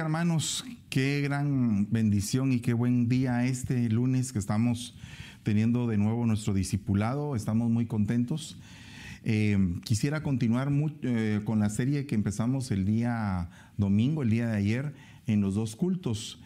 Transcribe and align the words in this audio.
hermanos, 0.00 0.64
qué 0.88 1.20
gran 1.20 1.86
bendición 1.90 2.52
y 2.52 2.60
qué 2.60 2.72
buen 2.72 3.08
día 3.08 3.44
este 3.44 3.90
lunes 3.90 4.32
que 4.32 4.38
estamos 4.38 4.96
teniendo 5.42 5.86
de 5.86 5.98
nuevo 5.98 6.24
nuestro 6.24 6.54
discipulado, 6.54 7.36
estamos 7.36 7.70
muy 7.70 7.84
contentos. 7.84 8.56
Eh, 9.24 9.58
quisiera 9.84 10.22
continuar 10.22 10.72
eh, 11.02 11.42
con 11.44 11.58
la 11.58 11.68
serie 11.68 12.06
que 12.06 12.14
empezamos 12.14 12.70
el 12.70 12.86
día 12.86 13.50
domingo, 13.76 14.22
el 14.22 14.30
día 14.30 14.48
de 14.48 14.56
ayer, 14.56 14.94
en 15.26 15.42
los 15.42 15.54
dos 15.54 15.76
cultos. 15.76 16.40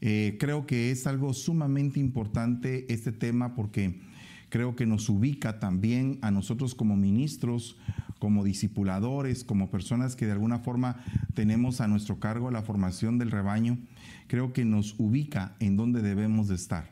Eh, 0.00 0.36
creo 0.40 0.66
que 0.66 0.90
es 0.90 1.06
algo 1.06 1.32
sumamente 1.32 2.00
importante 2.00 2.92
este 2.92 3.12
tema 3.12 3.54
porque 3.54 4.00
creo 4.48 4.74
que 4.74 4.84
nos 4.84 5.08
ubica 5.08 5.60
también 5.60 6.18
a 6.22 6.32
nosotros 6.32 6.74
como 6.74 6.96
ministros, 6.96 7.78
como 8.18 8.44
discipuladores, 8.44 9.44
como 9.44 9.70
personas 9.70 10.16
que 10.16 10.26
de 10.26 10.32
alguna 10.32 10.58
forma 10.58 10.96
tenemos 11.34 11.80
a 11.80 11.88
nuestro 11.88 12.18
cargo 12.18 12.50
la 12.50 12.62
formación 12.62 13.18
del 13.18 13.30
rebaño, 13.30 13.78
creo 14.26 14.52
que 14.52 14.64
nos 14.64 14.94
ubica 14.98 15.56
en 15.60 15.76
donde 15.76 16.02
debemos 16.02 16.48
de 16.48 16.54
estar. 16.54 16.90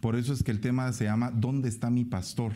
Por 0.00 0.16
eso 0.16 0.32
es 0.32 0.42
que 0.42 0.50
el 0.50 0.60
tema 0.60 0.92
se 0.92 1.04
llama 1.04 1.30
¿Dónde 1.30 1.68
está 1.68 1.90
mi 1.90 2.04
pastor? 2.04 2.52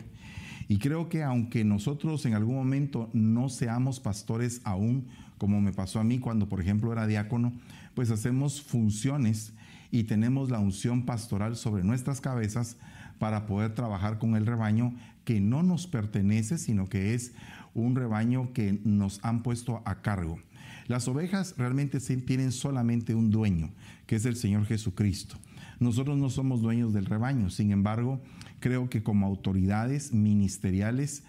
Y 0.68 0.78
creo 0.78 1.08
que 1.08 1.24
aunque 1.24 1.64
nosotros 1.64 2.24
en 2.26 2.34
algún 2.34 2.54
momento 2.54 3.10
no 3.12 3.48
seamos 3.48 3.98
pastores 3.98 4.60
aún, 4.62 5.08
como 5.36 5.60
me 5.60 5.72
pasó 5.72 5.98
a 5.98 6.04
mí 6.04 6.18
cuando 6.18 6.48
por 6.48 6.60
ejemplo 6.60 6.92
era 6.92 7.06
diácono, 7.06 7.52
pues 7.94 8.10
hacemos 8.10 8.62
funciones 8.62 9.52
y 9.90 10.04
tenemos 10.04 10.50
la 10.50 10.60
unción 10.60 11.04
pastoral 11.06 11.56
sobre 11.56 11.82
nuestras 11.82 12.20
cabezas 12.20 12.76
para 13.18 13.46
poder 13.46 13.74
trabajar 13.74 14.18
con 14.18 14.36
el 14.36 14.46
rebaño 14.46 14.94
que 15.24 15.40
no 15.40 15.62
nos 15.62 15.86
pertenece, 15.86 16.56
sino 16.56 16.88
que 16.88 17.14
es 17.14 17.32
un 17.74 17.94
rebaño 17.94 18.52
que 18.52 18.80
nos 18.84 19.20
han 19.22 19.42
puesto 19.42 19.82
a 19.84 20.02
cargo. 20.02 20.38
Las 20.86 21.06
ovejas 21.06 21.54
realmente 21.56 22.00
tienen 22.00 22.50
solamente 22.52 23.14
un 23.14 23.30
dueño, 23.30 23.70
que 24.06 24.16
es 24.16 24.24
el 24.24 24.36
Señor 24.36 24.66
Jesucristo. 24.66 25.36
Nosotros 25.78 26.18
no 26.18 26.30
somos 26.30 26.62
dueños 26.62 26.92
del 26.92 27.06
rebaño, 27.06 27.48
sin 27.48 27.70
embargo, 27.70 28.20
creo 28.58 28.90
que 28.90 29.02
como 29.02 29.26
autoridades 29.26 30.12
ministeriales 30.12 31.22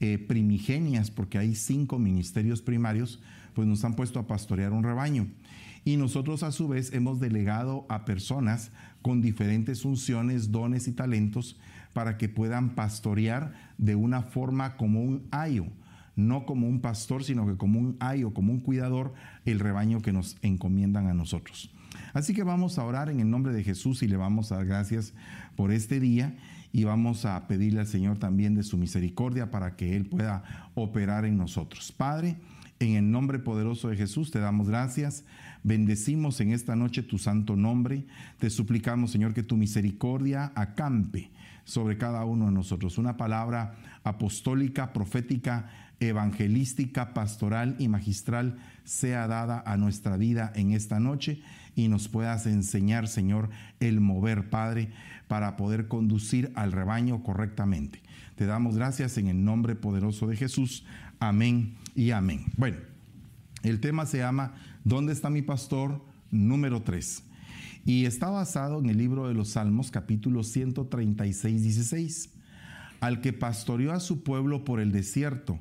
eh, 0.00 0.18
primigenias, 0.18 1.10
porque 1.10 1.38
hay 1.38 1.54
cinco 1.54 1.98
ministerios 1.98 2.60
primarios, 2.60 3.20
pues 3.54 3.66
nos 3.66 3.84
han 3.84 3.94
puesto 3.94 4.18
a 4.18 4.26
pastorear 4.26 4.72
un 4.72 4.84
rebaño. 4.84 5.28
Y 5.84 5.96
nosotros 5.96 6.42
a 6.42 6.52
su 6.52 6.68
vez 6.68 6.92
hemos 6.92 7.18
delegado 7.18 7.86
a 7.88 8.04
personas 8.04 8.70
con 9.00 9.22
diferentes 9.22 9.82
funciones, 9.82 10.52
dones 10.52 10.88
y 10.88 10.92
talentos 10.92 11.58
para 11.94 12.18
que 12.18 12.28
puedan 12.28 12.74
pastorear 12.74 13.54
de 13.78 13.94
una 13.94 14.22
forma 14.22 14.76
como 14.76 15.02
un 15.02 15.26
ayo 15.30 15.66
no 16.16 16.46
como 16.46 16.66
un 16.66 16.80
pastor, 16.80 17.22
sino 17.22 17.46
que 17.46 17.56
como 17.56 17.78
un 17.78 17.96
ayo, 18.00 18.32
como 18.32 18.52
un 18.52 18.60
cuidador, 18.60 19.14
el 19.44 19.60
rebaño 19.60 20.00
que 20.00 20.12
nos 20.12 20.36
encomiendan 20.42 21.06
a 21.06 21.14
nosotros. 21.14 21.70
Así 22.12 22.34
que 22.34 22.42
vamos 22.42 22.78
a 22.78 22.84
orar 22.84 23.10
en 23.10 23.20
el 23.20 23.30
nombre 23.30 23.52
de 23.52 23.62
Jesús 23.62 24.02
y 24.02 24.08
le 24.08 24.16
vamos 24.16 24.50
a 24.50 24.56
dar 24.56 24.66
gracias 24.66 25.14
por 25.54 25.70
este 25.70 26.00
día 26.00 26.36
y 26.72 26.84
vamos 26.84 27.24
a 27.24 27.46
pedirle 27.46 27.80
al 27.80 27.86
Señor 27.86 28.18
también 28.18 28.54
de 28.54 28.62
su 28.62 28.76
misericordia 28.76 29.50
para 29.50 29.76
que 29.76 29.96
Él 29.96 30.06
pueda 30.06 30.70
operar 30.74 31.24
en 31.24 31.36
nosotros. 31.36 31.92
Padre, 31.92 32.36
en 32.80 32.96
el 32.96 33.10
nombre 33.10 33.38
poderoso 33.38 33.88
de 33.88 33.96
Jesús 33.96 34.30
te 34.30 34.38
damos 34.38 34.68
gracias, 34.68 35.24
bendecimos 35.62 36.40
en 36.40 36.52
esta 36.52 36.76
noche 36.76 37.02
tu 37.02 37.18
santo 37.18 37.56
nombre, 37.56 38.06
te 38.38 38.50
suplicamos 38.50 39.10
Señor 39.10 39.32
que 39.32 39.42
tu 39.42 39.56
misericordia 39.56 40.52
acampe 40.54 41.30
sobre 41.66 41.98
cada 41.98 42.24
uno 42.24 42.46
de 42.46 42.52
nosotros, 42.52 42.96
una 42.96 43.18
palabra 43.18 43.74
apostólica, 44.04 44.94
profética, 44.94 45.68
evangelística, 46.00 47.12
pastoral 47.12 47.76
y 47.78 47.88
magistral 47.88 48.56
sea 48.84 49.26
dada 49.26 49.62
a 49.66 49.76
nuestra 49.76 50.16
vida 50.16 50.52
en 50.54 50.72
esta 50.72 51.00
noche 51.00 51.42
y 51.74 51.88
nos 51.88 52.08
puedas 52.08 52.46
enseñar, 52.46 53.08
Señor, 53.08 53.50
el 53.80 54.00
mover, 54.00 54.48
Padre, 54.48 54.92
para 55.28 55.56
poder 55.56 55.88
conducir 55.88 56.52
al 56.54 56.72
rebaño 56.72 57.22
correctamente. 57.22 58.00
Te 58.36 58.46
damos 58.46 58.76
gracias 58.76 59.18
en 59.18 59.28
el 59.28 59.44
nombre 59.44 59.74
poderoso 59.74 60.28
de 60.28 60.36
Jesús. 60.36 60.84
Amén 61.18 61.74
y 61.94 62.12
amén. 62.12 62.46
Bueno, 62.56 62.78
el 63.62 63.80
tema 63.80 64.06
se 64.06 64.18
llama 64.18 64.54
¿Dónde 64.84 65.12
está 65.12 65.30
mi 65.30 65.42
pastor? 65.42 66.00
Número 66.30 66.82
3. 66.82 67.25
Y 67.86 68.04
está 68.04 68.28
basado 68.30 68.80
en 68.80 68.90
el 68.90 68.98
libro 68.98 69.28
de 69.28 69.34
los 69.34 69.50
Salmos, 69.50 69.92
capítulo 69.92 70.42
136, 70.42 71.62
16. 71.62 72.30
Al 72.98 73.20
que 73.20 73.32
pastoreó 73.32 73.92
a 73.92 74.00
su 74.00 74.24
pueblo 74.24 74.64
por 74.64 74.80
el 74.80 74.90
desierto, 74.90 75.60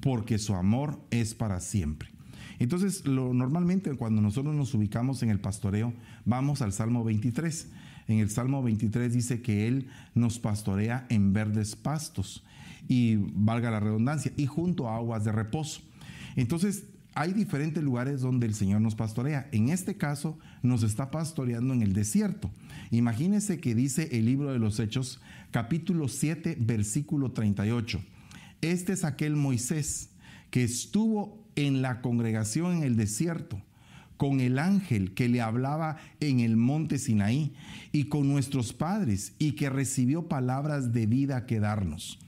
porque 0.00 0.36
su 0.36 0.54
amor 0.54 1.00
es 1.10 1.34
para 1.34 1.60
siempre. 1.60 2.10
Entonces, 2.58 3.06
lo, 3.06 3.32
normalmente 3.32 3.94
cuando 3.94 4.20
nosotros 4.20 4.54
nos 4.54 4.74
ubicamos 4.74 5.22
en 5.22 5.30
el 5.30 5.40
pastoreo, 5.40 5.94
vamos 6.26 6.60
al 6.60 6.74
Salmo 6.74 7.02
23. 7.02 7.70
En 8.08 8.18
el 8.18 8.28
Salmo 8.28 8.62
23 8.62 9.14
dice 9.14 9.40
que 9.40 9.66
Él 9.66 9.88
nos 10.14 10.38
pastorea 10.38 11.06
en 11.08 11.32
verdes 11.32 11.76
pastos 11.76 12.44
y 12.88 13.16
valga 13.16 13.70
la 13.70 13.80
redundancia, 13.80 14.32
y 14.36 14.44
junto 14.44 14.90
a 14.90 14.96
aguas 14.96 15.24
de 15.24 15.32
reposo. 15.32 15.80
Entonces, 16.36 16.84
hay 17.14 17.32
diferentes 17.32 17.82
lugares 17.82 18.20
donde 18.20 18.46
el 18.46 18.54
Señor 18.54 18.80
nos 18.80 18.94
pastorea. 18.94 19.48
En 19.52 19.68
este 19.68 19.96
caso, 19.96 20.38
nos 20.62 20.82
está 20.82 21.10
pastoreando 21.10 21.72
en 21.72 21.82
el 21.82 21.92
desierto. 21.92 22.50
Imagínese 22.90 23.60
que 23.60 23.74
dice 23.74 24.08
el 24.12 24.26
libro 24.26 24.52
de 24.52 24.58
los 24.58 24.80
Hechos, 24.80 25.20
capítulo 25.50 26.08
7, 26.08 26.56
versículo 26.60 27.32
38. 27.32 28.02
Este 28.62 28.92
es 28.92 29.04
aquel 29.04 29.36
Moisés 29.36 30.10
que 30.50 30.64
estuvo 30.64 31.44
en 31.56 31.82
la 31.82 32.00
congregación 32.00 32.78
en 32.78 32.82
el 32.82 32.96
desierto 32.96 33.60
con 34.16 34.40
el 34.40 34.58
ángel 34.58 35.12
que 35.14 35.28
le 35.28 35.40
hablaba 35.40 35.96
en 36.20 36.40
el 36.40 36.56
monte 36.56 36.98
Sinaí 36.98 37.52
y 37.92 38.04
con 38.04 38.28
nuestros 38.28 38.72
padres 38.72 39.34
y 39.38 39.52
que 39.52 39.70
recibió 39.70 40.28
palabras 40.28 40.92
de 40.92 41.06
vida 41.06 41.46
que 41.46 41.60
darnos. 41.60 42.18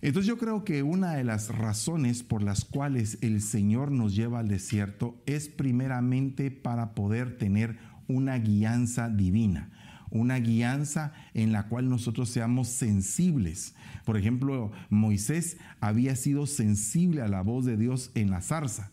Entonces 0.00 0.28
yo 0.28 0.38
creo 0.38 0.64
que 0.64 0.82
una 0.82 1.14
de 1.14 1.24
las 1.24 1.48
razones 1.48 2.22
por 2.22 2.42
las 2.42 2.64
cuales 2.64 3.18
el 3.20 3.40
Señor 3.40 3.90
nos 3.90 4.14
lleva 4.14 4.38
al 4.38 4.48
desierto 4.48 5.20
es 5.26 5.48
primeramente 5.48 6.50
para 6.50 6.94
poder 6.94 7.36
tener 7.36 7.78
una 8.06 8.38
guianza 8.38 9.08
divina 9.08 9.70
una 10.10 10.38
guianza 10.38 11.12
en 11.34 11.52
la 11.52 11.68
cual 11.68 11.88
nosotros 11.88 12.30
seamos 12.30 12.68
sensibles. 12.68 13.74
Por 14.04 14.16
ejemplo, 14.16 14.72
Moisés 14.90 15.58
había 15.80 16.16
sido 16.16 16.46
sensible 16.46 17.22
a 17.22 17.28
la 17.28 17.42
voz 17.42 17.64
de 17.64 17.76
Dios 17.76 18.10
en 18.14 18.30
la 18.30 18.40
zarza, 18.40 18.90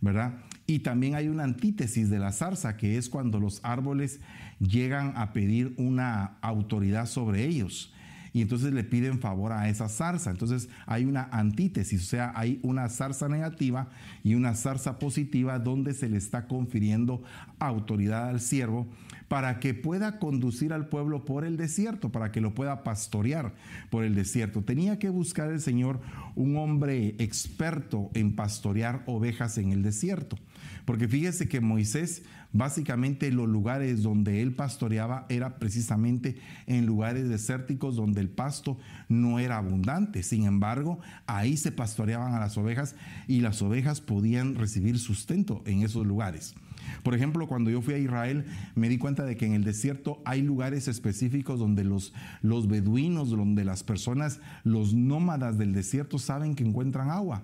¿verdad? 0.00 0.40
Y 0.66 0.80
también 0.80 1.14
hay 1.14 1.28
una 1.28 1.44
antítesis 1.44 2.10
de 2.10 2.18
la 2.18 2.32
zarza, 2.32 2.76
que 2.76 2.98
es 2.98 3.08
cuando 3.08 3.40
los 3.40 3.60
árboles 3.64 4.20
llegan 4.60 5.14
a 5.16 5.32
pedir 5.32 5.74
una 5.76 6.36
autoridad 6.42 7.06
sobre 7.06 7.44
ellos 7.46 7.91
y 8.32 8.42
entonces 8.42 8.72
le 8.72 8.84
piden 8.84 9.20
favor 9.20 9.52
a 9.52 9.68
esa 9.68 9.88
zarza. 9.88 10.30
Entonces 10.30 10.68
hay 10.86 11.04
una 11.04 11.28
antítesis, 11.32 12.02
o 12.02 12.06
sea, 12.06 12.32
hay 12.34 12.60
una 12.62 12.88
zarza 12.88 13.28
negativa 13.28 13.88
y 14.24 14.34
una 14.34 14.54
zarza 14.54 14.98
positiva 14.98 15.58
donde 15.58 15.94
se 15.94 16.08
le 16.08 16.16
está 16.16 16.46
confiriendo 16.46 17.22
autoridad 17.58 18.28
al 18.28 18.40
siervo 18.40 18.86
para 19.28 19.60
que 19.60 19.72
pueda 19.72 20.18
conducir 20.18 20.72
al 20.72 20.88
pueblo 20.88 21.24
por 21.24 21.44
el 21.44 21.56
desierto, 21.56 22.12
para 22.12 22.32
que 22.32 22.40
lo 22.40 22.54
pueda 22.54 22.84
pastorear 22.84 23.54
por 23.90 24.04
el 24.04 24.14
desierto. 24.14 24.62
Tenía 24.62 24.98
que 24.98 25.08
buscar 25.08 25.50
el 25.50 25.60
Señor 25.60 26.00
un 26.34 26.56
hombre 26.56 27.14
experto 27.18 28.10
en 28.14 28.36
pastorear 28.36 29.02
ovejas 29.06 29.56
en 29.58 29.72
el 29.72 29.82
desierto. 29.82 30.36
Porque 30.84 31.08
fíjese 31.08 31.48
que 31.48 31.60
Moisés, 31.60 32.22
básicamente 32.52 33.30
los 33.30 33.48
lugares 33.48 34.02
donde 34.02 34.42
él 34.42 34.54
pastoreaba 34.54 35.26
era 35.28 35.58
precisamente 35.58 36.36
en 36.66 36.86
lugares 36.86 37.28
desérticos 37.28 37.96
donde 37.96 38.20
el 38.20 38.28
pasto 38.28 38.78
no 39.08 39.38
era 39.38 39.58
abundante. 39.58 40.22
Sin 40.22 40.44
embargo, 40.44 40.98
ahí 41.26 41.56
se 41.56 41.72
pastoreaban 41.72 42.34
a 42.34 42.40
las 42.40 42.56
ovejas 42.58 42.96
y 43.28 43.40
las 43.40 43.62
ovejas 43.62 44.00
podían 44.00 44.54
recibir 44.54 44.98
sustento 44.98 45.62
en 45.66 45.82
esos 45.82 46.06
lugares. 46.06 46.54
Por 47.02 47.14
ejemplo, 47.14 47.46
cuando 47.46 47.70
yo 47.70 47.80
fui 47.80 47.94
a 47.94 47.98
Israel, 47.98 48.44
me 48.74 48.88
di 48.88 48.98
cuenta 48.98 49.24
de 49.24 49.36
que 49.36 49.46
en 49.46 49.54
el 49.54 49.64
desierto 49.64 50.20
hay 50.24 50.42
lugares 50.42 50.88
específicos 50.88 51.58
donde 51.58 51.84
los, 51.84 52.12
los 52.42 52.68
beduinos, 52.68 53.30
donde 53.30 53.64
las 53.64 53.82
personas, 53.82 54.40
los 54.64 54.94
nómadas 54.94 55.58
del 55.58 55.72
desierto 55.72 56.18
saben 56.18 56.54
que 56.54 56.64
encuentran 56.64 57.10
agua. 57.10 57.42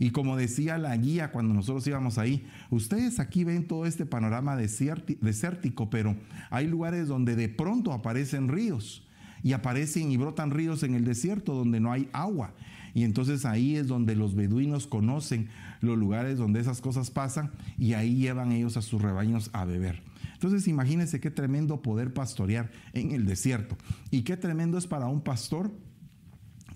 Y 0.00 0.10
como 0.10 0.38
decía 0.38 0.78
la 0.78 0.96
guía 0.96 1.30
cuando 1.30 1.52
nosotros 1.52 1.86
íbamos 1.86 2.16
ahí, 2.16 2.46
ustedes 2.70 3.20
aquí 3.20 3.44
ven 3.44 3.68
todo 3.68 3.84
este 3.84 4.06
panorama 4.06 4.56
desértico, 4.56 5.90
pero 5.90 6.16
hay 6.48 6.66
lugares 6.66 7.06
donde 7.06 7.36
de 7.36 7.50
pronto 7.50 7.92
aparecen 7.92 8.48
ríos 8.48 9.06
y 9.42 9.52
aparecen 9.52 10.10
y 10.10 10.16
brotan 10.16 10.52
ríos 10.52 10.82
en 10.84 10.94
el 10.94 11.04
desierto 11.04 11.54
donde 11.54 11.80
no 11.80 11.92
hay 11.92 12.08
agua. 12.14 12.54
Y 12.94 13.04
entonces 13.04 13.44
ahí 13.44 13.76
es 13.76 13.88
donde 13.88 14.16
los 14.16 14.34
beduinos 14.34 14.86
conocen 14.86 15.50
los 15.82 15.98
lugares 15.98 16.38
donde 16.38 16.60
esas 16.60 16.80
cosas 16.80 17.10
pasan 17.10 17.52
y 17.76 17.92
ahí 17.92 18.16
llevan 18.16 18.52
ellos 18.52 18.78
a 18.78 18.82
sus 18.82 19.02
rebaños 19.02 19.50
a 19.52 19.66
beber. 19.66 20.02
Entonces 20.32 20.66
imagínense 20.66 21.20
qué 21.20 21.30
tremendo 21.30 21.82
poder 21.82 22.14
pastorear 22.14 22.70
en 22.94 23.12
el 23.12 23.26
desierto. 23.26 23.76
Y 24.10 24.22
qué 24.22 24.38
tremendo 24.38 24.78
es 24.78 24.86
para 24.86 25.08
un 25.08 25.20
pastor 25.20 25.70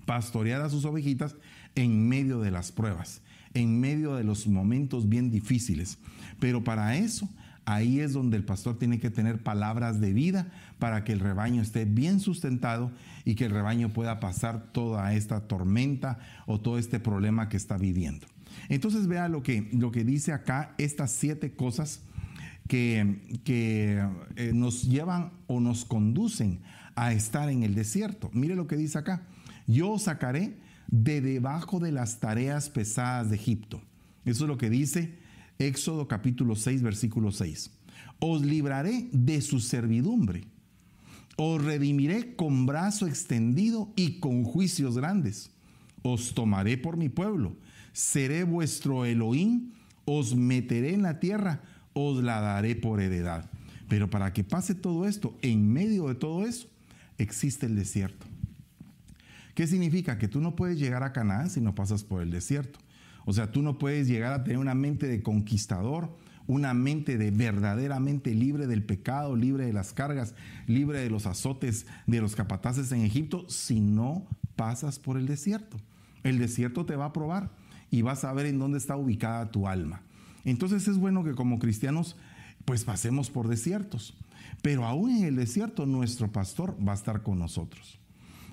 pastorear 0.05 0.61
a 0.61 0.69
sus 0.69 0.85
ovejitas 0.85 1.35
en 1.75 2.07
medio 2.07 2.39
de 2.39 2.51
las 2.51 2.71
pruebas, 2.71 3.21
en 3.53 3.79
medio 3.79 4.15
de 4.15 4.23
los 4.23 4.47
momentos 4.47 5.09
bien 5.09 5.31
difíciles. 5.31 5.97
Pero 6.39 6.63
para 6.63 6.97
eso 6.97 7.29
Ahí 7.65 7.99
es 7.99 8.13
donde 8.13 8.37
el 8.37 8.45
pastor 8.45 8.77
tiene 8.77 8.99
que 8.99 9.09
tener 9.09 9.41
palabras 9.41 9.99
de 9.99 10.13
vida 10.13 10.51
para 10.77 11.03
que 11.03 11.13
el 11.13 11.19
rebaño 11.19 11.63
esté 11.63 11.85
bien 11.85 12.19
sustentado 12.19 12.91
y 13.25 13.33
que 13.33 13.45
el 13.45 13.51
rebaño 13.51 13.89
pueda 13.89 14.19
pasar 14.19 14.71
toda 14.71 15.13
esta 15.15 15.47
tormenta 15.47 16.19
o 16.45 16.61
todo 16.61 16.77
este 16.77 16.99
problema 16.99 17.49
que 17.49 17.57
está 17.57 17.77
viviendo. 17.77 18.27
Entonces 18.69 19.07
vea 19.07 19.29
lo 19.29 19.41
que, 19.41 19.67
lo 19.73 19.91
que 19.91 20.03
dice 20.03 20.31
acá, 20.31 20.75
estas 20.77 21.11
siete 21.11 21.55
cosas 21.55 22.03
que, 22.67 23.39
que 23.43 24.07
eh, 24.35 24.51
nos 24.53 24.83
llevan 24.83 25.31
o 25.47 25.59
nos 25.59 25.85
conducen 25.85 26.59
a 26.93 27.13
estar 27.13 27.49
en 27.49 27.63
el 27.63 27.73
desierto. 27.73 28.29
Mire 28.31 28.55
lo 28.55 28.67
que 28.67 28.77
dice 28.77 28.99
acá. 28.99 29.23
Yo 29.65 29.97
sacaré 29.97 30.55
de 30.87 31.21
debajo 31.21 31.79
de 31.79 31.91
las 31.91 32.19
tareas 32.19 32.69
pesadas 32.69 33.29
de 33.29 33.35
Egipto. 33.35 33.81
Eso 34.25 34.45
es 34.45 34.47
lo 34.47 34.57
que 34.57 34.69
dice 34.69 35.17
Éxodo 35.59 36.07
capítulo 36.07 36.55
6, 36.55 36.81
versículo 36.81 37.31
6. 37.31 37.71
Os 38.19 38.41
libraré 38.41 39.07
de 39.11 39.41
su 39.41 39.59
servidumbre. 39.59 40.45
Os 41.37 41.63
redimiré 41.63 42.35
con 42.35 42.65
brazo 42.65 43.07
extendido 43.07 43.91
y 43.95 44.19
con 44.19 44.43
juicios 44.43 44.97
grandes. 44.97 45.51
Os 46.01 46.33
tomaré 46.33 46.77
por 46.77 46.97
mi 46.97 47.09
pueblo. 47.09 47.55
Seré 47.93 48.43
vuestro 48.43 49.05
Elohim. 49.05 49.71
Os 50.05 50.35
meteré 50.35 50.93
en 50.93 51.01
la 51.01 51.19
tierra. 51.19 51.61
Os 51.93 52.23
la 52.23 52.39
daré 52.41 52.75
por 52.75 53.01
heredad. 53.01 53.49
Pero 53.87 54.09
para 54.09 54.33
que 54.33 54.43
pase 54.43 54.75
todo 54.75 55.07
esto, 55.07 55.37
en 55.41 55.71
medio 55.71 56.07
de 56.07 56.15
todo 56.15 56.45
eso, 56.45 56.67
existe 57.17 57.65
el 57.65 57.75
desierto. 57.75 58.25
¿Qué 59.55 59.67
significa? 59.67 60.17
Que 60.17 60.27
tú 60.27 60.41
no 60.41 60.55
puedes 60.55 60.77
llegar 60.77 61.01
a 61.03 61.13
Canaán 61.13 61.49
si 61.49 61.61
no 61.61 61.73
pasas 61.73 62.03
por 62.03 62.21
el 62.21 62.29
desierto. 62.29 62.79
O 63.23 63.33
sea, 63.33 63.51
tú 63.51 63.61
no 63.61 63.79
puedes 63.79 64.07
llegar 64.07 64.33
a 64.33 64.43
tener 64.43 64.59
una 64.59 64.75
mente 64.75 65.07
de 65.07 65.23
conquistador, 65.23 66.15
una 66.45 66.73
mente 66.73 67.17
de 67.17 67.31
verdaderamente 67.31 68.35
libre 68.35 68.67
del 68.67 68.83
pecado, 68.83 69.35
libre 69.35 69.65
de 69.65 69.73
las 69.73 69.93
cargas, 69.93 70.35
libre 70.67 70.99
de 70.99 71.09
los 71.09 71.25
azotes 71.25 71.87
de 72.05 72.21
los 72.21 72.35
capataces 72.35 72.91
en 72.91 73.01
Egipto, 73.01 73.49
si 73.49 73.79
no 73.79 74.27
pasas 74.57 74.99
por 74.99 75.17
el 75.17 75.25
desierto. 75.25 75.77
El 76.23 76.37
desierto 76.37 76.85
te 76.85 76.97
va 76.97 77.05
a 77.05 77.13
probar 77.13 77.49
y 77.89 78.01
vas 78.01 78.25
a 78.25 78.33
ver 78.33 78.45
en 78.47 78.59
dónde 78.59 78.77
está 78.77 78.97
ubicada 78.97 79.51
tu 79.51 79.67
alma. 79.67 80.01
Entonces 80.43 80.87
es 80.87 80.97
bueno 80.97 81.23
que 81.23 81.33
como 81.33 81.59
cristianos 81.59 82.17
pues 82.65 82.83
pasemos 82.83 83.29
por 83.29 83.47
desiertos, 83.47 84.17
pero 84.61 84.85
aún 84.85 85.11
en 85.11 85.23
el 85.23 85.35
desierto 85.35 85.85
nuestro 85.85 86.31
pastor 86.31 86.75
va 86.85 86.91
a 86.91 86.95
estar 86.95 87.23
con 87.23 87.39
nosotros. 87.39 87.99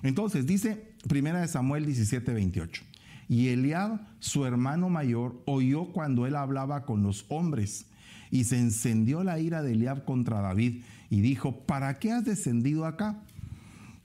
Entonces 0.01 0.45
dice 0.45 0.92
Primera 1.07 1.41
de 1.41 1.47
Samuel 1.47 1.85
17, 1.85 2.33
28. 2.33 2.83
Y 3.27 3.49
Eliab, 3.49 3.99
su 4.19 4.45
hermano 4.45 4.89
mayor, 4.89 5.41
oyó 5.45 5.85
cuando 5.91 6.25
él 6.27 6.35
hablaba 6.35 6.85
con 6.85 7.03
los 7.03 7.25
hombres. 7.29 7.85
Y 8.31 8.45
se 8.45 8.57
encendió 8.57 9.23
la 9.23 9.39
ira 9.39 9.61
de 9.61 9.73
Eliab 9.73 10.05
contra 10.05 10.41
David 10.41 10.83
y 11.09 11.21
dijo, 11.21 11.59
¿para 11.65 11.99
qué 11.99 12.11
has 12.11 12.25
descendido 12.25 12.85
acá? 12.85 13.21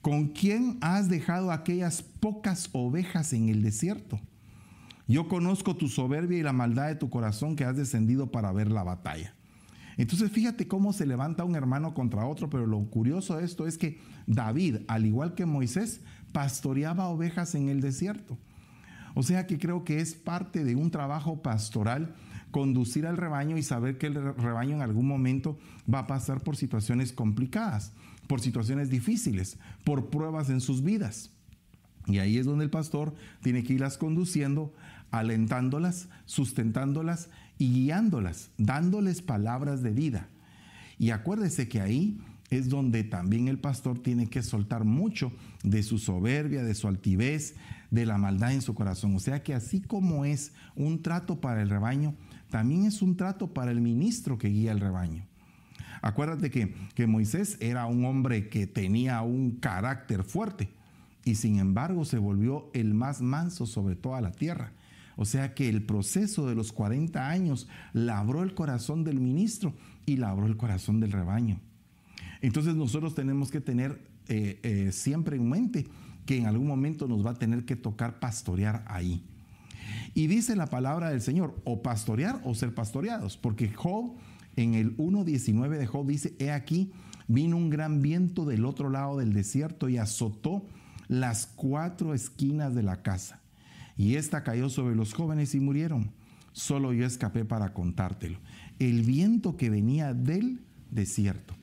¿Con 0.02 0.28
quién 0.28 0.76
has 0.80 1.08
dejado 1.08 1.50
aquellas 1.50 2.02
pocas 2.02 2.68
ovejas 2.72 3.32
en 3.32 3.48
el 3.48 3.62
desierto? 3.62 4.20
Yo 5.06 5.28
conozco 5.28 5.74
tu 5.76 5.88
soberbia 5.88 6.38
y 6.38 6.42
la 6.42 6.52
maldad 6.52 6.88
de 6.88 6.94
tu 6.94 7.08
corazón 7.08 7.56
que 7.56 7.64
has 7.64 7.76
descendido 7.76 8.30
para 8.30 8.52
ver 8.52 8.70
la 8.70 8.82
batalla. 8.82 9.34
Entonces 9.98 10.30
fíjate 10.30 10.68
cómo 10.68 10.92
se 10.92 11.04
levanta 11.04 11.44
un 11.44 11.56
hermano 11.56 11.92
contra 11.92 12.24
otro, 12.24 12.48
pero 12.48 12.66
lo 12.66 12.80
curioso 12.84 13.36
de 13.36 13.44
esto 13.44 13.66
es 13.66 13.76
que 13.76 13.98
David, 14.26 14.76
al 14.86 15.04
igual 15.04 15.34
que 15.34 15.44
Moisés, 15.44 16.00
pastoreaba 16.32 17.08
ovejas 17.08 17.54
en 17.56 17.68
el 17.68 17.80
desierto. 17.80 18.38
O 19.14 19.24
sea 19.24 19.48
que 19.48 19.58
creo 19.58 19.84
que 19.84 20.00
es 20.00 20.14
parte 20.14 20.62
de 20.62 20.76
un 20.76 20.92
trabajo 20.92 21.42
pastoral 21.42 22.14
conducir 22.52 23.06
al 23.06 23.16
rebaño 23.16 23.58
y 23.58 23.62
saber 23.64 23.98
que 23.98 24.06
el 24.06 24.14
rebaño 24.36 24.76
en 24.76 24.82
algún 24.82 25.06
momento 25.08 25.58
va 25.92 26.00
a 26.00 26.06
pasar 26.06 26.42
por 26.42 26.56
situaciones 26.56 27.12
complicadas, 27.12 27.92
por 28.28 28.40
situaciones 28.40 28.90
difíciles, 28.90 29.58
por 29.84 30.10
pruebas 30.10 30.48
en 30.48 30.60
sus 30.60 30.84
vidas. 30.84 31.32
Y 32.06 32.18
ahí 32.18 32.38
es 32.38 32.46
donde 32.46 32.64
el 32.64 32.70
pastor 32.70 33.14
tiene 33.42 33.64
que 33.64 33.74
irlas 33.74 33.98
conduciendo, 33.98 34.72
alentándolas, 35.10 36.08
sustentándolas 36.24 37.28
y 37.58 37.72
guiándolas, 37.72 38.50
dándoles 38.56 39.22
palabras 39.22 39.82
de 39.82 39.90
vida. 39.90 40.28
Y 40.98 41.10
acuérdese 41.10 41.68
que 41.68 41.80
ahí 41.80 42.18
es 42.50 42.68
donde 42.68 43.04
también 43.04 43.48
el 43.48 43.58
pastor 43.58 43.98
tiene 43.98 44.28
que 44.28 44.42
soltar 44.42 44.84
mucho 44.84 45.32
de 45.62 45.82
su 45.82 45.98
soberbia, 45.98 46.62
de 46.62 46.74
su 46.74 46.88
altivez, 46.88 47.56
de 47.90 48.06
la 48.06 48.18
maldad 48.18 48.52
en 48.52 48.62
su 48.62 48.74
corazón. 48.74 49.14
O 49.14 49.20
sea 49.20 49.42
que 49.42 49.54
así 49.54 49.80
como 49.80 50.24
es 50.24 50.52
un 50.74 51.02
trato 51.02 51.40
para 51.40 51.62
el 51.62 51.68
rebaño, 51.68 52.14
también 52.50 52.86
es 52.86 53.02
un 53.02 53.16
trato 53.16 53.52
para 53.52 53.70
el 53.70 53.80
ministro 53.80 54.38
que 54.38 54.48
guía 54.48 54.72
el 54.72 54.80
rebaño. 54.80 55.24
Acuérdate 56.00 56.50
que, 56.50 56.74
que 56.94 57.06
Moisés 57.06 57.58
era 57.60 57.86
un 57.86 58.04
hombre 58.04 58.48
que 58.48 58.66
tenía 58.66 59.20
un 59.22 59.52
carácter 59.52 60.22
fuerte 60.22 60.70
y 61.24 61.34
sin 61.34 61.58
embargo 61.58 62.04
se 62.04 62.18
volvió 62.18 62.70
el 62.72 62.94
más 62.94 63.20
manso 63.20 63.66
sobre 63.66 63.96
toda 63.96 64.20
la 64.20 64.32
tierra. 64.32 64.72
O 65.20 65.24
sea 65.24 65.52
que 65.52 65.68
el 65.68 65.82
proceso 65.82 66.46
de 66.46 66.54
los 66.54 66.72
40 66.72 67.28
años 67.28 67.66
labró 67.92 68.44
el 68.44 68.54
corazón 68.54 69.02
del 69.02 69.18
ministro 69.18 69.74
y 70.06 70.16
labró 70.16 70.46
el 70.46 70.56
corazón 70.56 71.00
del 71.00 71.10
rebaño. 71.10 71.60
Entonces 72.40 72.76
nosotros 72.76 73.16
tenemos 73.16 73.50
que 73.50 73.60
tener 73.60 74.00
eh, 74.28 74.60
eh, 74.62 74.92
siempre 74.92 75.36
en 75.36 75.48
mente 75.48 75.88
que 76.24 76.38
en 76.38 76.46
algún 76.46 76.68
momento 76.68 77.08
nos 77.08 77.26
va 77.26 77.32
a 77.32 77.34
tener 77.34 77.64
que 77.64 77.74
tocar 77.74 78.20
pastorear 78.20 78.84
ahí. 78.86 79.24
Y 80.14 80.28
dice 80.28 80.54
la 80.54 80.68
palabra 80.68 81.10
del 81.10 81.20
Señor, 81.20 81.60
o 81.64 81.82
pastorear 81.82 82.40
o 82.44 82.54
ser 82.54 82.72
pastoreados, 82.72 83.36
porque 83.36 83.72
Job 83.72 84.14
en 84.54 84.74
el 84.74 84.96
1.19 84.98 85.78
de 85.78 85.86
Job 85.86 86.06
dice, 86.06 86.36
he 86.38 86.52
aquí, 86.52 86.92
vino 87.26 87.56
un 87.56 87.70
gran 87.70 88.02
viento 88.02 88.44
del 88.44 88.64
otro 88.64 88.88
lado 88.88 89.18
del 89.18 89.32
desierto 89.32 89.88
y 89.88 89.98
azotó 89.98 90.64
las 91.08 91.46
cuatro 91.46 92.14
esquinas 92.14 92.76
de 92.76 92.84
la 92.84 93.02
casa. 93.02 93.40
Y 93.98 94.14
esta 94.14 94.44
cayó 94.44 94.70
sobre 94.70 94.94
los 94.94 95.12
jóvenes 95.12 95.54
y 95.54 95.60
murieron. 95.60 96.12
Solo 96.52 96.94
yo 96.94 97.04
escapé 97.04 97.44
para 97.44 97.74
contártelo. 97.74 98.38
El 98.78 99.02
viento 99.02 99.56
que 99.56 99.68
venía 99.68 100.14
del 100.14 100.60
desierto. 100.90 101.54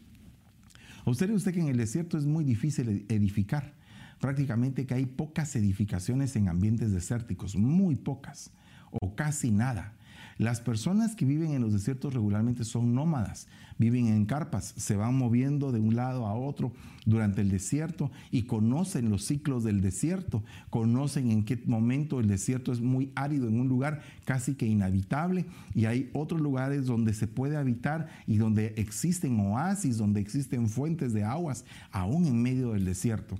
Observe 1.05 1.33
usted 1.33 1.53
que 1.53 1.61
en 1.61 1.69
el 1.69 1.77
desierto 1.77 2.17
es 2.17 2.25
muy 2.25 2.43
difícil 2.43 3.05
edificar 3.09 3.73
prácticamente 4.19 4.85
que 4.85 4.93
hay 4.93 5.05
pocas 5.05 5.55
edificaciones 5.55 6.35
en 6.35 6.49
ambientes 6.49 6.91
desérticos, 6.91 7.55
muy 7.55 7.95
pocas 7.95 8.51
o 8.91 9.15
casi 9.15 9.51
nada. 9.51 9.93
Las 10.37 10.59
personas 10.59 11.15
que 11.15 11.23
viven 11.23 11.51
en 11.51 11.61
los 11.61 11.71
desiertos 11.71 12.13
regularmente 12.13 12.65
son 12.65 12.93
nómadas, 12.93 13.47
viven 13.77 14.07
en 14.07 14.25
carpas, 14.25 14.73
se 14.75 14.97
van 14.97 15.15
moviendo 15.15 15.71
de 15.71 15.79
un 15.79 15.95
lado 15.95 16.25
a 16.25 16.33
otro 16.33 16.73
durante 17.05 17.39
el 17.39 17.49
desierto 17.49 18.11
y 18.31 18.43
conocen 18.43 19.09
los 19.09 19.23
ciclos 19.23 19.63
del 19.63 19.79
desierto, 19.79 20.43
conocen 20.69 21.31
en 21.31 21.45
qué 21.45 21.55
momento 21.65 22.19
el 22.19 22.27
desierto 22.27 22.73
es 22.73 22.81
muy 22.81 23.13
árido 23.15 23.47
en 23.47 23.61
un 23.61 23.69
lugar 23.69 24.01
casi 24.25 24.55
que 24.55 24.65
inhabitable 24.65 25.45
y 25.73 25.85
hay 25.85 26.09
otros 26.13 26.41
lugares 26.41 26.85
donde 26.85 27.13
se 27.13 27.27
puede 27.27 27.55
habitar 27.55 28.09
y 28.27 28.35
donde 28.35 28.73
existen 28.75 29.39
oasis, 29.39 29.97
donde 29.97 30.19
existen 30.19 30.67
fuentes 30.67 31.13
de 31.13 31.23
aguas, 31.23 31.63
aún 31.91 32.25
en 32.25 32.41
medio 32.41 32.73
del 32.73 32.83
desierto. 32.83 33.39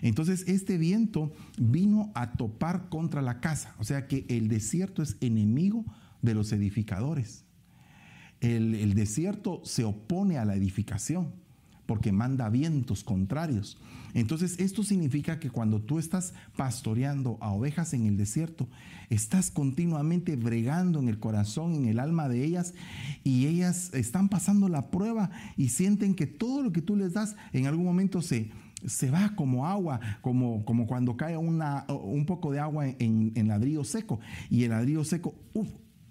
Entonces 0.00 0.44
este 0.48 0.76
viento 0.76 1.32
vino 1.56 2.10
a 2.16 2.32
topar 2.32 2.88
contra 2.88 3.22
la 3.22 3.38
casa, 3.38 3.76
o 3.78 3.84
sea 3.84 4.08
que 4.08 4.26
el 4.28 4.48
desierto 4.48 5.02
es 5.02 5.16
enemigo 5.20 5.84
de 6.22 6.34
los 6.34 6.52
edificadores. 6.52 7.44
El, 8.40 8.94
desierto 8.94 9.60
se 9.64 9.84
opone 9.84 10.36
a 10.36 10.44
la 10.44 10.56
edificación 10.56 11.32
porque 11.86 12.10
manda 12.10 12.48
vientos 12.48 13.04
contrarios. 13.04 13.78
Entonces 14.14 14.58
esto 14.58 14.82
significa 14.82 15.38
que 15.38 15.50
cuando 15.50 15.80
tú 15.80 15.98
estás 15.98 16.34
pastoreando 16.56 17.38
a 17.40 17.52
ovejas 17.52 17.94
en 17.94 18.06
el 18.06 18.16
desierto, 18.16 18.68
estás 19.10 19.50
continuamente 19.50 20.34
bregando 20.34 20.98
en 20.98 21.08
el 21.08 21.20
corazón, 21.20 21.74
en 21.74 21.86
el 21.86 22.00
alma 22.00 22.28
de 22.28 22.44
ellas, 22.44 22.74
y 23.22 23.46
ellas 23.46 23.90
están 23.94 24.28
pasando 24.28 24.68
la 24.68 24.90
prueba 24.90 25.30
y 25.56 25.68
sienten 25.68 26.14
que 26.14 26.26
todo 26.26 26.62
lo 26.62 26.72
que 26.72 26.82
tú 26.82 26.96
les 26.96 27.12
das 27.12 27.36
en 27.52 27.66
algún 27.66 27.84
momento 27.84 28.22
se, 28.22 28.50
se 28.84 29.10
va 29.10 29.36
como 29.36 29.66
agua, 29.66 30.00
como, 30.20 30.64
como 30.64 30.86
cuando 30.86 31.16
cae 31.16 31.36
una, 31.36 31.84
un 31.88 32.26
poco 32.26 32.50
de 32.50 32.58
agua 32.58 32.88
en, 32.88 33.32
en 33.34 33.48
ladrillo 33.48 33.84
seco, 33.84 34.18
y 34.50 34.64
el 34.64 34.70
ladrillo 34.70 35.04
seco 35.04 35.34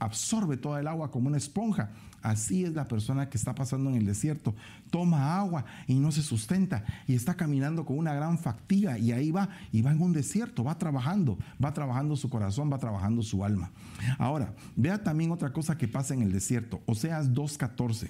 absorbe 0.01 0.58
toda 0.58 0.79
el 0.79 0.88
agua 0.88 1.12
como 1.12 1.27
una 1.27 1.38
esponja. 1.38 1.91
Así 2.24 2.63
es 2.63 2.74
la 2.74 2.88
persona 2.88 3.29
que 3.29 3.38
está 3.38 3.53
pasando 3.53 3.89
en 3.89 3.96
el 3.96 4.05
desierto. 4.05 4.55
Toma 4.89 5.38
agua 5.38 5.65
y 5.88 5.96
no 5.96 6.12
se 6.12 6.24
sustenta 6.24 6.84
y 7.08 7.15
está 7.15 7.36
caminando 7.36 7.86
con 7.86 7.98
una 7.98 8.13
gran 8.13 8.39
fatiga 8.39 8.98
y 8.98 9.12
ahí 9.12 9.31
va 9.31 9.50
y 9.72 9.81
va 9.81 9.91
en 9.91 10.01
un 10.01 10.12
desierto, 10.12 10.63
va 10.63 10.77
trabajando, 10.77 11.38
va 11.63 11.74
trabajando 11.74 12.15
su 12.15 12.29
corazón, 12.29 12.72
va 12.72 12.79
trabajando 12.79 13.22
su 13.22 13.46
alma. 13.46 13.72
Ahora, 14.17 14.53
vea 14.75 15.03
también 15.03 15.31
otra 15.31 15.53
cosa 15.53 15.77
que 15.77 15.88
pasa 15.88 16.15
en 16.15 16.24
el 16.24 16.31
desierto. 16.31 16.81
Oseas 16.88 17.31
2.14. 17.31 18.10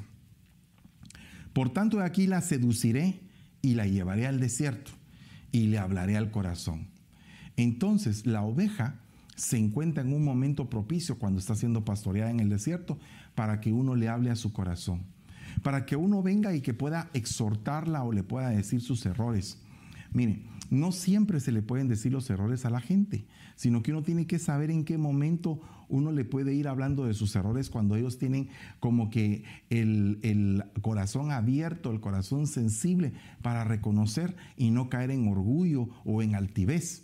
Por 1.54 1.72
tanto, 1.72 1.98
de 1.98 2.06
aquí 2.06 2.26
la 2.26 2.42
seduciré 2.42 3.20
y 3.62 3.74
la 3.74 3.86
llevaré 3.86 4.28
al 4.28 4.40
desierto 4.40 4.92
y 5.52 5.68
le 5.68 5.78
hablaré 5.78 6.16
al 6.16 6.32
corazón. 6.32 6.88
Entonces 7.58 8.26
la 8.26 8.44
oveja 8.44 9.01
se 9.42 9.58
encuentra 9.58 10.04
en 10.04 10.14
un 10.14 10.24
momento 10.24 10.70
propicio 10.70 11.18
cuando 11.18 11.40
está 11.40 11.56
siendo 11.56 11.84
pastoreada 11.84 12.30
en 12.30 12.40
el 12.40 12.50
desierto 12.50 13.00
para 13.34 13.60
que 13.60 13.74
uno 13.74 13.96
le 13.96 14.08
hable 14.08 14.30
a 14.30 14.36
su 14.36 14.54
corazón. 14.54 15.02
para 15.64 15.86
que 15.86 15.98
uno 15.98 16.24
venga 16.24 16.56
y 16.56 16.62
que 16.62 16.74
pueda 16.74 17.10
exhortarla 17.14 18.04
o 18.04 18.14
le 18.14 18.24
pueda 18.24 18.50
decir 18.50 18.80
sus 18.80 19.06
errores. 19.06 19.58
Mire, 20.14 20.44
no 20.70 20.94
siempre 20.94 21.42
se 21.42 21.52
le 21.52 21.62
pueden 21.62 21.90
decir 21.90 22.14
los 22.14 22.30
errores 22.30 22.66
a 22.66 22.70
la 22.70 22.80
gente, 22.80 23.26
sino 23.56 23.84
que 23.84 23.92
uno 23.92 24.02
tiene 24.02 24.28
que 24.28 24.40
saber 24.40 24.72
en 24.72 24.86
qué 24.86 24.98
momento 24.98 25.60
uno 25.90 26.14
le 26.14 26.24
puede 26.24 26.54
ir 26.54 26.70
hablando 26.70 27.06
de 27.06 27.14
sus 27.14 27.36
errores 27.36 27.70
cuando 27.70 27.98
ellos 27.98 28.18
tienen 28.18 28.48
como 28.80 29.10
que 29.10 29.44
el, 29.70 30.20
el, 30.22 30.64
corazón 30.82 31.32
abierto, 31.32 31.92
el 31.92 32.00
corazón 32.00 32.48
sensible 32.48 33.12
para 33.42 33.66
reconocer 33.66 34.36
y 34.56 34.72
no 34.72 34.90
caer 34.90 35.12
en 35.12 35.28
orgullo 35.28 35.90
o 36.06 36.22
en 36.22 36.36
altivez. 36.36 37.04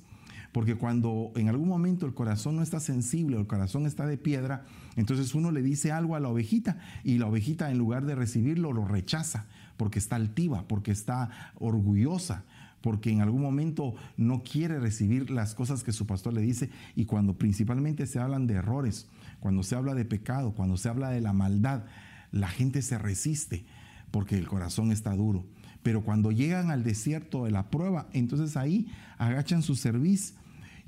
Porque 0.58 0.74
cuando 0.74 1.32
en 1.36 1.50
algún 1.50 1.70
momento 1.70 2.08
el 2.08 2.16
corazón 2.16 2.56
no 2.56 2.64
está 2.64 2.80
sensible 2.80 3.38
el 3.38 3.46
corazón 3.46 3.86
está 3.86 4.08
de 4.08 4.18
piedra, 4.18 4.66
entonces 4.96 5.36
uno 5.36 5.52
le 5.52 5.62
dice 5.62 5.92
algo 5.92 6.16
a 6.16 6.20
la 6.20 6.30
ovejita 6.30 6.80
y 7.04 7.20
la 7.20 7.28
ovejita 7.28 7.70
en 7.70 7.78
lugar 7.78 8.08
de 8.08 8.16
recibirlo 8.16 8.74
lo 8.74 8.84
rechaza 8.84 9.46
porque 9.78 10.00
está 10.00 10.16
altiva, 10.16 10.68
porque 10.68 10.90
está 10.90 11.52
orgullosa 11.60 12.44
porque 12.82 13.12
en 13.12 13.22
algún 13.22 13.44
momento 13.44 13.94
no 14.18 14.42
quiere 14.42 14.80
recibir 14.80 15.30
las 15.30 15.54
cosas 15.54 15.84
que 15.84 15.94
su 15.94 16.08
pastor 16.08 16.34
le 16.34 16.42
dice 16.42 16.72
y 16.96 17.06
cuando 17.06 17.38
principalmente 17.38 18.08
se 18.08 18.18
hablan 18.18 18.48
de 18.48 18.56
errores, 18.56 19.08
cuando 19.40 19.62
se 19.62 19.76
habla 19.76 19.94
de 19.94 20.06
pecado, 20.06 20.56
cuando 20.56 20.76
se 20.78 20.90
habla 20.90 21.12
de 21.12 21.22
la 21.22 21.34
maldad, 21.34 21.84
la 22.32 22.48
gente 22.48 22.82
se 22.82 22.98
resiste 22.98 23.68
porque 24.10 24.40
el 24.40 24.48
corazón 24.48 24.92
está 24.92 25.16
duro. 25.16 25.46
Pero 25.84 26.04
cuando 26.04 26.32
llegan 26.32 26.72
al 26.72 26.84
desierto 26.84 27.46
de 27.46 27.52
la 27.52 27.70
prueba, 27.70 28.10
entonces 28.12 28.58
ahí 28.58 28.88
agachan 29.20 29.62
su 29.62 29.76
cerviz 29.76 30.34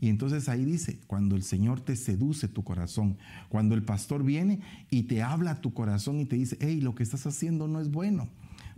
y 0.01 0.09
entonces 0.09 0.47
ahí 0.47 0.63
dice, 0.63 0.99
cuando 1.07 1.35
el 1.35 1.43
Señor 1.43 1.81
te 1.81 1.95
seduce 1.95 2.47
tu 2.47 2.63
corazón, 2.63 3.17
cuando 3.49 3.75
el 3.75 3.83
pastor 3.83 4.23
viene 4.23 4.61
y 4.89 5.03
te 5.03 5.21
habla 5.21 5.51
a 5.51 5.61
tu 5.61 5.73
corazón 5.73 6.19
y 6.19 6.25
te 6.25 6.37
dice, 6.37 6.57
hey, 6.61 6.79
lo 6.79 6.95
que 6.95 7.03
estás 7.03 7.25
haciendo 7.25 7.67
no 7.67 7.81
es 7.81 7.91
bueno. 7.91 8.29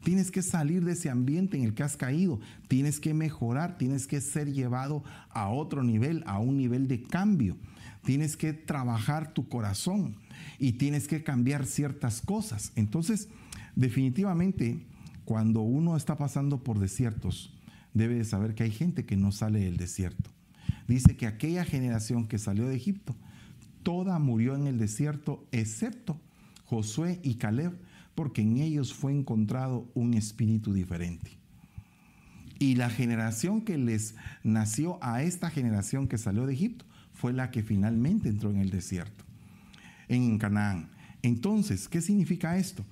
Tienes 0.04 0.32
que 0.32 0.42
salir 0.42 0.84
de 0.84 0.94
ese 0.94 1.12
ambiente 1.12 1.58
en 1.58 1.64
el 1.64 1.76
que 1.76 1.84
has 1.84 1.96
caído. 1.96 2.40
Tienes 2.68 3.00
que 3.00 3.14
mejorar, 3.14 3.78
tienes 3.78 4.08
que 4.08 4.20
ser 4.20 4.52
llevado 4.52 5.04
a 5.30 5.50
otro 5.50 5.84
nivel, 5.84 6.24
a 6.26 6.40
un 6.40 6.58
nivel 6.58 6.88
de 6.88 7.04
cambio. 7.04 7.56
Tienes 8.04 8.36
que 8.36 8.54
trabajar 8.54 9.32
tu 9.34 9.48
corazón 9.48 10.16
y 10.58 10.74
tienes 10.74 11.08
que 11.08 11.22
cambiar 11.22 11.68
ciertas 11.68 12.22
cosas. 12.22 12.72
Entonces, 12.76 13.30
definitivamente, 13.76 14.88
cuando 15.24 15.62
uno 15.62 15.96
está 15.96 16.18
pasando 16.18 16.64
por 16.64 16.80
desiertos, 16.80 17.54
debe 17.94 18.16
de 18.16 18.26
saber 18.26 18.56
que 18.56 18.64
hay 18.64 18.72
gente 18.72 19.06
que 19.06 19.18
no 19.18 19.32
sale 19.32 19.60
del 19.60 19.78
desierto. 19.78 20.32
Dice 20.88 21.16
que 21.16 21.28
aquella 21.28 21.66
generación 21.66 22.28
que 22.28 22.38
salió 22.38 22.68
de 22.68 22.76
Egipto, 22.76 23.16
toda 23.84 24.20
murió 24.20 24.56
en 24.56 24.68
el 24.68 24.78
desierto, 24.78 25.48
excepto 25.52 26.20
Josué 26.66 27.20
y 27.24 27.36
Caleb, 27.36 27.78
porque 28.16 28.42
en 28.42 28.58
ellos 28.58 28.94
fue 28.94 29.12
encontrado 29.12 29.90
un 29.94 30.14
espíritu 30.14 30.74
diferente. 30.74 31.38
Y 32.60 32.76
la 32.76 32.90
generación 32.90 33.62
que 33.62 33.78
les 33.78 34.16
nació 34.44 35.00
a 35.02 35.24
esta 35.24 35.50
generación 35.50 36.08
que 36.08 36.18
salió 36.18 36.46
de 36.46 36.54
Egipto 36.54 36.86
fue 37.14 37.34
la 37.34 37.52
que 37.52 37.64
finalmente 37.64 38.30
entró 38.30 38.52
en 38.52 38.58
el 38.58 38.70
desierto, 38.70 39.26
en 40.08 40.38
Canaán. 40.38 40.92
Entonces, 41.24 41.88
¿qué 41.88 42.02
significa 42.02 42.58
esto? 42.58 42.86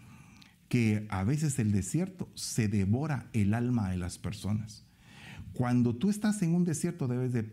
Que 0.67 1.05
a 1.09 1.23
veces 1.23 1.57
el 1.59 1.71
desierto 1.71 2.29
se 2.35 2.67
devora 2.67 3.27
el 3.33 3.53
alma 3.53 3.89
de 3.89 3.97
las 3.97 4.17
personas. 4.17 4.83
Cuando 5.59 5.93
tú 5.93 6.09
estás 6.09 6.41
en 6.41 6.55
un 6.55 6.63
desierto 6.63 7.09
debes 7.09 7.33
de 7.33 7.43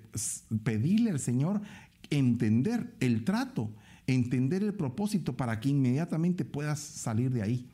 pedirle 0.62 1.10
al 1.10 1.18
Señor 1.18 1.60
entender 2.08 2.94
el 3.00 3.24
trato 3.24 3.68
entender 4.06 4.62
el 4.62 4.74
propósito 4.74 5.36
para 5.36 5.58
que 5.58 5.70
inmediatamente 5.70 6.44
puedas 6.44 6.78
salir 6.78 7.32
de 7.32 7.42
ahí. 7.42 7.66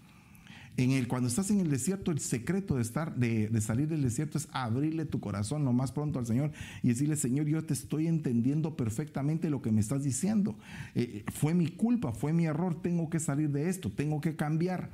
En 0.78 0.92
el, 0.92 1.06
cuando 1.06 1.28
estás 1.28 1.50
en 1.50 1.60
el 1.60 1.68
desierto, 1.68 2.10
el 2.10 2.18
secreto 2.18 2.76
de, 2.76 2.82
estar, 2.82 3.14
de, 3.14 3.60
salir 3.60 3.88
del 3.88 4.00
desierto 4.00 4.38
es 4.38 4.48
abrirle 4.52 5.04
tu 5.04 5.20
corazón 5.20 5.66
lo 5.66 5.74
más 5.74 5.92
pronto 5.92 6.18
al 6.18 6.24
Señor 6.24 6.50
y 6.82 6.88
decirle, 6.88 7.16
Señor, 7.16 7.46
yo 7.46 7.62
te 7.62 7.74
estoy 7.74 8.06
entendiendo 8.06 8.74
perfectamente 8.74 9.50
lo 9.50 9.60
que 9.60 9.70
me 9.70 9.82
estás 9.82 10.02
diciendo. 10.02 10.56
Eh, 10.94 11.24
fue 11.30 11.52
mi 11.52 11.68
culpa, 11.68 12.12
fue 12.12 12.32
mi 12.32 12.46
error, 12.46 12.80
tengo 12.80 13.10
que 13.10 13.20
salir 13.20 13.50
de 13.50 13.68
esto, 13.68 13.90
tengo 13.90 14.22
que 14.22 14.34
cambiar, 14.34 14.88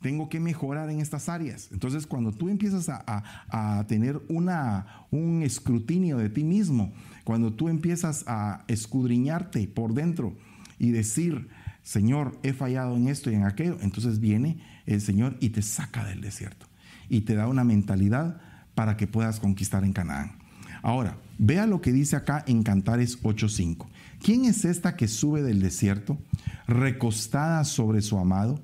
tengo 0.00 0.28
que 0.28 0.40
mejorar 0.40 0.90
en 0.90 1.00
estas 1.00 1.28
áreas. 1.28 1.68
Entonces, 1.72 2.06
cuando 2.06 2.32
tú 2.32 2.48
empiezas 2.48 2.88
a, 2.88 3.02
a 3.48 3.86
tener 3.86 4.20
una, 4.28 5.06
un 5.10 5.42
escrutinio 5.42 6.18
de 6.18 6.28
ti 6.28 6.44
mismo, 6.44 6.92
cuando 7.24 7.52
tú 7.52 7.68
empiezas 7.68 8.24
a 8.26 8.64
escudriñarte 8.68 9.66
por 9.68 9.94
dentro, 9.94 10.36
y 10.78 10.90
decir, 10.90 11.48
Señor, 11.82 12.38
he 12.42 12.52
fallado 12.52 12.96
en 12.96 13.08
esto 13.08 13.30
y 13.30 13.34
en 13.34 13.44
aquello, 13.44 13.78
entonces 13.80 14.20
viene 14.20 14.58
el 14.86 15.00
Señor 15.00 15.36
y 15.40 15.50
te 15.50 15.62
saca 15.62 16.04
del 16.04 16.20
desierto 16.20 16.66
y 17.08 17.22
te 17.22 17.34
da 17.34 17.48
una 17.48 17.64
mentalidad 17.64 18.40
para 18.74 18.96
que 18.96 19.06
puedas 19.06 19.40
conquistar 19.40 19.84
en 19.84 19.92
Canaán. 19.92 20.38
Ahora, 20.82 21.18
vea 21.38 21.66
lo 21.66 21.80
que 21.80 21.92
dice 21.92 22.14
acá 22.14 22.44
en 22.46 22.62
Cantares 22.62 23.20
8:5. 23.22 23.88
¿Quién 24.22 24.44
es 24.44 24.64
esta 24.64 24.96
que 24.96 25.08
sube 25.08 25.42
del 25.42 25.60
desierto, 25.60 26.18
recostada 26.66 27.64
sobre 27.64 28.00
su 28.02 28.18
amado? 28.18 28.62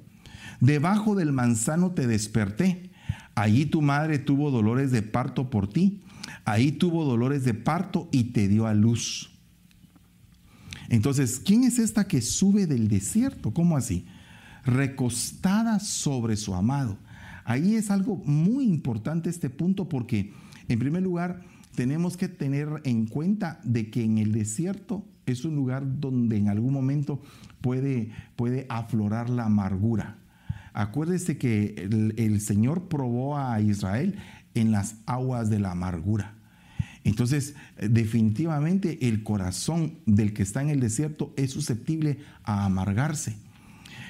Debajo 0.64 1.14
del 1.14 1.30
manzano 1.30 1.90
te 1.90 2.06
desperté. 2.06 2.90
Allí 3.35 3.66
tu 3.66 3.83
madre 3.83 4.18
tuvo 4.18 4.50
dolores 4.50 4.90
de 4.92 5.02
parto 5.02 5.50
por 5.50 5.68
ti. 5.68 6.00
Ahí 6.47 6.73
tuvo 6.73 7.04
dolores 7.04 7.44
de 7.44 7.52
parto 7.52 8.09
y 8.12 8.33
te 8.33 8.49
dio 8.49 8.66
a 8.66 8.73
luz. 8.73 9.30
Entonces, 10.88 11.38
¿quién 11.44 11.64
es 11.64 11.78
esta 11.78 12.09
que 12.09 12.23
sube 12.23 12.66
del 12.66 12.88
desierto? 12.88 13.52
¿Cómo 13.52 13.76
así? 13.76 14.06
Recostada 14.64 15.80
sobre 15.80 16.37
su 16.37 16.54
amado. 16.54 16.97
Ahí 17.44 17.75
es 17.75 17.90
algo 17.90 18.16
muy 18.25 18.64
importante 18.64 19.28
este 19.28 19.50
punto 19.50 19.87
porque, 19.90 20.33
en 20.68 20.78
primer 20.78 21.02
lugar, 21.02 21.42
tenemos 21.75 22.16
que 22.16 22.28
tener 22.28 22.68
en 22.85 23.04
cuenta 23.04 23.61
de 23.64 23.90
que 23.90 24.02
en 24.02 24.16
el 24.16 24.33
desierto 24.33 25.04
es 25.26 25.44
un 25.44 25.56
lugar 25.56 26.00
donde 26.00 26.38
en 26.38 26.49
algún 26.49 26.73
momento 26.73 27.21
puede, 27.61 28.12
puede 28.35 28.64
aflorar 28.71 29.28
la 29.28 29.44
amargura. 29.44 30.24
Acuérdese 30.75 31.38
que 31.38 31.88
el, 32.16 32.40
Señor 32.40 32.88
probó 32.88 33.38
a 33.38 33.61
Israel 33.61 34.16
en 34.54 34.73
las 34.73 34.97
aguas 35.07 35.49
de 35.49 35.61
la 35.61 35.71
amargura. 35.71 36.35
Entonces, 37.04 37.54
definitivamente 37.81 39.09
el 39.09 39.23
corazón 39.23 39.95
del 40.04 40.33
que 40.33 40.43
está 40.43 40.62
en 40.62 40.71
el 40.71 40.81
desierto 40.81 41.33
es 41.37 41.52
susceptible 41.52 42.19
a 42.43 42.64
amargarse. 42.64 43.37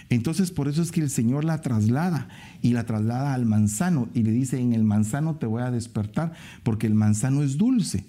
Entonces, 0.08 0.50
por 0.50 0.68
eso 0.68 0.80
es 0.80 0.90
que 0.90 1.00
el 1.00 1.10
Señor 1.10 1.44
la 1.44 1.60
traslada 1.60 2.28
y 2.62 2.72
la 2.72 2.86
traslada 2.86 3.34
al 3.34 3.44
manzano 3.44 4.08
y 4.14 4.22
le 4.22 4.30
dice, 4.30 4.58
en 4.58 4.72
el 4.72 4.84
manzano 4.84 5.36
te 5.36 5.46
voy 5.46 5.62
a 5.62 5.70
despertar 5.70 6.32
porque 6.62 6.86
el 6.86 6.94
manzano 6.94 7.42
es 7.42 7.58
dulce. 7.58 8.06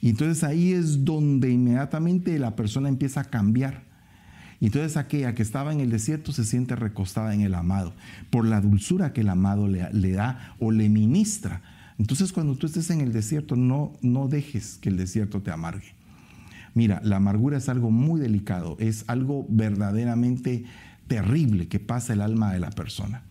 Y 0.00 0.10
entonces 0.10 0.42
ahí 0.42 0.72
es 0.72 1.04
donde 1.04 1.50
inmediatamente 1.50 2.36
la 2.40 2.56
persona 2.56 2.88
empieza 2.88 3.20
a 3.20 3.24
cambiar. 3.24 3.91
Entonces 4.66 4.96
aquella 4.96 5.34
que 5.34 5.42
estaba 5.42 5.72
en 5.72 5.80
el 5.80 5.90
desierto 5.90 6.32
se 6.32 6.44
siente 6.44 6.76
recostada 6.76 7.34
en 7.34 7.42
el 7.42 7.54
amado 7.54 7.92
por 8.30 8.46
la 8.46 8.60
dulzura 8.60 9.12
que 9.12 9.20
el 9.20 9.28
amado 9.28 9.68
le, 9.68 9.92
le 9.92 10.12
da 10.12 10.54
o 10.58 10.70
le 10.70 10.88
ministra 10.88 11.60
entonces 12.02 12.32
cuando 12.32 12.56
tú 12.56 12.66
estés 12.66 12.90
en 12.90 13.00
el 13.00 13.12
desierto, 13.12 13.54
no, 13.54 13.92
no 14.02 14.26
dejes 14.26 14.78
que 14.78 14.88
el 14.88 14.96
desierto 14.96 15.40
te 15.40 15.50
amargue. 15.50 15.94
Mira, 16.74 17.00
la 17.04 17.16
amargura 17.16 17.58
es 17.58 17.68
algo 17.68 17.92
muy 17.92 18.20
delicado, 18.20 18.76
es 18.80 19.04
algo 19.06 19.46
verdaderamente 19.48 20.64
terrible 21.06 21.68
que 21.68 21.78
pasa 21.78 22.14
el 22.14 22.22
alma 22.22 22.52
de 22.52 22.58
la 22.60 22.70
persona. 22.70 23.22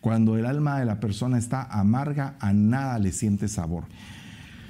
Cuando 0.00 0.36
el 0.36 0.46
alma 0.46 0.78
de 0.80 0.84
la 0.84 0.98
persona 0.98 1.38
está 1.38 1.62
amarga, 1.62 2.36
a 2.40 2.52
nada 2.52 2.98
le 2.98 3.12
siente 3.12 3.46
sabor. 3.48 3.84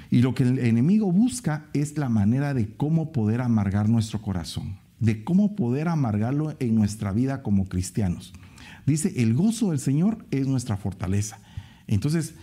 Y 0.09 0.21
lo 0.21 0.35
que 0.35 0.43
el 0.43 0.59
enemigo 0.59 1.11
busca 1.11 1.65
es 1.73 1.97
la 1.97 2.07
manera 2.07 2.53
de 2.53 2.69
cómo 2.75 3.11
poder 3.11 3.41
amargar 3.41 3.89
nuestro 3.89 4.21
corazón, 4.21 4.77
de 5.03 5.23
cómo 5.25 5.55
poder 5.55 5.89
amargarlo 5.89 6.55
en 6.59 6.75
nuestra 6.75 7.11
vida 7.11 7.43
como 7.43 7.65
cristianos. 7.65 8.31
Dice, 8.85 9.13
el 9.17 9.33
gozo 9.33 9.71
del 9.71 9.79
Señor 9.79 10.25
es 10.31 10.47
nuestra 10.47 10.77
fortaleza. 10.77 11.39
Entonces, 11.87 12.35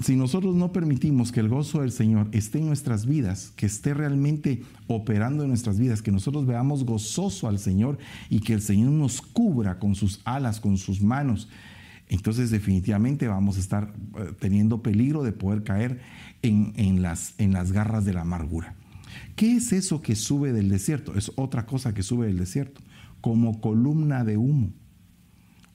si 0.00 0.14
nosotros 0.14 0.54
no 0.54 0.70
permitimos 0.70 1.32
que 1.32 1.40
el 1.40 1.48
gozo 1.48 1.80
del 1.80 1.90
Señor 1.90 2.28
esté 2.30 2.58
en 2.58 2.66
nuestras 2.66 3.06
vidas, 3.06 3.52
que 3.56 3.66
esté 3.66 3.94
realmente 3.94 4.62
operando 4.86 5.42
en 5.42 5.48
nuestras 5.48 5.76
vidas, 5.76 6.02
que 6.02 6.12
nosotros 6.12 6.46
veamos 6.46 6.84
gozoso 6.84 7.48
al 7.48 7.58
Señor 7.58 7.98
y 8.30 8.38
que 8.38 8.52
el 8.52 8.62
Señor 8.62 8.92
nos 8.92 9.20
cubra 9.20 9.80
con 9.80 9.96
sus 9.96 10.20
alas, 10.24 10.60
con 10.60 10.78
sus 10.78 11.00
manos, 11.00 11.48
entonces 12.08 12.50
definitivamente 12.50 13.26
vamos 13.26 13.56
a 13.56 13.60
estar 13.60 13.92
eh, 14.18 14.32
teniendo 14.38 14.82
peligro 14.82 15.24
de 15.24 15.32
poder 15.32 15.64
caer 15.64 16.00
en, 16.42 17.02
las, 17.02 17.34
en 17.38 17.52
las 17.52 17.72
garras 17.72 18.04
de 18.04 18.12
la 18.12 18.20
amargura. 18.20 18.76
¿Qué 19.36 19.56
es 19.56 19.72
eso 19.72 20.00
que 20.00 20.14
sube 20.14 20.52
del 20.52 20.68
desierto? 20.68 21.16
Es 21.16 21.32
otra 21.36 21.66
cosa 21.66 21.92
que 21.92 22.02
sube 22.02 22.26
del 22.26 22.38
desierto, 22.38 22.80
como 23.20 23.60
columna 23.60 24.24
de 24.24 24.36
humo, 24.36 24.72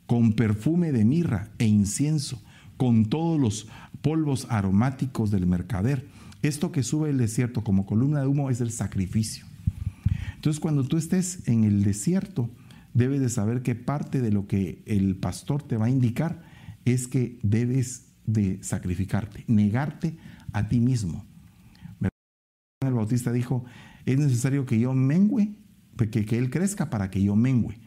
con 0.06 0.34
perfume 0.34 0.92
de 0.92 1.04
mirra 1.04 1.52
e 1.58 1.66
incienso, 1.66 2.42
con 2.78 3.06
todos 3.06 3.40
los 3.40 3.68
polvos 4.02 4.48
aromáticos 4.50 5.32
del 5.32 5.46
mercader. 5.46 6.08
Esto 6.42 6.72
que 6.72 6.84
sube 6.84 7.10
el 7.10 7.18
desierto 7.18 7.64
como 7.64 7.86
columna 7.86 8.22
de 8.22 8.28
humo 8.28 8.50
es 8.50 8.62
el 8.62 8.72
sacrificio. 8.72 9.46
Entonces 10.36 10.62
cuando 10.62 10.86
tú 10.86 10.96
estés 10.96 11.46
en 11.48 11.66
el 11.66 11.84
desierto, 11.84 12.50
debes 12.94 13.20
de 13.20 13.28
saber 13.28 13.62
que 13.62 13.76
parte 13.76 14.22
de 14.22 14.32
lo 14.32 14.48
que 14.48 14.82
el 14.86 15.18
pastor 15.18 15.64
te 15.64 15.76
va 15.76 15.88
a 15.88 15.90
indicar 15.90 16.44
es 16.86 17.08
que 17.08 17.38
debes 17.44 18.06
de 18.26 18.64
sacrificarte, 18.64 19.44
negarte 19.48 20.18
a 20.54 20.70
ti 20.70 20.80
mismo. 20.80 21.26
El 22.82 22.94
Bautista 22.94 23.34
dijo, 23.34 23.66
es 24.06 24.18
necesario 24.18 24.66
que 24.66 24.80
yo 24.80 24.94
mengüe, 24.94 25.52
que, 25.98 26.24
que 26.24 26.38
Él 26.38 26.50
crezca 26.50 26.90
para 26.90 27.12
que 27.12 27.22
yo 27.22 27.36
mengüe. 27.36 27.78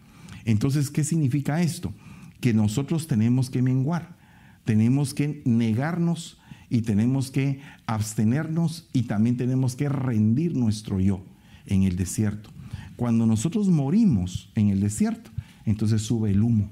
Entonces, 0.45 0.91
¿qué 0.91 1.03
significa 1.03 1.63
esto? 1.63 1.95
Que 2.41 2.53
nosotros 2.53 3.07
tenemos 3.07 3.49
que 3.49 3.63
menguar, 3.63 4.19
tenemos 4.67 5.15
que 5.15 5.41
negarnos 5.47 6.39
y 6.69 6.83
tenemos 6.83 7.31
que 7.31 7.63
abstenernos 7.87 8.91
y 8.93 9.05
también 9.05 9.39
tenemos 9.39 9.77
que 9.77 9.89
rendir 9.89 10.55
nuestro 10.55 11.01
yo 11.01 11.25
en 11.65 11.85
el 11.85 11.97
desierto. 11.97 12.51
Cuando 12.97 13.25
nosotros 13.25 13.71
morimos 13.71 14.53
en 14.57 14.69
el 14.69 14.81
desierto, 14.81 15.31
entonces 15.65 16.03
sube 16.03 16.33
el 16.33 16.43
humo. 16.43 16.69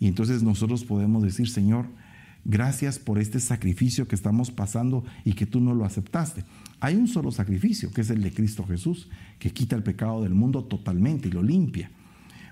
Y 0.00 0.08
entonces 0.08 0.42
nosotros 0.42 0.84
podemos 0.84 1.22
decir, 1.22 1.48
Señor, 1.48 1.86
gracias 2.44 2.98
por 2.98 3.20
este 3.20 3.38
sacrificio 3.38 4.08
que 4.08 4.16
estamos 4.16 4.50
pasando 4.50 5.04
y 5.24 5.34
que 5.34 5.46
tú 5.46 5.60
no 5.60 5.72
lo 5.72 5.84
aceptaste. 5.84 6.42
Hay 6.80 6.94
un 6.94 7.08
solo 7.08 7.30
sacrificio, 7.30 7.90
que 7.90 8.02
es 8.02 8.10
el 8.10 8.22
de 8.22 8.32
Cristo 8.32 8.64
Jesús, 8.66 9.08
que 9.38 9.50
quita 9.50 9.76
el 9.76 9.82
pecado 9.82 10.22
del 10.22 10.34
mundo 10.34 10.64
totalmente 10.64 11.28
y 11.28 11.32
lo 11.32 11.42
limpia. 11.42 11.90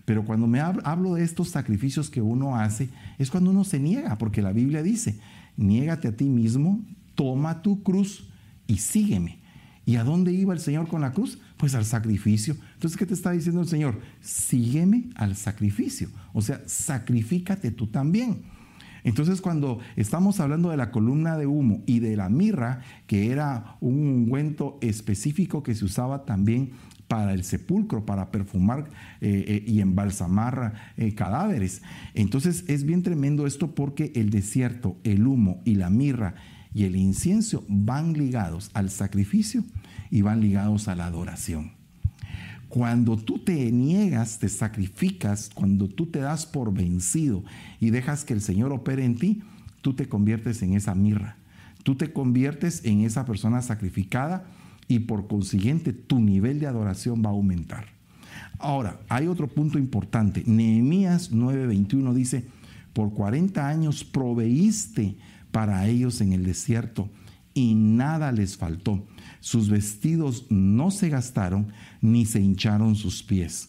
Pero 0.04 0.24
cuando 0.24 0.46
me 0.46 0.60
hablo 0.60 1.14
de 1.14 1.24
estos 1.24 1.48
sacrificios 1.48 2.10
que 2.10 2.22
uno 2.22 2.56
hace, 2.56 2.88
es 3.18 3.30
cuando 3.30 3.50
uno 3.50 3.64
se 3.64 3.80
niega, 3.80 4.18
porque 4.18 4.42
la 4.42 4.52
Biblia 4.52 4.82
dice, 4.82 5.18
niégate 5.56 6.08
a 6.08 6.16
ti 6.16 6.24
mismo, 6.24 6.80
toma 7.14 7.62
tu 7.62 7.82
cruz 7.82 8.28
y 8.66 8.78
sígueme. 8.78 9.40
¿Y 9.84 9.96
a 9.96 10.04
dónde 10.04 10.32
iba 10.32 10.52
el 10.52 10.60
Señor 10.60 10.88
con 10.88 11.00
la 11.00 11.12
cruz? 11.12 11.38
Pues 11.56 11.76
al 11.76 11.84
sacrificio. 11.84 12.56
Entonces, 12.74 12.98
¿qué 12.98 13.06
te 13.06 13.14
está 13.14 13.30
diciendo 13.30 13.60
el 13.60 13.68
Señor? 13.68 14.00
Sígueme 14.20 15.10
al 15.14 15.36
sacrificio. 15.36 16.08
O 16.32 16.42
sea, 16.42 16.60
sacrifícate 16.66 17.70
tú 17.70 17.86
también. 17.86 18.42
Entonces, 19.06 19.40
cuando 19.40 19.78
estamos 19.94 20.40
hablando 20.40 20.70
de 20.70 20.76
la 20.76 20.90
columna 20.90 21.38
de 21.38 21.46
humo 21.46 21.84
y 21.86 22.00
de 22.00 22.16
la 22.16 22.28
mirra, 22.28 22.80
que 23.06 23.30
era 23.30 23.76
un 23.80 23.94
ungüento 24.08 24.78
específico 24.80 25.62
que 25.62 25.76
se 25.76 25.84
usaba 25.84 26.24
también 26.24 26.72
para 27.06 27.32
el 27.32 27.44
sepulcro, 27.44 28.04
para 28.04 28.32
perfumar 28.32 28.88
eh, 29.20 29.44
eh, 29.46 29.64
y 29.64 29.80
embalsamar 29.80 30.92
eh, 30.96 31.14
cadáveres. 31.14 31.82
Entonces 32.14 32.64
es 32.66 32.82
bien 32.82 33.04
tremendo 33.04 33.46
esto 33.46 33.76
porque 33.76 34.10
el 34.16 34.30
desierto, 34.30 34.96
el 35.04 35.24
humo 35.24 35.62
y 35.64 35.76
la 35.76 35.88
mirra 35.88 36.34
y 36.74 36.82
el 36.82 36.96
incienso 36.96 37.64
van 37.68 38.12
ligados 38.12 38.72
al 38.74 38.90
sacrificio 38.90 39.62
y 40.10 40.22
van 40.22 40.40
ligados 40.40 40.88
a 40.88 40.96
la 40.96 41.06
adoración. 41.06 41.76
Cuando 42.68 43.16
tú 43.16 43.38
te 43.38 43.70
niegas, 43.70 44.38
te 44.38 44.48
sacrificas, 44.48 45.50
cuando 45.54 45.88
tú 45.88 46.06
te 46.06 46.18
das 46.18 46.46
por 46.46 46.72
vencido 46.72 47.44
y 47.80 47.90
dejas 47.90 48.24
que 48.24 48.34
el 48.34 48.40
Señor 48.40 48.72
opere 48.72 49.04
en 49.04 49.16
ti, 49.16 49.42
tú 49.82 49.94
te 49.94 50.08
conviertes 50.08 50.62
en 50.62 50.74
esa 50.74 50.94
mirra. 50.94 51.36
Tú 51.84 51.94
te 51.94 52.12
conviertes 52.12 52.84
en 52.84 53.02
esa 53.02 53.24
persona 53.24 53.62
sacrificada 53.62 54.44
y 54.88 55.00
por 55.00 55.28
consiguiente 55.28 55.92
tu 55.92 56.18
nivel 56.18 56.58
de 56.58 56.66
adoración 56.66 57.22
va 57.24 57.28
a 57.28 57.32
aumentar. 57.32 57.86
Ahora, 58.58 59.00
hay 59.08 59.28
otro 59.28 59.48
punto 59.48 59.78
importante. 59.78 60.42
Nehemías 60.46 61.30
9:21 61.32 62.12
dice, 62.14 62.44
por 62.92 63.12
40 63.12 63.68
años 63.68 64.04
proveíste 64.04 65.16
para 65.52 65.86
ellos 65.86 66.20
en 66.20 66.32
el 66.32 66.44
desierto 66.44 67.08
y 67.54 67.74
nada 67.74 68.32
les 68.32 68.56
faltó. 68.56 69.04
Sus 69.46 69.70
vestidos 69.70 70.44
no 70.50 70.90
se 70.90 71.08
gastaron 71.08 71.68
ni 72.00 72.26
se 72.26 72.40
hincharon 72.40 72.96
sus 72.96 73.22
pies. 73.22 73.68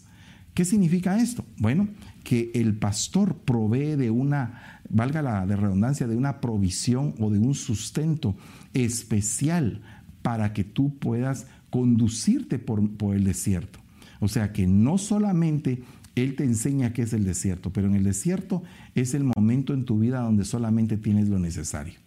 ¿Qué 0.55 0.65
significa 0.65 1.21
esto? 1.21 1.45
Bueno, 1.59 1.87
que 2.23 2.49
el 2.55 2.75
pastor 2.79 3.35
provee 3.45 3.95
de 3.95 4.09
una, 4.09 4.81
valga 4.89 5.21
la 5.21 5.45
de 5.45 5.55
redundancia, 5.55 6.07
de 6.07 6.15
una 6.15 6.41
provisión 6.41 7.13
o 7.19 7.29
de 7.29 7.37
un 7.37 7.53
sustento 7.53 8.35
especial 8.73 9.83
para 10.23 10.51
que 10.51 10.63
tú 10.63 10.97
puedas 10.97 11.45
conducirte 11.69 12.57
por, 12.57 12.81
el 13.13 13.23
desierto. 13.23 13.77
O 14.19 14.27
sea 14.27 14.53
que 14.53 14.65
no 14.65 14.97
solamente 14.97 15.83
Él 16.15 16.35
te 16.35 16.43
enseña 16.43 16.91
qué 16.91 17.03
es 17.03 17.13
el 17.13 17.23
desierto, 17.23 17.71
pero 17.71 17.85
en 17.85 17.93
el 17.93 18.03
desierto 18.03 18.63
es 18.95 19.13
el 19.13 19.25
momento 19.25 19.75
en 19.75 19.85
tu 19.85 19.99
vida 19.99 20.21
donde 20.21 20.43
solamente 20.43 20.97
tienes 20.97 21.29
lo 21.29 21.37
necesario. 21.37 21.99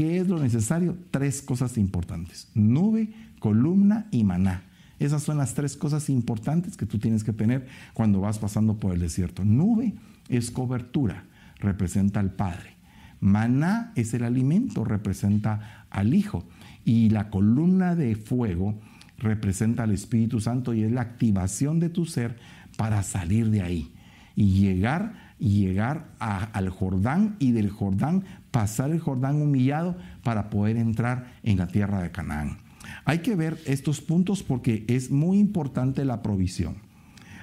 ¿Qué 0.00 0.16
es 0.16 0.28
lo 0.28 0.38
necesario? 0.38 0.96
Tres 1.10 1.42
cosas 1.42 1.76
importantes. 1.76 2.48
Nube, 2.54 3.12
columna 3.38 4.06
y 4.10 4.24
maná. 4.24 4.62
Esas 4.98 5.22
son 5.22 5.36
las 5.36 5.52
tres 5.52 5.76
cosas 5.76 6.08
importantes 6.08 6.78
que 6.78 6.86
tú 6.86 6.98
tienes 6.98 7.22
que 7.22 7.34
tener 7.34 7.66
cuando 7.92 8.22
vas 8.22 8.38
pasando 8.38 8.78
por 8.78 8.94
el 8.94 9.00
desierto. 9.00 9.44
Nube 9.44 9.92
es 10.30 10.50
cobertura, 10.50 11.24
representa 11.58 12.18
al 12.18 12.32
Padre. 12.32 12.76
Maná 13.20 13.92
es 13.94 14.14
el 14.14 14.24
alimento, 14.24 14.86
representa 14.86 15.84
al 15.90 16.14
Hijo. 16.14 16.48
Y 16.86 17.10
la 17.10 17.28
columna 17.28 17.94
de 17.94 18.16
fuego 18.16 18.80
representa 19.18 19.82
al 19.82 19.92
Espíritu 19.92 20.40
Santo 20.40 20.72
y 20.72 20.82
es 20.82 20.92
la 20.92 21.02
activación 21.02 21.78
de 21.78 21.90
tu 21.90 22.06
ser 22.06 22.38
para 22.78 23.02
salir 23.02 23.50
de 23.50 23.60
ahí 23.60 23.92
y 24.34 24.60
llegar 24.62 25.29
llegar 25.40 26.10
al 26.18 26.68
Jordán 26.68 27.36
y 27.38 27.52
del 27.52 27.70
Jordán 27.70 28.24
pasar 28.50 28.90
el 28.90 29.00
Jordán 29.00 29.40
humillado 29.40 29.96
para 30.22 30.50
poder 30.50 30.76
entrar 30.76 31.32
en 31.42 31.58
la 31.58 31.66
tierra 31.66 32.02
de 32.02 32.10
Canaán. 32.10 32.58
Hay 33.04 33.20
que 33.20 33.34
ver 33.34 33.58
estos 33.66 34.00
puntos 34.00 34.42
porque 34.42 34.84
es 34.88 35.10
muy 35.10 35.38
importante 35.38 36.04
la 36.04 36.22
provisión. 36.22 36.76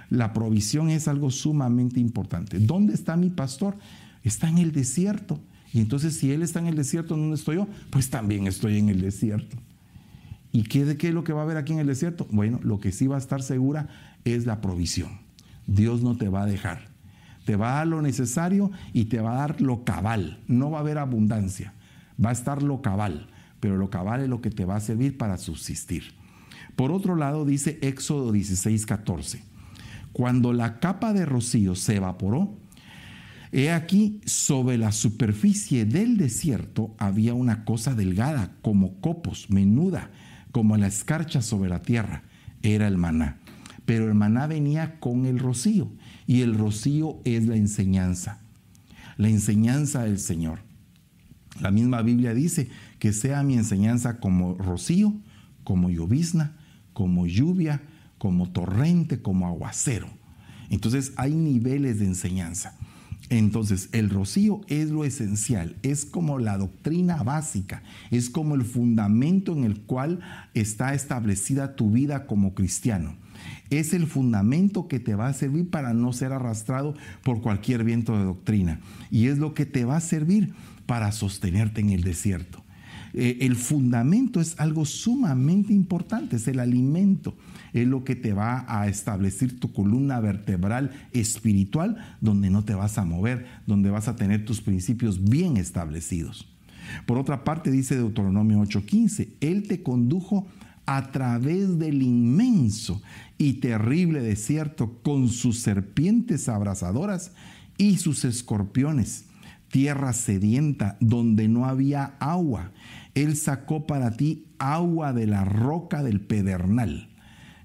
La 0.09 0.31
provisión 0.31 0.89
es 0.89 1.07
algo 1.07 1.31
sumamente 1.31 1.99
importante. 1.99 2.59
¿Dónde 2.59 2.93
está 2.93 3.17
mi 3.17 3.29
pastor? 3.29 3.75
Está 4.23 4.47
en 4.47 4.59
el 4.59 4.71
desierto. 4.71 5.39
Y 5.73 5.79
entonces 5.79 6.17
si 6.17 6.31
Él 6.31 6.43
está 6.43 6.59
en 6.59 6.67
el 6.67 6.75
desierto, 6.75 7.17
¿dónde 7.17 7.35
estoy 7.35 7.57
yo? 7.57 7.67
Pues 7.89 8.09
también 8.09 8.47
estoy 8.47 8.77
en 8.77 8.89
el 8.89 9.01
desierto. 9.01 9.57
¿Y 10.51 10.63
qué, 10.63 10.97
qué 10.97 11.09
es 11.09 11.13
lo 11.13 11.23
que 11.23 11.33
va 11.33 11.41
a 11.41 11.43
haber 11.43 11.57
aquí 11.57 11.73
en 11.73 11.79
el 11.79 11.87
desierto? 11.87 12.25
Bueno, 12.31 12.59
lo 12.63 12.79
que 12.79 12.91
sí 12.91 13.07
va 13.07 13.15
a 13.15 13.19
estar 13.19 13.41
segura 13.41 13.89
es 14.23 14.45
la 14.45 14.61
provisión. 14.61 15.19
Dios 15.67 16.01
no 16.01 16.15
te 16.15 16.29
va 16.29 16.43
a 16.43 16.45
dejar. 16.45 16.96
Te 17.47 17.55
va 17.55 17.71
a 17.71 17.75
dar 17.77 17.87
lo 17.87 18.01
necesario 18.01 18.71
y 18.91 19.05
te 19.05 19.21
va 19.21 19.31
a 19.31 19.47
dar 19.47 19.61
lo 19.61 19.85
cabal. 19.85 20.43
No 20.47 20.69
va 20.69 20.79
a 20.79 20.81
haber 20.81 20.97
abundancia. 20.97 21.73
Va 22.21 22.31
a 22.31 22.33
estar 22.33 22.61
lo 22.61 22.81
cabal. 22.81 23.27
Pero 23.61 23.77
lo 23.77 23.89
cabal 23.89 24.19
es 24.19 24.27
lo 24.27 24.41
que 24.41 24.51
te 24.51 24.65
va 24.65 24.75
a 24.75 24.81
servir 24.81 25.17
para 25.17 25.37
subsistir. 25.37 26.13
Por 26.75 26.91
otro 26.91 27.15
lado, 27.15 27.45
dice 27.45 27.79
Éxodo 27.81 28.33
16, 28.33 28.85
14. 28.85 29.43
Cuando 30.11 30.51
la 30.51 30.81
capa 30.81 31.13
de 31.13 31.25
rocío 31.25 31.75
se 31.75 31.95
evaporó, 31.95 32.53
He 33.53 33.71
aquí, 33.71 34.19
sobre 34.25 34.77
la 34.77 34.91
superficie 34.91 35.85
del 35.85 36.17
desierto 36.17 36.93
había 36.97 37.33
una 37.33 37.63
cosa 37.63 37.95
delgada, 37.95 38.51
como 38.61 38.99
copos, 38.99 39.49
menuda, 39.49 40.11
como 40.51 40.75
la 40.75 40.87
escarcha 40.87 41.41
sobre 41.41 41.69
la 41.69 41.81
tierra. 41.81 42.23
Era 42.61 42.89
el 42.89 42.97
maná. 42.97 43.37
Pero 43.85 44.09
el 44.09 44.15
maná 44.15 44.47
venía 44.47 44.99
con 44.99 45.25
el 45.25 45.39
rocío, 45.39 45.89
y 46.27 46.41
el 46.41 46.55
rocío 46.57 47.19
es 47.23 47.47
la 47.47 47.55
enseñanza, 47.55 48.41
la 49.15 49.29
enseñanza 49.29 50.03
del 50.03 50.19
Señor. 50.19 50.59
La 51.61 51.71
misma 51.71 52.03
Biblia 52.03 52.33
dice 52.33 52.69
que 52.99 53.13
sea 53.13 53.41
mi 53.41 53.55
enseñanza 53.55 54.19
como 54.19 54.53
rocío, 54.55 55.15
como 55.63 55.89
llovizna, 55.89 56.55
como 56.93 57.25
lluvia, 57.25 57.81
como 58.17 58.49
torrente, 58.51 59.21
como 59.21 59.47
aguacero. 59.47 60.09
Entonces 60.69 61.13
hay 61.15 61.33
niveles 61.33 61.99
de 61.99 62.05
enseñanza. 62.05 62.77
Entonces, 63.29 63.89
el 63.91 64.09
rocío 64.09 64.61
es 64.67 64.89
lo 64.89 65.03
esencial, 65.03 65.75
es 65.83 66.05
como 66.05 66.39
la 66.39 66.57
doctrina 66.57 67.23
básica, 67.23 67.83
es 68.09 68.29
como 68.29 68.55
el 68.55 68.63
fundamento 68.63 69.51
en 69.51 69.65
el 69.65 69.81
cual 69.81 70.19
está 70.53 70.93
establecida 70.93 71.75
tu 71.75 71.91
vida 71.91 72.25
como 72.25 72.53
cristiano. 72.53 73.15
Es 73.69 73.93
el 73.93 74.07
fundamento 74.07 74.87
que 74.87 74.99
te 74.99 75.15
va 75.15 75.27
a 75.27 75.33
servir 75.33 75.69
para 75.69 75.93
no 75.93 76.13
ser 76.13 76.31
arrastrado 76.31 76.95
por 77.23 77.41
cualquier 77.41 77.83
viento 77.83 78.17
de 78.17 78.23
doctrina. 78.23 78.79
Y 79.11 79.27
es 79.27 79.37
lo 79.37 79.53
que 79.53 79.65
te 79.65 79.83
va 79.83 79.97
a 79.97 80.01
servir 80.01 80.53
para 80.85 81.11
sostenerte 81.11 81.81
en 81.81 81.89
el 81.89 82.03
desierto. 82.03 82.63
Eh, 83.13 83.39
el 83.41 83.55
fundamento 83.55 84.39
es 84.39 84.57
algo 84.57 84.85
sumamente 84.85 85.73
importante, 85.73 86.37
es 86.37 86.47
el 86.47 86.59
alimento 86.59 87.35
es 87.81 87.87
lo 87.87 88.03
que 88.03 88.15
te 88.15 88.33
va 88.33 88.65
a 88.67 88.87
establecer 88.87 89.59
tu 89.59 89.71
columna 89.73 90.19
vertebral 90.19 90.91
espiritual, 91.11 91.97
donde 92.21 92.49
no 92.49 92.63
te 92.63 92.75
vas 92.75 92.97
a 92.97 93.05
mover, 93.05 93.45
donde 93.65 93.89
vas 93.89 94.07
a 94.07 94.15
tener 94.15 94.45
tus 94.45 94.61
principios 94.61 95.23
bien 95.23 95.57
establecidos. 95.57 96.47
Por 97.05 97.17
otra 97.17 97.43
parte, 97.43 97.71
dice 97.71 97.95
Deuteronomio 97.95 98.59
8:15, 98.59 99.35
Él 99.41 99.67
te 99.67 99.83
condujo 99.83 100.47
a 100.85 101.11
través 101.11 101.77
del 101.77 102.01
inmenso 102.01 103.01
y 103.37 103.55
terrible 103.55 104.21
desierto 104.21 104.99
con 105.03 105.27
sus 105.27 105.59
serpientes 105.59 106.47
abrasadoras 106.47 107.33
y 107.77 107.97
sus 107.97 108.25
escorpiones, 108.25 109.25
tierra 109.69 110.13
sedienta 110.13 110.97
donde 111.01 111.49
no 111.49 111.65
había 111.65 112.15
agua. 112.19 112.71
Él 113.15 113.35
sacó 113.35 113.85
para 113.85 114.11
ti 114.11 114.45
agua 114.59 115.11
de 115.11 115.27
la 115.27 115.43
roca 115.43 116.03
del 116.03 116.21
pedernal. 116.21 117.09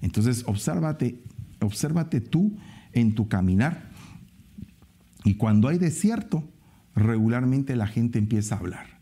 Entonces, 0.03 0.43
obsérvate, 0.45 1.21
tú 2.29 2.57
en 2.91 3.15
tu 3.15 3.29
caminar. 3.29 3.89
Y 5.23 5.35
cuando 5.35 5.69
hay 5.69 5.77
desierto, 5.77 6.43
regularmente 6.93 7.77
la 7.77 7.87
gente 7.87 8.19
empieza 8.19 8.55
a 8.55 8.59
hablar. 8.59 8.99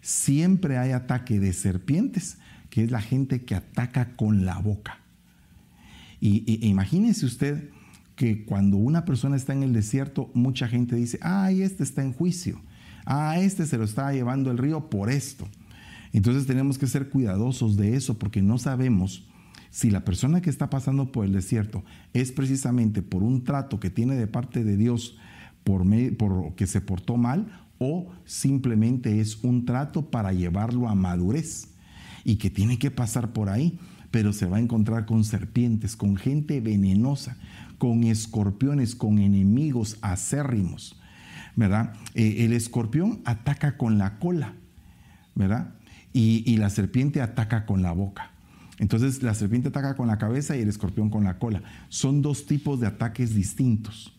Siempre 0.00 0.78
hay 0.78 0.92
ataque 0.92 1.40
de 1.40 1.52
serpientes, 1.52 2.38
que 2.70 2.84
es 2.84 2.92
la 2.92 3.02
gente 3.02 3.44
que 3.44 3.56
ataca 3.56 4.14
con 4.14 4.46
la 4.46 4.58
boca. 4.58 5.00
Y, 6.20 6.64
imagínese 6.64 7.26
usted 7.26 7.70
que 8.14 8.44
cuando 8.44 8.76
una 8.76 9.04
persona 9.04 9.34
está 9.34 9.52
en 9.52 9.64
el 9.64 9.72
desierto, 9.72 10.30
mucha 10.32 10.68
gente 10.68 10.94
dice, 10.94 11.18
ay, 11.22 11.62
este 11.62 11.82
está 11.82 12.02
en 12.02 12.12
juicio, 12.12 12.62
ah, 13.04 13.36
este 13.40 13.66
se 13.66 13.78
lo 13.78 13.84
está 13.84 14.12
llevando 14.12 14.52
el 14.52 14.58
río 14.58 14.88
por 14.90 15.10
esto. 15.10 15.48
Entonces 16.12 16.46
tenemos 16.46 16.78
que 16.78 16.86
ser 16.86 17.08
cuidadosos 17.08 17.76
de 17.76 17.96
eso 17.96 18.16
porque 18.16 18.42
no 18.42 18.58
sabemos 18.58 19.26
si 19.76 19.90
la 19.90 20.06
persona 20.06 20.40
que 20.40 20.48
está 20.48 20.70
pasando 20.70 21.12
por 21.12 21.26
el 21.26 21.34
desierto 21.34 21.84
es 22.14 22.32
precisamente 22.32 23.02
por 23.02 23.22
un 23.22 23.44
trato 23.44 23.78
que 23.78 23.90
tiene 23.90 24.14
de 24.14 24.26
parte 24.26 24.64
de 24.64 24.78
Dios 24.78 25.18
por, 25.64 25.84
por 26.16 26.54
que 26.54 26.66
se 26.66 26.80
portó 26.80 27.18
mal 27.18 27.68
o 27.76 28.10
simplemente 28.24 29.20
es 29.20 29.44
un 29.44 29.66
trato 29.66 30.10
para 30.10 30.32
llevarlo 30.32 30.88
a 30.88 30.94
madurez 30.94 31.74
y 32.24 32.36
que 32.36 32.48
tiene 32.48 32.78
que 32.78 32.90
pasar 32.90 33.34
por 33.34 33.50
ahí, 33.50 33.78
pero 34.10 34.32
se 34.32 34.46
va 34.46 34.56
a 34.56 34.60
encontrar 34.60 35.04
con 35.04 35.24
serpientes, 35.24 35.94
con 35.94 36.16
gente 36.16 36.62
venenosa, 36.62 37.36
con 37.76 38.04
escorpiones, 38.04 38.94
con 38.94 39.18
enemigos 39.18 39.98
acérrimos, 40.00 40.98
¿verdad? 41.54 41.92
Eh, 42.14 42.46
el 42.46 42.54
escorpión 42.54 43.20
ataca 43.26 43.76
con 43.76 43.98
la 43.98 44.18
cola, 44.18 44.54
¿verdad? 45.34 45.74
y 46.14 46.56
la 46.56 46.70
serpiente 46.70 47.20
ataca 47.20 47.66
con 47.66 47.82
la 47.82 47.92
boca. 47.92 48.35
Entonces 48.78 49.22
la 49.22 49.34
serpiente 49.34 49.68
ataca 49.68 49.96
con 49.96 50.06
la 50.08 50.18
cabeza 50.18 50.56
y 50.56 50.60
el 50.60 50.68
escorpión 50.68 51.10
con 51.10 51.24
la 51.24 51.38
cola. 51.38 51.62
Son 51.88 52.22
dos 52.22 52.46
tipos 52.46 52.80
de 52.80 52.86
ataques 52.86 53.34
distintos. 53.34 54.16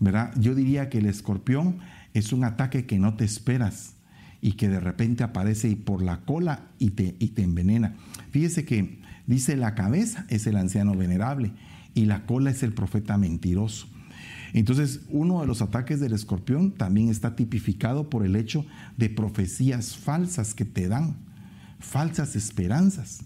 ¿verdad? 0.00 0.32
Yo 0.38 0.54
diría 0.54 0.88
que 0.88 0.98
el 0.98 1.06
escorpión 1.06 1.78
es 2.12 2.32
un 2.32 2.44
ataque 2.44 2.86
que 2.86 2.98
no 2.98 3.14
te 3.14 3.24
esperas 3.24 3.94
y 4.40 4.52
que 4.52 4.68
de 4.68 4.80
repente 4.80 5.24
aparece 5.24 5.74
por 5.76 6.02
la 6.02 6.20
cola 6.20 6.66
y 6.78 6.90
te, 6.90 7.16
y 7.18 7.28
te 7.28 7.42
envenena. 7.42 7.94
Fíjese 8.30 8.64
que 8.64 8.98
dice 9.26 9.56
la 9.56 9.74
cabeza 9.74 10.26
es 10.28 10.46
el 10.46 10.56
anciano 10.56 10.94
venerable 10.94 11.52
y 11.94 12.04
la 12.04 12.26
cola 12.26 12.50
es 12.50 12.62
el 12.62 12.74
profeta 12.74 13.16
mentiroso. 13.16 13.88
Entonces, 14.52 15.00
uno 15.08 15.40
de 15.40 15.48
los 15.48 15.62
ataques 15.62 15.98
del 15.98 16.12
escorpión 16.12 16.70
también 16.72 17.08
está 17.08 17.34
tipificado 17.34 18.08
por 18.08 18.24
el 18.24 18.36
hecho 18.36 18.64
de 18.96 19.10
profecías 19.10 19.96
falsas 19.96 20.54
que 20.54 20.64
te 20.64 20.86
dan, 20.86 21.16
falsas 21.80 22.36
esperanzas. 22.36 23.24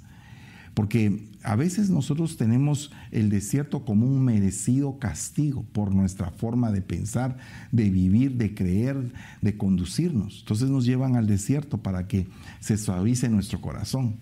Porque 0.79 1.27
a 1.43 1.57
veces 1.57 1.91
nosotros 1.91 2.37
tenemos 2.37 2.93
el 3.11 3.31
desierto 3.31 3.85
como 3.85 4.07
un 4.07 4.25
merecido 4.25 5.01
castigo 5.01 5.65
por 5.73 5.93
nuestra 5.93 6.31
forma 6.31 6.71
de 6.71 6.83
pensar, 6.83 7.37
de 7.73 7.91
vivir, 7.91 8.37
de 8.37 8.55
creer, 8.55 9.13
de 9.43 9.57
conducirnos. 9.57 10.39
Entonces 10.39 10.71
nos 10.71 10.85
llevan 10.85 11.17
al 11.17 11.27
desierto 11.27 11.79
para 11.79 12.07
que 12.07 12.29
se 12.61 12.79
suavice 12.79 13.29
nuestro 13.29 13.61
corazón. 13.61 14.19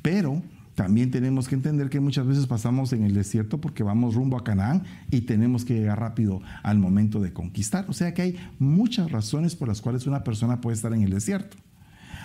Pero 0.00 0.42
también 0.74 1.10
tenemos 1.10 1.46
que 1.46 1.56
entender 1.56 1.90
que 1.90 2.00
muchas 2.00 2.26
veces 2.26 2.46
pasamos 2.46 2.94
en 2.94 3.04
el 3.04 3.12
desierto 3.12 3.60
porque 3.60 3.82
vamos 3.82 4.14
rumbo 4.14 4.38
a 4.38 4.44
Canaán 4.44 4.84
y 5.10 5.20
tenemos 5.20 5.66
que 5.66 5.74
llegar 5.74 6.00
rápido 6.00 6.40
al 6.62 6.78
momento 6.78 7.20
de 7.20 7.34
conquistar. 7.34 7.84
O 7.90 7.92
sea 7.92 8.14
que 8.14 8.22
hay 8.22 8.36
muchas 8.58 9.12
razones 9.12 9.54
por 9.54 9.68
las 9.68 9.82
cuales 9.82 10.06
una 10.06 10.24
persona 10.24 10.62
puede 10.62 10.76
estar 10.76 10.94
en 10.94 11.02
el 11.02 11.10
desierto. 11.10 11.58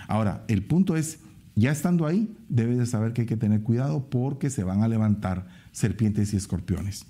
Ahora, 0.08 0.42
el 0.48 0.64
punto 0.64 0.96
es 0.96 1.18
ya 1.54 1.70
estando 1.70 2.06
ahí, 2.06 2.34
debes 2.48 2.78
de 2.78 2.86
saber 2.86 3.12
que 3.12 3.22
hay 3.22 3.26
que 3.26 3.36
tener 3.36 3.62
cuidado 3.62 4.08
porque 4.08 4.50
se 4.50 4.64
van 4.64 4.82
a 4.82 4.88
levantar 4.88 5.46
serpientes 5.70 6.32
y 6.32 6.36
escorpiones. 6.36 7.06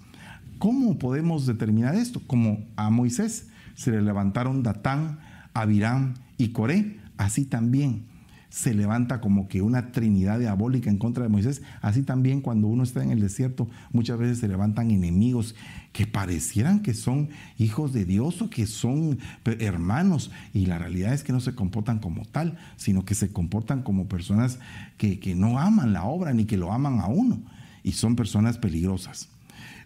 ¿Cómo 0.58 0.98
podemos 0.98 1.46
determinar 1.46 1.94
esto? 1.94 2.20
Como 2.26 2.64
a 2.76 2.90
Moisés 2.90 3.48
se 3.74 3.90
le 3.90 4.02
levantaron 4.02 4.62
Datán, 4.62 5.18
Abirán 5.54 6.14
y 6.38 6.48
Coré, 6.48 7.00
así 7.16 7.44
también 7.44 8.11
se 8.52 8.74
levanta 8.74 9.22
como 9.22 9.48
que 9.48 9.62
una 9.62 9.92
trinidad 9.92 10.38
diabólica 10.38 10.90
en 10.90 10.98
contra 10.98 11.22
de 11.22 11.30
Moisés. 11.30 11.62
Así 11.80 12.02
también 12.02 12.42
cuando 12.42 12.66
uno 12.66 12.82
está 12.82 13.02
en 13.02 13.10
el 13.10 13.18
desierto, 13.18 13.66
muchas 13.92 14.18
veces 14.18 14.40
se 14.40 14.46
levantan 14.46 14.90
enemigos 14.90 15.54
que 15.94 16.06
parecieran 16.06 16.80
que 16.80 16.92
son 16.92 17.30
hijos 17.56 17.94
de 17.94 18.04
Dios 18.04 18.42
o 18.42 18.50
que 18.50 18.66
son 18.66 19.18
hermanos. 19.42 20.30
Y 20.52 20.66
la 20.66 20.78
realidad 20.78 21.14
es 21.14 21.24
que 21.24 21.32
no 21.32 21.40
se 21.40 21.54
comportan 21.54 21.98
como 21.98 22.26
tal, 22.26 22.58
sino 22.76 23.06
que 23.06 23.14
se 23.14 23.32
comportan 23.32 23.82
como 23.82 24.06
personas 24.06 24.58
que, 24.98 25.18
que 25.18 25.34
no 25.34 25.58
aman 25.58 25.94
la 25.94 26.04
obra 26.04 26.34
ni 26.34 26.44
que 26.44 26.58
lo 26.58 26.74
aman 26.74 27.00
a 27.00 27.06
uno. 27.06 27.40
Y 27.82 27.92
son 27.92 28.16
personas 28.16 28.58
peligrosas. 28.58 29.30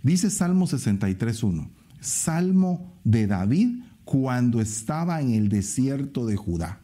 Dice 0.02 0.28
Salmo 0.28 0.66
63.1, 0.66 1.68
Salmo 2.00 2.92
de 3.04 3.28
David 3.28 3.78
cuando 4.04 4.60
estaba 4.60 5.20
en 5.20 5.34
el 5.34 5.50
desierto 5.50 6.26
de 6.26 6.34
Judá. 6.34 6.80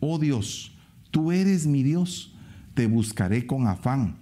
Oh 0.00 0.18
Dios, 0.18 0.72
Tú 1.10 1.32
eres 1.32 1.66
mi 1.66 1.82
Dios, 1.82 2.34
te 2.74 2.86
buscaré 2.86 3.46
con 3.46 3.66
afán. 3.66 4.16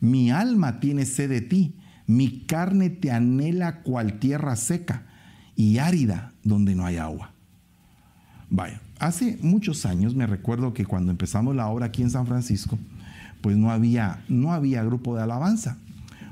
Mi 0.00 0.30
alma 0.30 0.80
tiene 0.80 1.04
sed 1.04 1.28
de 1.28 1.40
ti, 1.40 1.76
mi 2.06 2.46
carne 2.46 2.90
te 2.90 3.10
anhela 3.10 3.82
cual 3.82 4.18
tierra 4.18 4.56
seca 4.56 5.06
y 5.56 5.78
árida 5.78 6.32
donde 6.42 6.74
no 6.74 6.86
hay 6.86 6.96
agua. 6.96 7.32
Vaya, 8.48 8.80
hace 8.98 9.38
muchos 9.42 9.86
años 9.86 10.14
me 10.14 10.26
recuerdo 10.26 10.72
que 10.72 10.86
cuando 10.86 11.10
empezamos 11.10 11.54
la 11.54 11.68
obra 11.68 11.86
aquí 11.86 12.02
en 12.02 12.10
San 12.10 12.26
Francisco, 12.26 12.78
pues 13.40 13.56
no 13.56 13.70
había, 13.70 14.24
no 14.28 14.52
había 14.52 14.82
grupo 14.82 15.16
de 15.16 15.22
alabanza. 15.22 15.78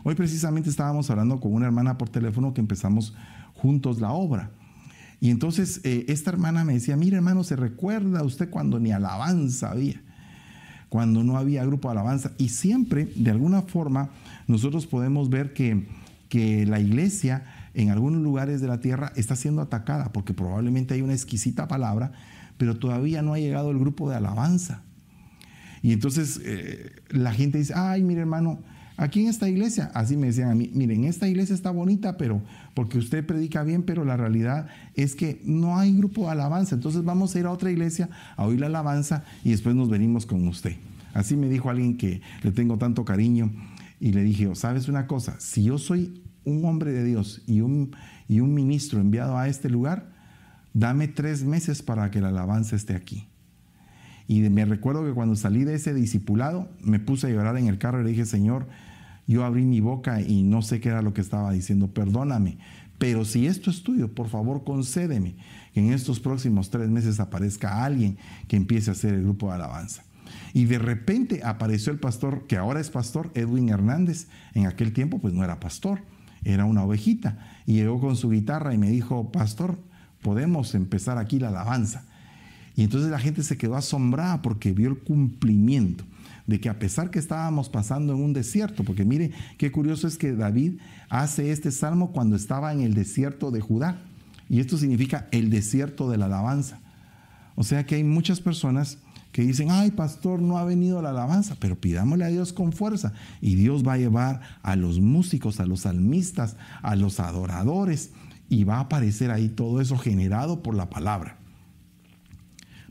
Hoy 0.05 0.15
precisamente 0.15 0.71
estábamos 0.71 1.11
hablando 1.11 1.41
con 1.41 1.53
una 1.53 1.67
hermana 1.67 1.99
por 1.99 2.09
teléfono 2.09 2.55
que 2.55 2.61
empezamos 2.61 3.15
juntos 3.55 4.01
la 4.01 4.13
obra. 4.13 4.51
Y 5.21 5.31
entonces 5.31 5.81
eh, 5.85 6.05
esta 6.09 6.31
hermana 6.31 6.65
me 6.65 6.75
decía, 6.75 6.97
mire 6.97 7.17
hermano, 7.17 7.43
¿se 7.45 7.57
recuerda 7.57 8.23
usted 8.23 8.51
cuando 8.51 8.79
ni 8.79 8.93
alabanza 8.93 9.71
había? 9.71 10.01
Cuando 10.89 11.25
no 11.25 11.37
había 11.37 11.65
grupo 11.65 11.89
de 11.89 11.93
alabanza. 11.93 12.33
Y 12.39 12.51
siempre, 12.51 13.09
de 13.17 13.31
alguna 13.31 13.63
forma, 13.63 14.11
nosotros 14.47 14.87
podemos 14.87 15.29
ver 15.29 15.53
que, 15.53 15.89
que 16.29 16.67
la 16.67 16.81
iglesia 16.81 17.45
en 17.75 17.91
algunos 17.91 18.23
lugares 18.23 18.61
de 18.61 18.69
la 18.69 18.81
tierra 18.81 19.13
está 19.17 19.37
siendo 19.37 19.61
atacada, 19.61 20.13
porque 20.13 20.35
probablemente 20.35 20.95
hay 20.95 21.03
una 21.03 21.13
exquisita 21.13 21.69
palabra, 21.69 22.13
pero 22.57 22.77
todavía 22.77 23.23
no 23.23 23.35
ha 23.35 23.39
llegado 23.39 23.71
el 23.71 23.79
grupo 23.79 24.09
de 24.09 24.17
alabanza. 24.17 24.83
Y 25.83 25.93
entonces 25.93 26.41
eh, 26.45 26.93
la 27.11 27.33
gente 27.33 27.59
dice, 27.59 27.75
ay, 27.77 28.03
mire 28.03 28.21
hermano, 28.21 28.61
Aquí 29.01 29.21
en 29.21 29.29
esta 29.29 29.49
iglesia, 29.49 29.93
así 29.95 30.17
me 30.17 30.27
decían 30.27 30.51
a 30.51 30.57
mí, 30.57 30.73
miren, 30.75 31.05
esta 31.05 31.29
iglesia 31.29 31.55
está 31.55 31.71
bonita, 31.71 32.17
pero 32.17 32.43
porque 32.75 32.99
usted 32.99 33.25
predica 33.25 33.63
bien, 33.63 33.85
pero 33.85 34.05
la 34.05 34.17
realidad 34.17 34.67
es 34.95 35.15
que 35.15 35.41
no 35.45 35.79
hay 35.79 35.97
grupo 35.97 36.25
de 36.25 36.33
alabanza. 36.33 36.75
Entonces 36.75 37.05
vamos 37.05 37.33
a 37.33 37.39
ir 37.39 37.47
a 37.47 37.53
otra 37.53 37.71
iglesia 37.71 38.11
a 38.37 38.45
oír 38.45 38.59
la 38.59 38.67
alabanza 38.67 39.23
y 39.45 39.51
después 39.51 39.77
nos 39.77 39.89
venimos 39.89 40.27
con 40.27 40.49
usted. 40.49 40.75
Así 41.15 41.37
me 41.37 41.49
dijo 41.49 41.71
alguien 41.71 41.97
que 41.97 42.23
le 42.43 42.51
tengo 42.51 42.77
tanto 42.77 43.05
cariño 43.05 43.53
y 44.01 44.11
le 44.11 44.25
dije, 44.25 44.53
¿sabes 44.57 44.89
una 44.89 45.07
cosa? 45.07 45.39
Si 45.39 45.63
yo 45.63 45.79
soy 45.79 46.21
un 46.45 46.65
hombre 46.65 46.91
de 46.91 47.05
Dios 47.05 47.43
y 47.47 47.61
un, 47.61 47.95
y 48.27 48.41
un 48.41 48.53
ministro 48.53 49.01
enviado 49.01 49.39
a 49.39 49.47
este 49.47 49.71
lugar, 49.71 50.11
dame 50.75 51.07
tres 51.07 51.45
meses 51.45 51.83
para 51.83 52.11
que 52.11 52.21
la 52.21 52.31
alabanza 52.31 52.75
esté 52.75 52.97
aquí. 52.97 53.29
Y 54.27 54.41
me 54.41 54.65
recuerdo 54.65 55.05
que 55.05 55.13
cuando 55.13 55.37
salí 55.37 55.63
de 55.63 55.75
ese 55.75 55.95
discipulado, 55.95 56.69
me 56.83 56.99
puse 56.99 57.29
a 57.29 57.31
llorar 57.31 57.57
en 57.59 57.69
el 57.69 57.79
carro 57.79 58.01
y 58.01 58.05
le 58.05 58.11
dije, 58.11 58.27
Señor, 58.27 58.67
yo 59.29 59.45
abrí 59.45 59.65
mi 59.67 59.81
boca 59.81 60.23
y 60.23 60.43
no 60.43 60.63
sé 60.63 60.81
qué 60.81 60.89
era 60.89 61.03
lo 61.03 61.13
que 61.13 61.21
estaba 61.21 61.53
diciendo, 61.53 61.89
perdóname. 61.89 62.59
Pero 62.97 63.25
si 63.27 63.47
esto 63.47 63.71
es 63.71 63.83
tuyo, 63.83 64.13
por 64.13 64.29
favor 64.29 64.65
concédeme 64.65 65.37
que 65.75 65.81
en 65.81 65.93
estos 65.93 66.19
próximos 66.19 66.71
tres 66.71 66.89
meses 66.89 67.21
aparezca 67.21 67.85
alguien 67.85 68.17
que 68.49 68.57
empiece 68.57 68.91
a 68.91 68.95
hacer 68.95 69.15
el 69.15 69.23
grupo 69.23 69.49
de 69.49 69.55
alabanza. 69.55 70.03
Y 70.55 70.65
de 70.65 70.79
repente 70.79 71.43
apareció 71.45 71.93
el 71.93 72.01
pastor, 72.01 72.47
que 72.47 72.57
ahora 72.57 72.81
es 72.81 72.91
pastor, 72.91 73.31
Edwin 73.35 73.69
Hernández. 73.69 74.29
En 74.55 74.67
aquel 74.67 74.95
tiempo 74.95 75.19
pues 75.19 75.35
no 75.35 75.45
era 75.45 75.61
pastor, 75.61 76.01
era 76.43 76.65
una 76.65 76.83
ovejita. 76.83 77.39
Y 77.67 77.75
llegó 77.75 78.01
con 78.01 78.17
su 78.17 78.31
guitarra 78.31 78.73
y 78.73 78.79
me 78.79 78.91
dijo, 78.91 79.31
pastor, 79.31 79.79
podemos 80.23 80.75
empezar 80.75 81.19
aquí 81.19 81.39
la 81.39 81.49
alabanza. 81.49 82.07
Y 82.77 82.83
entonces 82.83 83.11
la 83.11 83.19
gente 83.19 83.43
se 83.43 83.59
quedó 83.59 83.77
asombrada 83.77 84.41
porque 84.41 84.73
vio 84.73 84.89
el 84.89 84.99
cumplimiento 84.99 86.05
de 86.49 86.61
que 86.61 86.71
a 86.71 86.79
pesar 86.79 87.11
que 87.11 87.19
estábamos 87.19 87.69
pasando 87.69 88.15
en 88.15 88.23
un 88.23 88.33
desierto, 88.33 88.83
porque 88.83 89.05
mire 89.05 89.33
qué 89.59 89.71
curioso 89.71 90.09
es 90.09 90.17
que 90.17 90.33
David 90.33 90.81
hace 91.11 91.53
este 91.53 91.71
salmo 91.71 92.11
cuando 92.11 92.37
estaba 92.37 92.73
en 92.73 92.81
el 92.81 92.95
desierto 92.95 93.51
de 93.51 93.61
Judá, 93.61 94.01
y 94.49 94.61
esto 94.61 94.79
significa 94.79 95.29
el 95.31 95.51
desierto 95.51 96.11
de 96.11 96.17
la 96.17 96.25
alabanza. 96.25 96.81
O 97.55 97.65
sea 97.65 97.85
que 97.85 97.97
hay 97.97 98.03
muchas 98.03 98.41
personas 98.41 98.97
que 99.31 99.43
dicen, 99.43 99.71
ay 99.71 99.91
pastor, 99.91 100.41
no 100.41 100.57
ha 100.57 100.65
venido 100.65 101.03
la 101.03 101.11
alabanza, 101.11 101.55
pero 101.61 101.79
pidámosle 101.79 102.25
a 102.25 102.29
Dios 102.29 102.55
con 102.55 102.73
fuerza, 102.73 103.13
y 103.43 103.55
Dios 103.55 103.87
va 103.87 103.93
a 103.93 103.99
llevar 103.99 104.41
a 104.63 104.75
los 104.75 105.01
músicos, 105.01 105.61
a 105.61 105.67
los 105.67 105.81
salmistas, 105.81 106.57
a 106.81 106.97
los 106.97 107.21
adoradores, 107.21 108.13
y 108.49 108.65
va 108.65 108.77
a 108.77 108.81
aparecer 108.81 109.31
ahí 109.31 109.51
todo 109.51 109.83
eso 109.83 109.99
generado 109.99 110.63
por 110.63 110.75
la 110.75 110.89
palabra. 110.89 111.37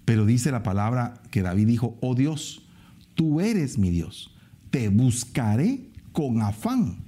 Pero 0.05 0.27
dice 0.27 0.51
la 0.51 0.61
palabra 0.61 1.15
que 1.31 1.41
David 1.41 1.65
dijo, 1.65 1.97
oh 2.01 2.13
Dios, 2.13 2.66
tú 3.17 3.41
eres 3.41 3.77
mi 3.77 3.89
Dios, 3.89 4.31
te 4.69 4.87
buscaré 4.87 5.89
con 6.13 6.41
afán. 6.41 6.99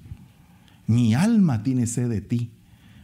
Mi 0.87 1.13
alma 1.13 1.63
tiene 1.63 1.87
sed 1.87 2.09
de 2.09 2.19
ti. 2.19 2.51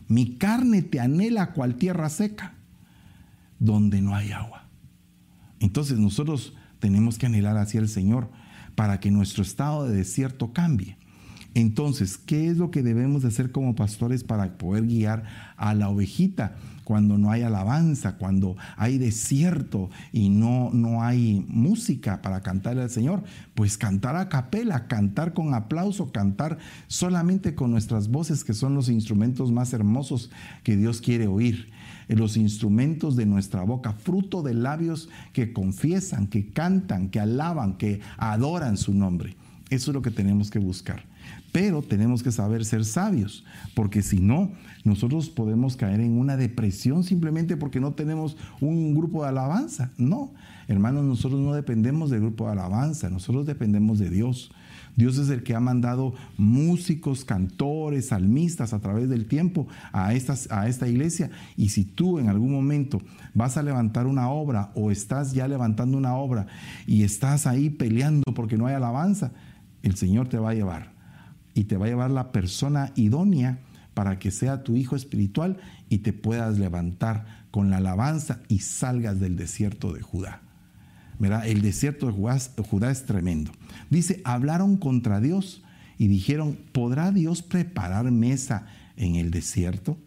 Mi 0.08 0.38
carne 0.38 0.82
te 0.82 1.00
anhela 1.00 1.54
cual 1.54 1.76
tierra 1.76 2.10
seca, 2.10 2.56
donde 3.60 4.02
no 4.02 4.16
hay 4.16 4.32
agua. 4.32 4.68
Entonces 5.60 6.00
nosotros 6.00 6.54
tenemos 6.80 7.18
que 7.18 7.28
anhelar 7.28 7.58
hacia 7.58 7.80
el 7.80 7.88
Señor 7.88 8.30
para 8.76 9.00
que 9.00 9.12
nuestro 9.12 9.44
estado 9.44 9.88
de 9.88 9.96
desierto 9.96 10.52
cambie. 10.52 10.98
Entonces, 11.54 12.18
¿qué 12.18 12.50
es 12.50 12.58
lo 12.58 12.70
que 12.70 12.84
debemos 12.84 13.22
de 13.22 13.30
hacer 13.30 13.52
como 13.52 13.76
pastores 13.76 14.24
para 14.24 14.58
poder 14.58 14.86
guiar 14.88 15.24
a 15.56 15.74
la 15.74 15.90
ovejita 15.90 16.58
cuando 16.86 17.18
no 17.18 17.32
hay 17.32 17.42
alabanza, 17.42 18.16
cuando 18.16 18.56
hay 18.78 18.98
desierto 18.98 19.90
y 20.14 20.30
no, 20.30 20.70
no 20.72 21.04
hay 21.04 21.46
música 21.50 22.22
para 22.22 22.40
cantarle 22.40 22.84
al 22.84 22.90
Señor? 22.90 23.24
Pues 23.54 23.78
cantar 23.78 24.16
a 24.16 24.30
capela, 24.30 24.88
cantar 24.88 25.34
con 25.34 25.54
aplauso, 25.54 26.14
cantar 26.14 26.58
solamente 26.88 27.56
con 27.56 27.72
nuestras 27.72 28.08
voces, 28.08 28.46
que 28.46 28.54
son 28.54 28.76
los 28.76 28.88
instrumentos 28.88 29.52
más 29.52 29.74
hermosos 29.74 30.32
que 30.64 30.78
Dios 30.78 31.02
quiere 31.02 31.28
oír 31.28 31.76
los 32.08 32.38
instrumentos 32.38 33.16
de 33.16 33.26
nuestra 33.26 33.64
boca, 33.64 33.94
fruto 33.94 34.44
de 34.44 34.54
labios 34.54 35.10
que 35.34 35.54
confiesan, 35.54 36.28
que 36.28 36.52
cantan, 36.52 37.10
que 37.10 37.20
alaban, 37.20 37.78
que 37.78 38.02
adoran 38.18 38.78
su 38.78 38.94
nombre. 38.94 39.36
Eso 39.70 39.92
es 39.92 39.96
lo 39.96 40.02
que 40.02 40.12
tenemos 40.12 40.52
que 40.52 40.60
buscar. 40.60 41.04
Pero 41.56 41.82
tenemos 41.82 42.22
que 42.22 42.34
saber 42.34 42.66
ser 42.66 42.84
sabios, 42.84 43.46
porque 43.76 44.02
si 44.02 44.20
no, 44.20 44.52
nosotros 44.84 45.30
podemos 45.30 45.78
caer 45.78 46.02
en 46.02 46.18
una 46.18 46.36
depresión 46.36 47.06
simplemente 47.06 47.56
porque 47.56 47.80
no 47.80 47.94
tenemos 47.94 48.36
un 48.60 48.94
grupo 48.94 49.24
de 49.24 49.30
alabanza. 49.30 49.90
No, 49.98 50.34
hermanos, 50.68 51.06
nosotros 51.06 51.40
no 51.40 51.54
dependemos 51.54 52.10
del 52.10 52.20
grupo 52.20 52.48
de 52.48 52.52
alabanza, 52.52 53.10
nosotros 53.10 53.46
dependemos 53.46 54.00
de 54.00 54.10
Dios. 54.10 54.52
Dios 54.98 55.18
es 55.18 55.30
el 55.30 55.44
que 55.44 55.56
ha 55.56 55.62
mandado 55.62 56.14
músicos, 56.36 57.24
cantores, 57.24 58.08
salmistas 58.08 58.74
a 58.74 58.82
través 58.82 59.08
del 59.08 59.26
tiempo 59.26 59.66
a, 59.94 60.08
a 60.08 60.68
esta 60.68 60.88
iglesia. 60.90 61.32
Y 61.56 61.70
si 61.70 61.86
tú 61.86 62.20
en 62.20 62.28
algún 62.28 62.52
momento 62.52 63.02
vas 63.34 63.56
a 63.56 63.64
levantar 63.64 64.08
una 64.08 64.28
obra 64.30 64.74
o 64.76 64.92
estás 64.92 65.32
ya 65.32 65.48
levantando 65.48 65.98
una 65.98 66.18
obra 66.18 66.48
y 66.86 67.04
estás 67.04 67.48
ahí 67.48 67.70
peleando 67.70 68.34
porque 68.34 68.58
no 68.58 68.68
hay 68.68 68.74
alabanza, 68.74 69.32
el 69.84 69.96
Señor 69.96 70.28
te 70.28 70.38
va 70.38 70.50
a 70.50 70.54
llevar 70.54 70.95
y 71.56 71.64
te 71.64 71.78
va 71.78 71.88
a 71.88 71.90
llevar 71.90 72.12
la 72.12 72.32
persona 72.32 72.92
idónea 72.96 73.60
para 73.96 74.20
que 74.20 74.30
sea 74.30 74.62
tu 74.62 74.76
hijo 74.76 74.96
espiritual 74.96 75.58
y 75.90 76.00
te 76.00 76.14
puedas 76.14 76.60
levantar 76.60 77.46
con 77.50 77.72
la 77.72 77.78
alabanza 77.78 78.42
y 78.50 78.60
salgas 78.60 79.20
del 79.20 79.38
desierto 79.38 79.94
de 79.94 80.02
Judá. 80.02 80.42
El 81.46 81.62
desierto 81.62 82.08
de 82.08 82.12
Judá, 82.12 82.92
es 82.92 83.06
tremendo. 83.06 83.52
Dice, 83.90 84.22
hablaron 84.26 84.76
contra 84.76 85.22
Dios 85.22 85.64
y 85.98 86.08
dijeron, 86.08 86.58
¿podrá 86.74 87.12
Dios 87.12 87.42
preparar 87.42 88.12
mesa 88.12 88.68
en 88.98 89.16
el 89.16 89.32
desierto? 89.32 89.98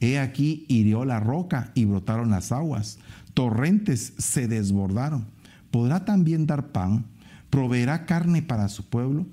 He 0.00 0.18
aquí 0.18 0.66
hirió 0.68 1.04
la 1.04 1.20
roca 1.20 1.70
y 1.76 1.84
brotaron 1.84 2.30
las 2.30 2.50
aguas, 2.50 2.98
torrentes 3.34 4.14
se 4.18 4.48
desbordaron. 4.48 5.26
¿Podrá 5.70 6.04
también 6.04 6.46
dar 6.46 6.72
pan? 6.72 7.06
¿Proveerá 7.50 8.04
carne 8.04 8.42
para 8.42 8.68
su 8.68 8.88
pueblo? 8.88 9.26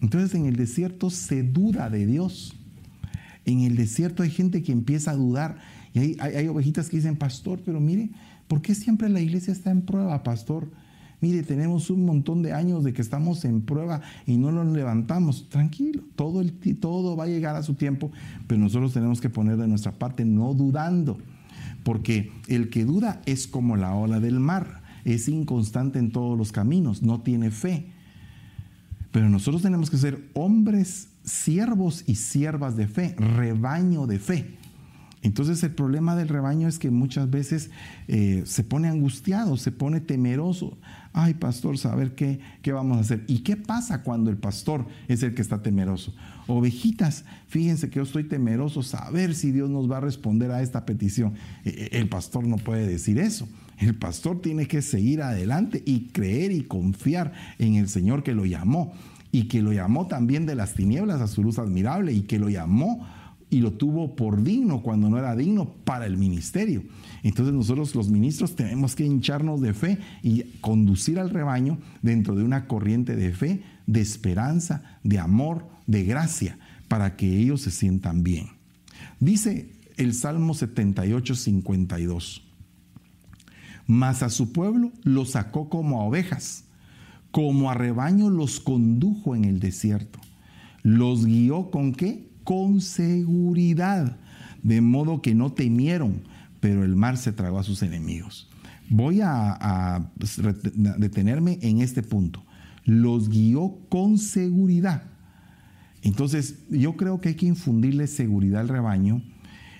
Entonces 0.00 0.34
en 0.34 0.46
el 0.46 0.56
desierto 0.56 1.10
se 1.10 1.42
duda 1.42 1.90
de 1.90 2.06
Dios. 2.06 2.54
En 3.44 3.60
el 3.60 3.76
desierto 3.76 4.22
hay 4.22 4.30
gente 4.30 4.62
que 4.62 4.72
empieza 4.72 5.12
a 5.12 5.16
dudar. 5.16 5.58
Y 5.94 6.20
hay, 6.20 6.48
ovejitas 6.48 6.88
que 6.88 6.96
dicen, 6.96 7.16
pastor, 7.16 7.60
pero 7.64 7.80
mire, 7.80 8.10
¿por 8.48 8.62
qué 8.62 8.74
siempre 8.74 9.08
la 9.08 9.20
iglesia 9.20 9.52
está 9.52 9.70
en 9.70 9.82
prueba, 9.82 10.22
pastor? 10.22 10.70
Mire, 11.20 11.42
tenemos 11.42 11.90
un 11.90 12.06
montón 12.06 12.42
de 12.42 12.52
años 12.52 12.82
de 12.82 12.94
que 12.94 13.02
estamos 13.02 13.44
en 13.44 13.60
prueba 13.60 14.00
y 14.26 14.38
no 14.38 14.52
nos 14.52 14.66
levantamos. 14.74 15.48
Tranquilo, 15.50 16.02
todo, 16.16 16.42
todo 16.80 17.16
va 17.16 17.24
a 17.24 17.28
llegar 17.28 17.56
a 17.56 17.62
su 17.62 17.74
tiempo, 17.74 18.10
pero 18.46 18.60
nosotros 18.60 18.94
tenemos 18.94 19.20
que 19.20 19.28
poner 19.28 19.58
de 19.58 19.68
nuestra 19.68 19.92
parte 19.92 20.24
no 20.24 20.54
dudando, 20.54 21.18
porque 21.82 22.32
el 22.48 22.70
que 22.70 22.86
duda 22.86 23.20
es 23.26 23.46
como 23.46 23.76
la 23.76 23.94
ola 23.94 24.18
del 24.18 24.40
mar, 24.40 24.82
es 25.04 25.28
inconstante 25.28 25.98
en 25.98 26.10
todos 26.10 26.38
los 26.38 26.52
caminos, 26.52 27.02
no 27.02 27.20
tiene 27.20 27.50
fe. 27.50 27.92
Pero 29.12 29.28
nosotros 29.28 29.62
tenemos 29.62 29.90
que 29.90 29.96
ser 29.96 30.28
hombres, 30.34 31.08
siervos 31.24 32.04
y 32.06 32.14
siervas 32.14 32.76
de 32.76 32.86
fe, 32.86 33.14
rebaño 33.16 34.06
de 34.06 34.18
fe. 34.18 34.56
Entonces 35.22 35.62
el 35.62 35.72
problema 35.72 36.16
del 36.16 36.28
rebaño 36.28 36.66
es 36.66 36.78
que 36.78 36.90
muchas 36.90 37.28
veces 37.28 37.70
eh, 38.08 38.42
se 38.46 38.64
pone 38.64 38.88
angustiado, 38.88 39.58
se 39.58 39.70
pone 39.70 40.00
temeroso. 40.00 40.78
Ay, 41.12 41.34
pastor, 41.34 41.76
saber 41.76 42.14
qué, 42.14 42.40
qué 42.62 42.72
vamos 42.72 42.96
a 42.96 43.00
hacer. 43.00 43.24
¿Y 43.26 43.40
qué 43.40 43.56
pasa 43.56 44.02
cuando 44.02 44.30
el 44.30 44.38
pastor 44.38 44.86
es 45.08 45.22
el 45.22 45.34
que 45.34 45.42
está 45.42 45.60
temeroso? 45.60 46.14
Ovejitas, 46.46 47.24
fíjense 47.48 47.90
que 47.90 47.96
yo 47.96 48.04
estoy 48.04 48.24
temeroso, 48.24 48.82
saber 48.82 49.34
si 49.34 49.50
Dios 49.50 49.68
nos 49.68 49.90
va 49.90 49.98
a 49.98 50.00
responder 50.00 50.50
a 50.52 50.62
esta 50.62 50.86
petición. 50.86 51.34
E, 51.64 51.90
e, 51.92 51.98
el 51.98 52.08
pastor 52.08 52.46
no 52.46 52.56
puede 52.56 52.86
decir 52.86 53.18
eso. 53.18 53.46
El 53.80 53.94
pastor 53.94 54.42
tiene 54.42 54.66
que 54.66 54.82
seguir 54.82 55.22
adelante 55.22 55.82
y 55.86 56.08
creer 56.08 56.52
y 56.52 56.64
confiar 56.64 57.32
en 57.58 57.76
el 57.76 57.88
Señor 57.88 58.22
que 58.22 58.34
lo 58.34 58.44
llamó 58.44 58.92
y 59.32 59.44
que 59.44 59.62
lo 59.62 59.72
llamó 59.72 60.06
también 60.06 60.44
de 60.44 60.54
las 60.54 60.74
tinieblas 60.74 61.22
a 61.22 61.26
su 61.26 61.42
luz 61.42 61.58
admirable 61.58 62.12
y 62.12 62.22
que 62.22 62.38
lo 62.38 62.50
llamó 62.50 63.06
y 63.48 63.60
lo 63.60 63.72
tuvo 63.72 64.14
por 64.16 64.42
digno 64.42 64.82
cuando 64.82 65.08
no 65.08 65.18
era 65.18 65.34
digno 65.34 65.72
para 65.84 66.04
el 66.04 66.18
ministerio. 66.18 66.84
Entonces 67.22 67.54
nosotros 67.54 67.94
los 67.94 68.10
ministros 68.10 68.54
tenemos 68.54 68.94
que 68.94 69.06
hincharnos 69.06 69.62
de 69.62 69.72
fe 69.72 69.98
y 70.22 70.42
conducir 70.60 71.18
al 71.18 71.30
rebaño 71.30 71.78
dentro 72.02 72.34
de 72.34 72.44
una 72.44 72.66
corriente 72.66 73.16
de 73.16 73.32
fe, 73.32 73.62
de 73.86 74.02
esperanza, 74.02 74.98
de 75.04 75.18
amor, 75.18 75.66
de 75.86 76.04
gracia, 76.04 76.58
para 76.86 77.16
que 77.16 77.38
ellos 77.38 77.62
se 77.62 77.70
sientan 77.70 78.22
bien. 78.22 78.46
Dice 79.20 79.72
el 79.96 80.12
Salmo 80.12 80.52
78, 80.52 81.34
52 81.34 82.49
mas 83.90 84.22
a 84.22 84.30
su 84.30 84.52
pueblo 84.52 84.92
los 85.02 85.30
sacó 85.30 85.68
como 85.68 86.00
a 86.00 86.04
ovejas, 86.04 86.62
como 87.32 87.72
a 87.72 87.74
rebaño 87.74 88.30
los 88.30 88.60
condujo 88.60 89.34
en 89.34 89.44
el 89.44 89.58
desierto. 89.58 90.20
Los 90.84 91.26
guió 91.26 91.72
con 91.72 91.92
qué? 91.92 92.30
Con 92.44 92.80
seguridad, 92.82 94.16
de 94.62 94.80
modo 94.80 95.20
que 95.22 95.34
no 95.34 95.52
temieron, 95.52 96.22
pero 96.60 96.84
el 96.84 96.94
mar 96.94 97.16
se 97.16 97.32
tragó 97.32 97.58
a 97.58 97.64
sus 97.64 97.82
enemigos. 97.82 98.48
Voy 98.88 99.22
a, 99.22 99.58
a 99.60 100.12
detenerme 100.98 101.58
en 101.60 101.80
este 101.80 102.04
punto. 102.04 102.44
Los 102.84 103.28
guió 103.28 103.76
con 103.88 104.18
seguridad. 104.18 105.02
Entonces, 106.02 106.60
yo 106.70 106.96
creo 106.96 107.20
que 107.20 107.30
hay 107.30 107.34
que 107.34 107.46
infundirle 107.46 108.06
seguridad 108.06 108.60
al 108.60 108.68
rebaño 108.68 109.20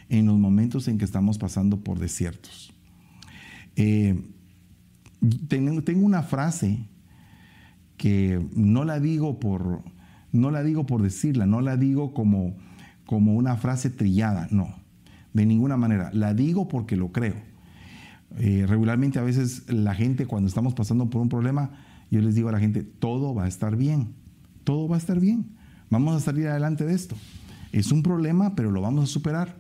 en 0.09 0.27
los 0.27 0.37
momentos 0.37 0.89
en 0.89 0.99
que 0.99 1.05
estamos 1.05 1.39
pasando 1.39 1.79
por 1.79 2.01
desiertos. 2.01 2.70
Eh, 3.77 4.21
tengo, 5.49 6.07
una 6.07 6.23
frase 6.23 6.87
que 7.97 8.45
no 8.55 8.85
la 8.85 9.01
digo 9.01 9.39
por, 9.39 9.83
no 10.33 10.51
la 10.51 10.63
digo 10.63 10.87
por 10.87 11.03
decirla, 11.03 11.47
no 11.47 11.61
la 11.61 11.77
digo 11.77 12.15
como, 12.15 12.57
como 13.07 13.35
una 13.35 13.57
frase 13.57 13.91
trillada, 13.91 14.49
no, 14.51 14.75
de 15.35 15.47
ninguna 15.47 15.77
manera. 15.77 16.11
La 16.15 16.35
digo 16.35 16.69
porque 16.69 16.97
lo 16.97 17.13
creo. 17.13 17.35
Eh, 18.39 18.65
regularmente 18.67 19.19
a 19.19 19.23
veces 19.23 19.71
la 19.71 19.95
gente 19.95 20.27
cuando 20.27 20.49
estamos 20.49 20.75
pasando 20.75 21.11
por 21.11 21.21
un 21.21 21.29
problema, 21.29 21.71
yo 22.11 22.21
les 22.21 22.35
digo 22.35 22.49
a 22.49 22.53
la 22.53 22.61
gente, 22.61 22.83
todo 22.83 23.35
va 23.35 23.45
a 23.45 23.49
estar 23.49 23.77
bien, 23.77 24.15
todo 24.65 24.89
va 24.89 24.97
a 24.97 24.99
estar 24.99 25.21
bien, 25.21 25.51
vamos 25.91 26.17
a 26.17 26.21
salir 26.21 26.49
adelante 26.49 26.87
de 26.87 26.95
esto. 26.95 27.17
Es 27.73 27.93
un 27.93 28.03
problema, 28.03 28.55
pero 28.55 28.71
lo 28.71 28.81
vamos 28.81 29.05
a 29.05 29.07
superar, 29.07 29.57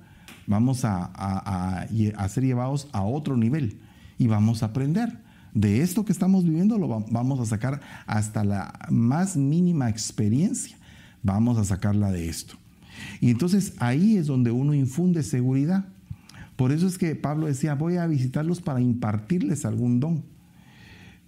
vamos 0.47 0.85
a, 0.85 1.11
a, 1.15 1.83
a 2.17 2.29
ser 2.29 2.45
llevados 2.45 2.89
a 2.93 3.03
otro 3.03 3.37
nivel 3.37 3.81
y 4.21 4.27
vamos 4.27 4.63
a 4.63 4.67
aprender. 4.67 5.19
De 5.55 5.81
esto 5.81 6.05
que 6.05 6.13
estamos 6.13 6.45
viviendo 6.45 6.77
lo 6.77 6.89
vamos 7.11 7.41
a 7.41 7.47
sacar 7.47 7.81
hasta 8.07 8.45
la 8.45 8.79
más 8.91 9.35
mínima 9.35 9.89
experiencia. 9.89 10.77
Vamos 11.23 11.57
a 11.57 11.65
sacarla 11.65 12.13
de 12.13 12.29
esto. 12.29 12.55
Y 13.21 13.31
entonces 13.31 13.73
ahí 13.79 14.19
es 14.19 14.27
donde 14.27 14.51
uno 14.51 14.75
infunde 14.75 15.23
seguridad. 15.23 15.87
Por 16.57 16.71
eso 16.71 16.87
es 16.87 16.99
que 16.99 17.17
Pablo 17.17 17.47
decía, 17.47 17.75
voy 17.75 17.97
a 17.97 18.07
visitarlos 18.07 18.61
para 18.61 18.83
impartirles 18.83 19.65
algún 19.65 20.01
don. 20.01 20.23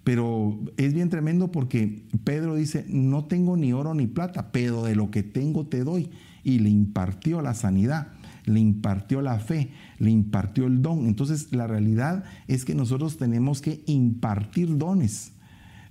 Pero 0.03 0.59
es 0.77 0.93
bien 0.93 1.09
tremendo 1.09 1.51
porque 1.51 2.05
Pedro 2.23 2.53
dice, 2.53 2.85
no 2.87 3.25
tengo 3.25 3.57
ni 3.57 3.73
oro 3.73 3.95
ni 3.95 4.05
plata, 4.05 4.51
pero 4.51 4.83
de 4.83 4.95
lo 4.95 5.09
que 5.09 5.23
tengo 5.23 5.65
te 5.65 5.83
doy. 5.83 6.11
Y 6.43 6.59
le 6.59 6.69
impartió 6.69 7.41
la 7.41 7.55
sanidad 7.55 8.09
le 8.45 8.59
impartió 8.59 9.21
la 9.21 9.39
fe, 9.39 9.71
le 9.99 10.11
impartió 10.11 10.65
el 10.65 10.81
don. 10.81 11.07
Entonces 11.07 11.51
la 11.51 11.67
realidad 11.67 12.23
es 12.47 12.65
que 12.65 12.75
nosotros 12.75 13.17
tenemos 13.17 13.61
que 13.61 13.83
impartir 13.85 14.77
dones 14.77 15.31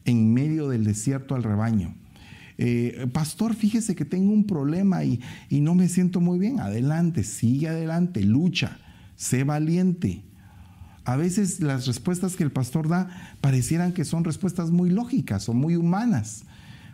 en 0.04 0.32
medio 0.32 0.68
del 0.68 0.84
desierto 0.84 1.34
al 1.34 1.42
rebaño. 1.42 1.94
Eh, 2.58 3.08
pastor, 3.12 3.54
fíjese 3.54 3.94
que 3.94 4.04
tengo 4.04 4.32
un 4.32 4.46
problema 4.46 5.04
y, 5.04 5.20
y 5.48 5.60
no 5.60 5.74
me 5.74 5.88
siento 5.88 6.20
muy 6.20 6.38
bien. 6.38 6.60
Adelante, 6.60 7.24
sigue 7.24 7.68
adelante, 7.68 8.22
lucha, 8.22 8.78
sé 9.16 9.44
valiente. 9.44 10.22
A 11.04 11.16
veces 11.16 11.60
las 11.60 11.86
respuestas 11.86 12.36
que 12.36 12.44
el 12.44 12.52
pastor 12.52 12.88
da 12.88 13.08
parecieran 13.40 13.92
que 13.92 14.04
son 14.04 14.22
respuestas 14.24 14.70
muy 14.70 14.90
lógicas 14.90 15.48
o 15.48 15.54
muy 15.54 15.74
humanas, 15.74 16.44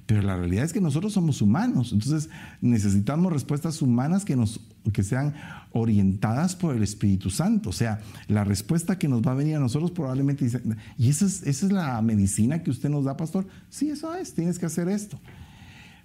Pero 0.08 0.22
la 0.22 0.38
realidad 0.38 0.64
es 0.64 0.72
que 0.72 0.80
nosotros 0.80 1.12
somos 1.12 1.42
humanos, 1.42 1.92
entonces 1.92 2.30
necesitamos 2.62 3.30
respuestas 3.30 3.82
humanas 3.82 4.24
que, 4.24 4.36
nos, 4.36 4.58
que 4.90 5.02
sean 5.02 5.34
orientadas 5.70 6.56
por 6.56 6.74
el 6.74 6.82
Espíritu 6.82 7.28
Santo. 7.28 7.68
O 7.68 7.72
sea, 7.74 8.00
la 8.26 8.42
respuesta 8.42 8.98
que 8.98 9.06
nos 9.06 9.20
va 9.20 9.32
a 9.32 9.34
venir 9.34 9.56
a 9.56 9.60
nosotros 9.60 9.90
probablemente 9.90 10.46
dice, 10.46 10.62
¿y 10.96 11.10
esa 11.10 11.26
es, 11.26 11.46
esa 11.46 11.66
es 11.66 11.72
la 11.72 12.00
medicina 12.00 12.62
que 12.62 12.70
usted 12.70 12.88
nos 12.88 13.04
da, 13.04 13.18
pastor? 13.18 13.46
Sí, 13.68 13.90
eso 13.90 14.14
es, 14.14 14.32
tienes 14.32 14.58
que 14.58 14.64
hacer 14.64 14.88
esto. 14.88 15.20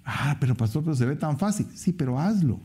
Ah, 0.03 0.35
pero 0.37 0.53
pastor, 0.53 0.83
pero 0.83 0.97
se 0.97 1.05
ve 1.05 1.15
tan 1.15 1.39
fácil. 1.39 1.67
Sí, 1.73 1.93
pero 1.93 2.19
hazlo. 2.19 2.59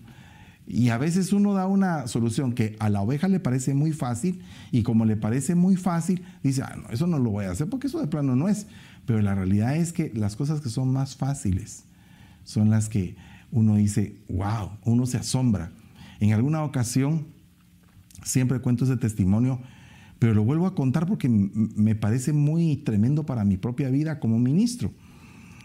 Y 0.67 0.89
a 0.89 0.99
veces 0.99 1.33
uno 1.33 1.55
da 1.55 1.69
una 1.69 2.09
solución 2.09 2.53
que 2.53 2.75
a 2.81 2.91
la 2.91 3.01
oveja 3.01 3.29
le 3.29 3.39
parece 3.39 3.75
muy 3.75 3.93
fácil 3.93 4.43
y 4.73 4.83
como 4.83 5.05
le 5.05 5.17
parece 5.17 5.55
muy 5.55 5.77
fácil, 5.77 6.25
dice, 6.43 6.63
ah, 6.63 6.75
no, 6.83 6.89
eso 6.89 7.07
no 7.07 7.21
lo 7.21 7.31
voy 7.31 7.45
a 7.45 7.53
hacer 7.53 7.69
porque 7.69 7.87
eso 7.87 8.01
de 8.01 8.09
plano 8.09 8.35
no 8.35 8.49
es. 8.49 8.67
Pero 9.09 9.23
la 9.23 9.35
realidad 9.35 9.75
es 9.75 9.95
que 9.95 10.13
las 10.15 10.37
cosas 10.37 10.61
que 10.61 10.69
son 10.69 10.93
más 10.93 11.17
fáciles 11.17 11.85
son 12.45 12.69
las 12.69 12.91
que 12.91 13.17
uno 13.51 13.77
dice, 13.77 14.21
wow, 14.29 14.73
uno 14.85 15.07
se 15.07 15.17
asombra. 15.17 15.73
En 16.21 16.35
alguna 16.35 16.63
ocasión, 16.63 17.29
siempre 18.23 18.61
cuento 18.61 18.85
ese 18.85 18.99
testimonio, 18.99 19.63
pero 20.19 20.35
lo 20.35 20.45
vuelvo 20.45 20.67
a 20.67 20.75
contar 20.75 21.07
porque 21.07 21.31
me 21.31 21.95
parece 21.95 22.35
muy 22.35 22.77
tremendo 22.77 23.25
para 23.25 23.47
mi 23.47 23.57
propia 23.57 23.89
vida 23.89 24.21
como 24.21 24.39
ministro. 24.39 24.93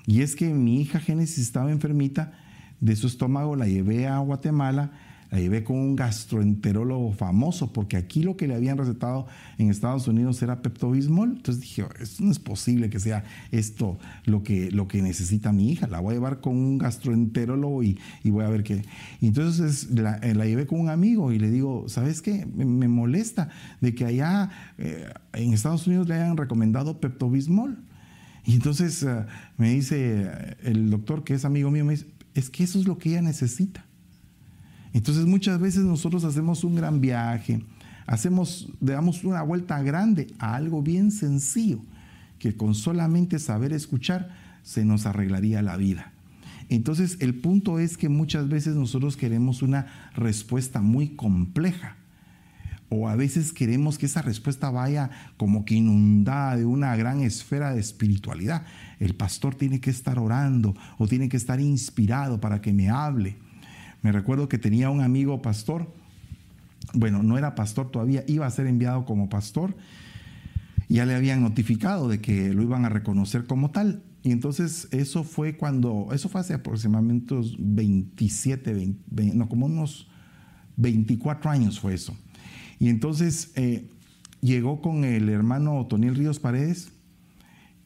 Y 0.08 0.22
es 0.22 0.38
que 0.38 0.54
mi 0.54 0.80
hija 0.80 1.02
Génesis 1.02 1.40
estaba 1.40 1.70
enfermita 1.70 2.32
de 2.80 2.96
su 2.96 3.08
estómago, 3.08 3.58
la 3.58 3.68
llevé 3.68 4.08
a 4.08 4.20
Guatemala 4.20 4.94
la 5.34 5.40
llevé 5.40 5.64
con 5.64 5.78
un 5.78 5.96
gastroenterólogo 5.96 7.12
famoso, 7.12 7.74
porque 7.74 7.98
aquí 7.98 8.22
lo 8.22 8.38
que 8.38 8.48
le 8.48 8.54
habían 8.54 8.78
recetado 8.78 9.26
en 9.58 9.72
Estados 9.72 10.08
Unidos 10.08 10.40
era 10.44 10.62
Pepto-Bismol. 10.62 11.38
Entonces 11.38 11.60
dije, 11.60 11.88
esto 12.00 12.24
no 12.24 12.30
es 12.30 12.38
posible 12.38 12.92
que 12.92 13.00
sea 13.00 13.24
esto 13.52 13.98
lo 14.26 14.44
que, 14.44 14.70
lo 14.70 14.88
que 14.88 15.02
necesita 15.02 15.52
mi 15.52 15.72
hija. 15.72 15.88
La 15.88 16.02
voy 16.02 16.12
a 16.12 16.18
llevar 16.18 16.40
con 16.40 16.56
un 16.56 16.78
gastroenterólogo 16.78 17.82
y, 17.82 17.98
voy 18.26 18.46
a 18.46 18.50
ver 18.50 18.62
qué. 18.62 18.84
entonces 19.22 19.88
eh, 19.92 20.36
la, 20.36 20.46
llevé 20.46 20.68
con 20.68 20.80
un 20.80 20.90
amigo 20.90 21.32
y 21.32 21.40
le 21.40 21.50
digo, 21.50 21.86
¿sabes 21.88 22.22
qué? 22.22 22.46
Me, 22.46 22.88
molesta 22.88 23.50
de 23.82 23.96
que 23.96 24.06
allá 24.06 24.52
eh, 24.78 25.12
en 25.34 25.52
Estados 25.52 25.88
Unidos 25.88 26.08
le 26.08 26.14
hayan 26.14 26.38
recomendado 26.38 27.00
Pepto-Bismol. 27.00 27.84
Y 28.46 28.54
entonces 28.54 29.02
eh, 29.02 29.26
me 29.58 29.72
dice 29.72 30.30
el 30.62 30.92
doctor, 30.92 31.24
que 31.24 31.34
es 31.34 31.44
amigo 31.44 31.72
mío, 31.72 31.86
me 31.86 31.94
dice, 31.94 32.06
es 32.36 32.52
que 32.52 32.64
eso 32.64 32.78
es 32.78 32.86
lo 32.86 33.00
que 33.00 33.10
ella 33.10 33.24
necesita. 33.24 33.84
Entonces 34.94 35.26
muchas 35.26 35.60
veces 35.60 35.84
nosotros 35.84 36.24
hacemos 36.24 36.64
un 36.64 36.76
gran 36.76 37.02
viaje, 37.02 37.64
hacemos, 38.06 38.70
damos 38.80 39.24
una 39.24 39.42
vuelta 39.42 39.82
grande 39.82 40.28
a 40.40 40.56
algo 40.56 40.82
bien 40.82 41.12
sencillo, 41.12 41.80
que 42.40 42.56
con 42.56 42.76
solamente 42.76 43.40
saber 43.40 43.74
escuchar 43.74 44.30
se 44.62 44.86
nos 44.86 45.06
arreglaría 45.06 45.62
la 45.62 45.78
vida. 45.78 46.14
Entonces 46.70 47.18
el 47.20 47.36
punto 47.36 47.80
es 47.80 47.98
que 47.98 48.10
muchas 48.10 48.48
veces 48.48 48.76
nosotros 48.76 49.18
queremos 49.18 49.62
una 49.62 50.12
respuesta 50.16 50.82
muy 50.82 51.10
compleja 51.10 51.98
o 52.90 53.10
a 53.10 53.16
veces 53.16 53.54
queremos 53.54 53.98
que 53.98 54.06
esa 54.06 54.22
respuesta 54.22 54.70
vaya 54.70 55.10
como 55.38 55.66
que 55.66 55.76
inundada 55.76 56.58
de 56.58 56.66
una 56.66 56.96
gran 56.96 57.22
esfera 57.22 57.74
de 57.74 57.80
espiritualidad. 57.80 58.66
El 59.00 59.16
pastor 59.16 59.56
tiene 59.56 59.80
que 59.80 59.90
estar 59.90 60.20
orando 60.20 60.76
o 60.98 61.08
tiene 61.08 61.28
que 61.28 61.38
estar 61.38 61.60
inspirado 61.60 62.40
para 62.40 62.62
que 62.62 62.72
me 62.72 62.90
hable. 62.90 63.38
Me 64.04 64.12
recuerdo 64.12 64.48
que 64.48 64.60
tenía 64.60 64.90
un 64.90 65.02
amigo 65.02 65.42
pastor, 65.42 65.92
bueno, 66.94 67.24
no 67.24 67.38
era 67.38 67.56
pastor 67.56 67.90
todavía, 67.90 68.24
iba 68.28 68.46
a 68.46 68.52
ser 68.52 68.68
enviado 68.68 69.06
como 69.06 69.30
pastor, 69.30 69.76
ya 70.90 71.06
le 71.06 71.16
habían 71.16 71.42
notificado 71.42 72.08
de 72.08 72.20
que 72.20 72.54
lo 72.54 72.62
iban 72.62 72.86
a 72.86 72.90
reconocer 72.90 73.46
como 73.46 73.72
tal. 73.72 74.04
Y 74.22 74.32
entonces 74.32 74.88
eso 74.92 75.24
fue 75.24 75.58
cuando, 75.58 76.10
eso 76.14 76.30
fue 76.30 76.42
hace 76.42 76.54
aproximadamente 76.54 77.36
27, 77.58 78.96
no, 79.34 79.50
como 79.50 79.66
unos 79.66 80.08
24 80.78 81.50
años 81.50 81.80
fue 81.80 81.94
eso. 81.94 82.16
Y 82.80 82.90
entonces 82.90 83.52
eh, 83.56 83.90
llegó 84.42 84.82
con 84.82 85.04
el 85.04 85.30
hermano 85.30 85.78
Otoniel 85.78 86.16
Ríos 86.16 86.40
Paredes 86.40 86.92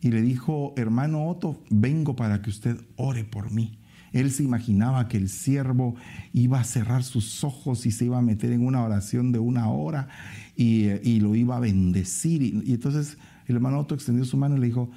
y 0.01 0.12
le 0.12 0.21
dijo, 0.21 0.73
hermano 0.77 1.27
Otto, 1.27 1.62
vengo 1.69 2.15
para 2.15 2.41
que 2.41 2.49
usted 2.49 2.80
ore 2.95 3.23
por 3.23 3.51
mí. 3.51 3.77
Él 4.19 4.32
se 4.32 4.43
imaginaba 4.43 5.08
que 5.08 5.17
el 5.17 5.30
siervo 5.30 5.95
iba 6.34 6.60
a 6.60 6.63
cerrar 6.63 7.03
sus 7.03 7.43
ojos 7.43 7.86
y 7.86 7.91
se 7.91 8.06
iba 8.06 8.17
a 8.17 8.21
meter 8.21 8.51
en 8.51 8.65
una 8.65 8.84
oración 8.84 9.32
de 9.32 9.39
una 9.39 9.69
hora 9.69 10.08
y, 10.56 11.19
lo 11.19 11.36
iba 11.36 11.58
a 11.58 11.60
bendecir. 11.60 12.41
Y, 12.41 12.73
entonces 12.73 13.17
el 13.45 13.56
hermano 13.56 13.80
Otto 13.80 13.93
extendió 13.93 14.25
su 14.25 14.36
mano 14.36 14.58
y 14.58 14.60
le 14.60 14.67
dijo, 14.67 14.89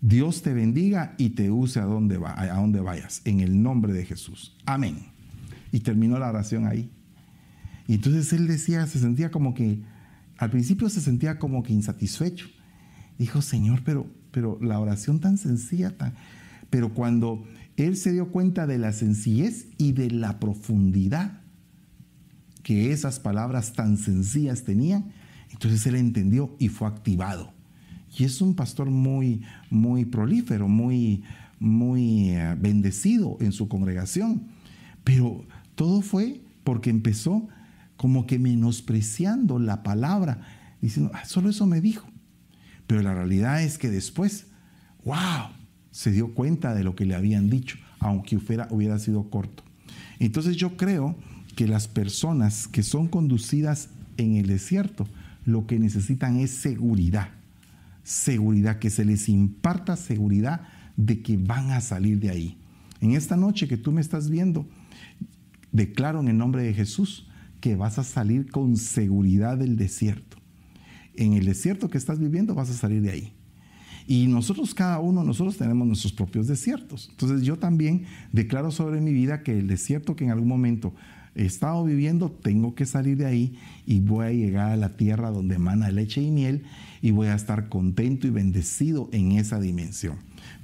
Dios 0.00 0.42
te 0.42 0.52
bendiga 0.52 1.14
y 1.18 1.30
te 1.30 1.50
use 1.50 1.78
a 1.78 1.84
donde, 1.84 2.18
va, 2.18 2.40
a 2.40 2.56
donde 2.56 2.80
vayas, 2.80 3.22
en 3.24 3.40
el 3.40 3.62
nombre 3.62 3.92
de 3.92 4.04
Jesús. 4.04 4.56
Amén. 4.66 4.96
Y 5.70 5.80
terminó 5.80 6.18
la 6.18 6.28
oración 6.28 6.66
ahí. 6.66 6.90
Y 7.86 7.94
entonces 7.94 8.32
él 8.32 8.48
decía, 8.48 8.86
se 8.86 8.98
sentía 8.98 9.30
como 9.30 9.54
que, 9.54 9.80
al 10.36 10.50
principio 10.50 10.88
se 10.88 11.00
sentía 11.00 11.38
como 11.38 11.62
que 11.62 11.72
insatisfecho. 11.72 12.48
Dijo, 13.18 13.40
Señor, 13.40 13.82
pero, 13.84 14.06
pero 14.32 14.58
la 14.60 14.80
oración 14.80 15.20
tan 15.20 15.38
sencilla, 15.38 15.96
tan... 15.96 16.14
pero 16.70 16.92
cuando 16.92 17.44
él 17.86 17.96
se 17.96 18.12
dio 18.12 18.30
cuenta 18.30 18.66
de 18.66 18.78
la 18.78 18.92
sencillez 18.92 19.68
y 19.78 19.92
de 19.92 20.10
la 20.10 20.40
profundidad 20.40 21.42
que 22.64 22.92
esas 22.92 23.20
palabras 23.20 23.72
tan 23.72 23.96
sencillas 23.96 24.64
tenían. 24.64 25.12
Entonces 25.52 25.86
él 25.86 25.94
entendió 25.94 26.56
y 26.58 26.68
fue 26.68 26.88
activado. 26.88 27.52
Y 28.16 28.24
es 28.24 28.40
un 28.40 28.54
pastor 28.54 28.90
muy, 28.90 29.42
muy 29.70 30.04
prolífero, 30.04 30.66
muy, 30.66 31.22
muy 31.60 32.30
eh, 32.30 32.56
bendecido 32.58 33.36
en 33.40 33.52
su 33.52 33.68
congregación. 33.68 34.48
Pero 35.04 35.46
todo 35.76 36.02
fue 36.02 36.40
porque 36.64 36.90
empezó 36.90 37.48
como 37.96 38.26
que 38.26 38.38
menospreciando 38.38 39.58
la 39.58 39.82
palabra, 39.82 40.40
diciendo, 40.80 41.12
ah, 41.14 41.24
solo 41.24 41.50
eso 41.50 41.66
me 41.66 41.80
dijo. 41.80 42.08
Pero 42.88 43.02
la 43.02 43.14
realidad 43.14 43.62
es 43.62 43.78
que 43.78 43.88
después, 43.88 44.46
wow, 45.04 45.50
se 45.90 46.12
dio 46.12 46.34
cuenta 46.34 46.74
de 46.74 46.84
lo 46.84 46.94
que 46.94 47.04
le 47.04 47.14
habían 47.14 47.50
dicho, 47.50 47.78
aunque 47.98 48.36
hubiera, 48.36 48.98
sido 48.98 49.30
corto. 49.30 49.62
Entonces 50.18 50.56
yo 50.56 50.76
creo 50.76 51.16
que 51.56 51.66
las 51.66 51.88
personas 51.88 52.68
que 52.68 52.82
son 52.82 53.08
conducidas 53.08 53.90
en 54.16 54.36
el 54.36 54.46
desierto, 54.46 55.06
lo 55.44 55.66
que 55.66 55.78
necesitan 55.78 56.38
es 56.38 56.50
seguridad. 56.50 57.30
Seguridad, 58.04 58.78
que 58.78 58.90
se 58.90 59.04
les 59.04 59.28
imparta 59.28 59.96
seguridad 59.96 60.62
de 60.96 61.22
que 61.22 61.36
van 61.36 61.70
a 61.70 61.80
salir 61.80 62.18
de 62.18 62.30
ahí. 62.30 62.56
En 63.00 63.12
esta 63.12 63.36
noche 63.36 63.68
que 63.68 63.76
tú 63.76 63.92
me 63.92 64.00
estás 64.00 64.28
viendo, 64.28 64.66
declaro 65.72 66.20
en 66.20 66.28
el 66.28 66.38
nombre 66.38 66.62
de 66.62 66.74
Jesús 66.74 67.28
que 67.60 67.76
vas 67.76 67.98
a 67.98 68.04
salir 68.04 68.50
con 68.50 68.76
seguridad 68.76 69.58
del 69.58 69.76
desierto. 69.76 70.36
En 71.14 71.34
el 71.34 71.44
desierto 71.44 71.90
que 71.90 71.98
estás 71.98 72.18
viviendo 72.18 72.54
vas 72.54 72.70
a 72.70 72.74
salir 72.74 73.02
de 73.02 73.10
ahí. 73.10 73.37
Y 74.10 74.26
nosotros, 74.26 74.74
cada 74.74 75.00
uno, 75.00 75.22
nosotros 75.22 75.58
tenemos 75.58 75.86
nuestros 75.86 76.14
propios 76.14 76.46
desiertos. 76.46 77.08
Entonces 77.10 77.42
yo 77.42 77.58
también 77.58 78.06
declaro 78.32 78.70
sobre 78.70 79.02
mi 79.02 79.12
vida 79.12 79.42
que 79.42 79.58
el 79.58 79.66
desierto 79.66 80.16
que 80.16 80.24
en 80.24 80.30
algún 80.30 80.48
momento 80.48 80.94
he 81.34 81.44
estado 81.44 81.84
viviendo, 81.84 82.30
tengo 82.30 82.74
que 82.74 82.86
salir 82.86 83.18
de 83.18 83.26
ahí 83.26 83.58
y 83.84 84.00
voy 84.00 84.24
a 84.24 84.30
llegar 84.30 84.70
a 84.70 84.76
la 84.76 84.96
tierra 84.96 85.30
donde 85.30 85.56
emana 85.56 85.90
leche 85.90 86.22
y 86.22 86.30
miel 86.30 86.62
y 87.02 87.10
voy 87.10 87.26
a 87.26 87.34
estar 87.34 87.68
contento 87.68 88.26
y 88.26 88.30
bendecido 88.30 89.10
en 89.12 89.32
esa 89.32 89.60
dimensión. 89.60 90.16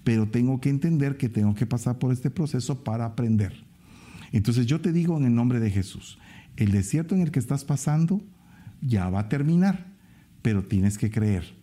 Pero 0.04 0.26
tengo 0.26 0.62
que 0.62 0.70
entender 0.70 1.18
que 1.18 1.28
tengo 1.28 1.54
que 1.54 1.66
pasar 1.66 1.98
por 1.98 2.14
este 2.14 2.30
proceso 2.30 2.82
para 2.82 3.04
aprender. 3.04 3.52
Entonces 4.32 4.64
yo 4.64 4.80
te 4.80 4.90
digo 4.90 5.18
en 5.18 5.26
el 5.26 5.34
nombre 5.34 5.60
de 5.60 5.70
Jesús, 5.70 6.18
el 6.56 6.70
desierto 6.70 7.14
en 7.14 7.20
el 7.20 7.30
que 7.30 7.40
estás 7.40 7.66
pasando 7.66 8.22
ya 8.80 9.10
va 9.10 9.20
a 9.20 9.28
terminar, 9.28 9.84
pero 10.40 10.64
tienes 10.64 10.96
que 10.96 11.10
creer 11.10 11.62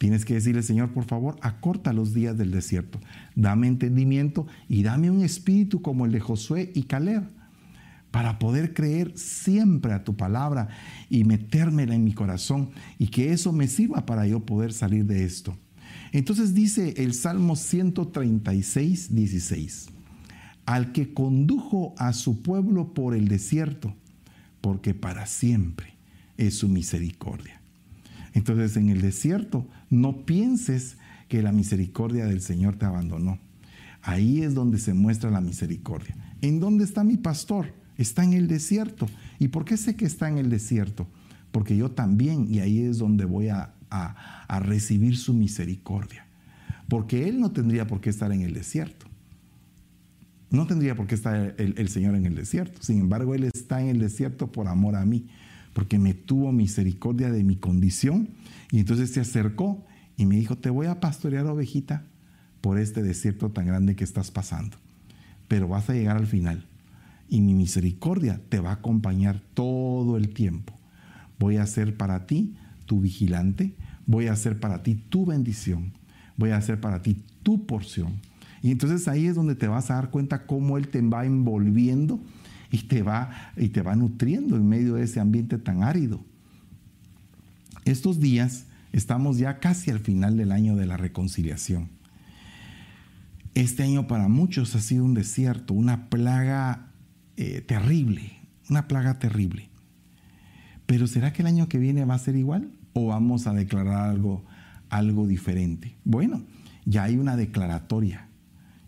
Tienes 0.00 0.24
que 0.24 0.32
decirle, 0.32 0.62
Señor, 0.62 0.94
por 0.94 1.04
favor, 1.04 1.36
acorta 1.42 1.92
los 1.92 2.14
días 2.14 2.38
del 2.38 2.52
desierto. 2.52 2.98
Dame 3.34 3.66
entendimiento 3.66 4.46
y 4.66 4.82
dame 4.82 5.10
un 5.10 5.20
espíritu 5.20 5.82
como 5.82 6.06
el 6.06 6.12
de 6.12 6.20
Josué 6.20 6.72
y 6.74 6.84
Caleb 6.84 7.24
para 8.10 8.38
poder 8.38 8.72
creer 8.72 9.12
siempre 9.14 9.92
a 9.92 10.02
tu 10.02 10.16
palabra 10.16 10.68
y 11.10 11.24
metérmela 11.24 11.94
en 11.94 12.04
mi 12.04 12.14
corazón 12.14 12.70
y 12.98 13.08
que 13.08 13.34
eso 13.34 13.52
me 13.52 13.68
sirva 13.68 14.06
para 14.06 14.26
yo 14.26 14.40
poder 14.40 14.72
salir 14.72 15.04
de 15.04 15.24
esto. 15.26 15.54
Entonces 16.12 16.54
dice 16.54 16.94
el 16.96 17.12
Salmo 17.12 17.54
136, 17.54 19.14
16, 19.14 19.88
al 20.64 20.92
que 20.92 21.12
condujo 21.12 21.94
a 21.98 22.14
su 22.14 22.40
pueblo 22.40 22.94
por 22.94 23.14
el 23.14 23.28
desierto, 23.28 23.94
porque 24.62 24.94
para 24.94 25.26
siempre 25.26 25.92
es 26.38 26.54
su 26.54 26.70
misericordia. 26.70 27.59
Entonces 28.34 28.76
en 28.76 28.88
el 28.88 29.00
desierto 29.00 29.66
no 29.88 30.24
pienses 30.24 30.96
que 31.28 31.42
la 31.42 31.52
misericordia 31.52 32.26
del 32.26 32.40
Señor 32.40 32.76
te 32.76 32.86
abandonó. 32.86 33.38
Ahí 34.02 34.42
es 34.42 34.54
donde 34.54 34.78
se 34.78 34.94
muestra 34.94 35.30
la 35.30 35.40
misericordia. 35.40 36.16
¿En 36.40 36.60
dónde 36.60 36.84
está 36.84 37.04
mi 37.04 37.16
pastor? 37.16 37.72
Está 37.98 38.24
en 38.24 38.32
el 38.32 38.48
desierto. 38.48 39.08
¿Y 39.38 39.48
por 39.48 39.64
qué 39.64 39.76
sé 39.76 39.94
que 39.94 40.06
está 40.06 40.28
en 40.28 40.38
el 40.38 40.48
desierto? 40.48 41.06
Porque 41.52 41.76
yo 41.76 41.90
también, 41.90 42.46
y 42.48 42.60
ahí 42.60 42.80
es 42.80 42.98
donde 42.98 43.24
voy 43.24 43.48
a, 43.48 43.74
recibir 44.60 45.16
su 45.16 45.34
misericordia. 45.34 46.24
Porque 46.88 47.28
Él 47.28 47.40
no 47.40 47.50
tendría 47.50 47.86
por 47.86 48.00
qué 48.00 48.10
estar 48.10 48.32
en 48.32 48.42
el 48.42 48.54
desierto. 48.54 49.06
No 50.50 50.66
tendría 50.66 50.94
por 50.94 51.06
qué 51.06 51.14
estar 51.14 51.54
el, 51.58 51.88
Señor 51.88 52.14
en 52.14 52.26
el 52.26 52.34
desierto. 52.34 52.82
Sin 52.82 53.00
embargo, 53.00 53.34
Él 53.34 53.44
está 53.44 53.80
en 53.80 53.88
el 53.88 53.98
desierto 53.98 54.50
por 54.50 54.68
amor 54.68 54.96
a 54.96 55.04
mí, 55.04 55.28
porque 55.72 55.98
me 55.98 56.14
tuvo 56.14 56.52
misericordia 56.52 57.30
de 57.30 57.44
mi 57.44 57.56
condición. 57.56 58.28
Y 58.70 58.80
entonces 58.80 59.10
se 59.10 59.20
acercó 59.20 59.84
y 60.16 60.26
me 60.26 60.36
dijo, 60.36 60.56
te 60.56 60.70
voy 60.70 60.86
a 60.86 61.00
pastorear 61.00 61.46
ovejita 61.46 62.04
por 62.60 62.78
este 62.78 63.02
desierto 63.02 63.50
tan 63.50 63.66
grande 63.66 63.96
que 63.96 64.04
estás 64.04 64.30
pasando. 64.30 64.76
Pero 65.48 65.68
vas 65.68 65.88
a 65.90 65.94
llegar 65.94 66.16
al 66.16 66.26
final. 66.26 66.66
Y 67.28 67.40
mi 67.40 67.54
misericordia 67.54 68.40
te 68.48 68.60
va 68.60 68.70
a 68.70 68.74
acompañar 68.74 69.40
todo 69.54 70.16
el 70.16 70.30
tiempo. 70.34 70.74
Voy 71.38 71.56
a 71.56 71.66
ser 71.66 71.96
para 71.96 72.26
ti 72.26 72.56
tu 72.86 73.00
vigilante. 73.00 73.74
Voy 74.06 74.26
a 74.26 74.36
ser 74.36 74.58
para 74.58 74.82
ti 74.82 74.94
tu 74.94 75.26
bendición. 75.26 75.92
Voy 76.36 76.50
a 76.50 76.60
ser 76.60 76.80
para 76.80 77.02
ti 77.02 77.22
tu 77.42 77.66
porción 77.66 78.20
y 78.62 78.70
entonces 78.70 79.08
ahí 79.08 79.26
es 79.26 79.34
donde 79.34 79.54
te 79.54 79.68
vas 79.68 79.90
a 79.90 79.94
dar 79.94 80.10
cuenta 80.10 80.46
cómo 80.46 80.76
Él 80.76 80.88
te 80.88 81.00
va 81.00 81.24
envolviendo 81.24 82.20
y 82.70 82.78
te 82.78 83.02
va, 83.02 83.52
y 83.56 83.68
te 83.68 83.82
va 83.82 83.96
nutriendo 83.96 84.56
en 84.56 84.68
medio 84.68 84.94
de 84.94 85.04
ese 85.04 85.20
ambiente 85.20 85.58
tan 85.58 85.82
árido. 85.82 86.24
Estos 87.84 88.20
días 88.20 88.66
estamos 88.92 89.38
ya 89.38 89.58
casi 89.58 89.90
al 89.90 90.00
final 90.00 90.36
del 90.36 90.52
año 90.52 90.76
de 90.76 90.86
la 90.86 90.96
reconciliación. 90.96 91.88
Este 93.54 93.82
año 93.82 94.06
para 94.06 94.28
muchos 94.28 94.74
ha 94.76 94.80
sido 94.80 95.04
un 95.04 95.14
desierto, 95.14 95.74
una 95.74 96.08
plaga 96.08 96.92
eh, 97.36 97.60
terrible, 97.60 98.38
una 98.68 98.86
plaga 98.86 99.18
terrible. 99.18 99.68
Pero 100.86 101.06
¿será 101.06 101.32
que 101.32 101.42
el 101.42 101.48
año 101.48 101.68
que 101.68 101.78
viene 101.78 102.04
va 102.04 102.14
a 102.14 102.18
ser 102.18 102.36
igual 102.36 102.70
o 102.92 103.06
vamos 103.06 103.46
a 103.46 103.52
declarar 103.52 104.08
algo, 104.08 104.44
algo 104.88 105.26
diferente? 105.26 105.96
Bueno, 106.04 106.42
ya 106.84 107.04
hay 107.04 107.16
una 107.16 107.36
declaratoria 107.36 108.30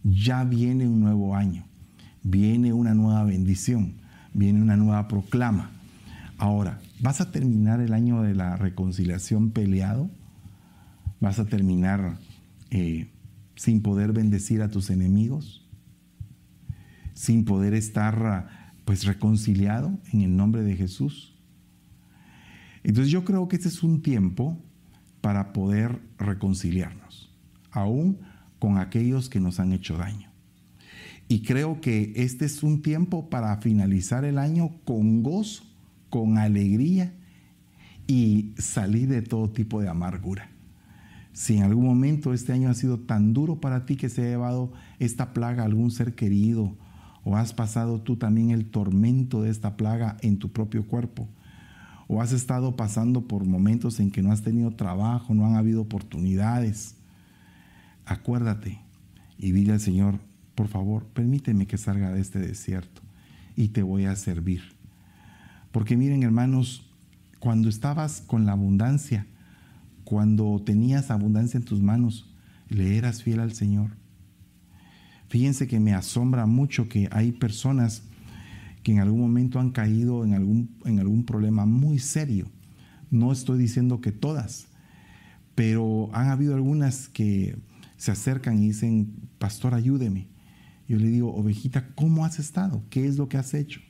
ya 0.05 0.45
viene 0.45 0.87
un 0.87 1.01
nuevo 1.01 1.35
año, 1.37 1.65
viene 2.23 2.73
una 2.73 2.95
nueva 2.95 3.25
bendición, 3.25 3.95
viene 4.33 4.63
una 4.63 4.77
nueva 4.77 5.09
proclama. 5.09 5.71
Ahora, 6.39 6.81
¿vas 7.01 7.21
a 7.21 7.31
terminar 7.31 7.81
el 7.81 7.93
año 7.93 8.23
de 8.23 8.35
la 8.35 8.57
reconciliación 8.57 9.51
peleado? 9.51 10.11
¿Vas 11.21 11.39
a 11.39 11.47
terminar 11.47 12.19
eh, 12.71 13.11
sin 13.55 13.83
poder 13.83 14.13
bendecir 14.13 14.63
a 14.63 14.69
tus 14.69 14.91
enemigos? 14.91 15.69
¿Sin 17.15 17.45
poder 17.45 17.75
estar 17.75 18.49
pues 18.85 19.05
reconciliado 19.05 19.99
en 20.13 20.23
el 20.23 20.37
nombre 20.37 20.63
de 20.63 20.77
Jesús? 20.77 21.37
Entonces 22.83 23.13
yo 23.13 23.25
creo 23.25 23.49
que 23.49 23.57
este 23.57 23.69
es 23.69 23.83
un 23.83 24.03
tiempo 24.03 24.59
para 25.21 25.53
poder 25.53 26.01
reconciliarnos, 26.19 27.33
aún 27.71 28.19
con 28.59 28.79
aquellos 28.79 29.29
que 29.29 29.39
nos 29.39 29.61
han 29.61 29.73
hecho 29.73 29.97
daño. 29.97 30.32
Y 31.33 31.41
creo 31.41 31.81
que 31.81 32.13
este 32.15 32.45
es 32.45 32.63
un 32.63 32.83
tiempo 32.83 33.31
para 33.31 33.57
finalizar 33.57 34.27
el 34.27 34.37
año 34.37 34.73
con 34.85 35.23
gozo, 35.23 35.65
con 36.11 36.37
alegría 36.37 37.15
y 38.07 38.53
salir 38.59 39.09
de 39.09 39.23
todo 39.23 39.49
tipo 39.49 39.81
de 39.81 39.89
amargura. 39.89 40.51
Si 41.33 41.57
en 41.57 41.63
algún 41.63 41.87
momento 41.87 42.35
este 42.35 42.53
año 42.53 42.69
ha 42.69 42.75
sido 42.75 42.99
tan 42.99 43.33
duro 43.33 43.63
para 43.63 43.87
ti 43.87 43.97
que 43.97 44.11
se 44.11 44.21
ha 44.21 44.29
llevado 44.29 44.75
esta 44.99 45.33
plaga 45.33 45.63
a 45.63 45.65
algún 45.65 45.91
ser 45.91 46.15
querido, 46.15 46.77
o 47.25 47.35
has 47.35 47.55
pasado 47.55 48.03
tú 48.03 48.17
también 48.17 48.51
el 48.51 48.67
tormento 48.67 49.41
de 49.41 49.49
esta 49.49 49.79
plaga 49.79 50.19
en 50.21 50.39
tu 50.39 50.53
propio 50.53 50.87
cuerpo, 50.87 51.27
o 52.09 52.21
has 52.21 52.33
estado 52.33 52.77
pasando 52.77 53.27
por 53.27 53.47
momentos 53.47 54.01
en 54.01 54.11
que 54.11 54.21
no 54.21 54.33
has 54.33 54.43
tenido 54.43 54.73
trabajo, 54.73 55.33
no 55.33 55.47
han 55.47 55.55
habido 55.55 55.81
oportunidades, 55.81 56.95
acuérdate 58.05 58.81
y 59.39 59.53
dile 59.53 59.73
al 59.73 59.81
Señor, 59.81 60.21
por 60.55 60.69
favor, 60.69 61.07
permíteme 61.07 61.67
que 61.67 61.79
salga 61.79 62.13
de 62.13 62.21
este 62.21 62.39
desierto 62.39 63.03
y 63.57 63.69
te 63.69 63.83
voy 63.83 64.05
a 64.05 64.17
servir. 64.17 64.63
Porque 65.71 65.97
miren 65.97 66.23
hermanos, 66.23 66.91
cuando 67.39 67.69
estabas 67.69 68.21
con 68.21 68.47
la 68.47 68.53
abundancia, 68.53 69.27
cuando 70.05 70.63
tenías 70.65 71.11
abundancia 71.11 71.59
en 71.59 71.65
tus 71.65 71.81
manos, 71.81 72.31
le 72.69 72.97
eras 72.97 73.23
fiel 73.23 73.41
al 73.41 73.53
Señor. 73.53 73.97
Fíjense 75.29 75.67
que 75.67 75.81
me 75.81 75.95
asombra 75.95 76.47
mucho 76.47 76.89
que 76.89 77.09
hay 77.11 77.33
personas 77.33 78.03
que 78.83 78.93
en 78.93 79.01
algún 79.01 79.21
momento 79.21 79.61
han 79.61 79.71
caído 79.71 80.25
en 80.25 80.35
algún, 80.35 80.77
en 80.85 80.99
algún 80.99 81.25
problema 81.25 81.65
muy 81.65 81.99
serio. 81.99 82.51
No 83.11 83.33
estoy 83.33 83.59
diciendo 83.59 84.01
que 84.01 84.13
todas, 84.13 84.67
pero 85.55 86.11
han 86.13 86.29
habido 86.29 86.55
algunas 86.55 87.09
que 87.09 87.57
se 87.97 88.11
acercan 88.11 88.63
y 88.63 88.69
dicen, 88.69 89.15
pastor, 89.39 89.75
ayúdeme. 89.75 90.27
Yo 90.89 90.99
le 90.99 91.09
digo, 91.09 91.35
ovejita, 91.35 91.89
¿cómo 91.95 92.25
has 92.25 92.39
estado? 92.39 92.83
¿Qué 92.91 93.07
es 93.07 93.17
lo 93.17 93.29
que 93.29 93.39
has 93.39 93.55
hecho? 93.55 93.81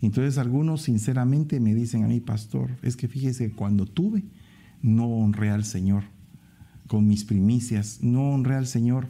Entonces 0.00 0.38
algunos 0.38 0.82
sinceramente 0.82 1.60
me 1.60 1.74
dicen 1.74 2.04
a 2.04 2.08
mí, 2.08 2.20
pastor, 2.20 2.76
es 2.82 2.96
que 2.96 3.08
fíjese, 3.08 3.52
cuando 3.52 3.86
tuve, 3.86 4.24
no 4.82 5.06
honré 5.06 5.50
al 5.50 5.64
Señor 5.64 6.04
con 6.86 7.06
mis 7.06 7.24
primicias, 7.24 8.00
no 8.02 8.30
honré 8.30 8.56
al 8.56 8.66
Señor. 8.66 9.08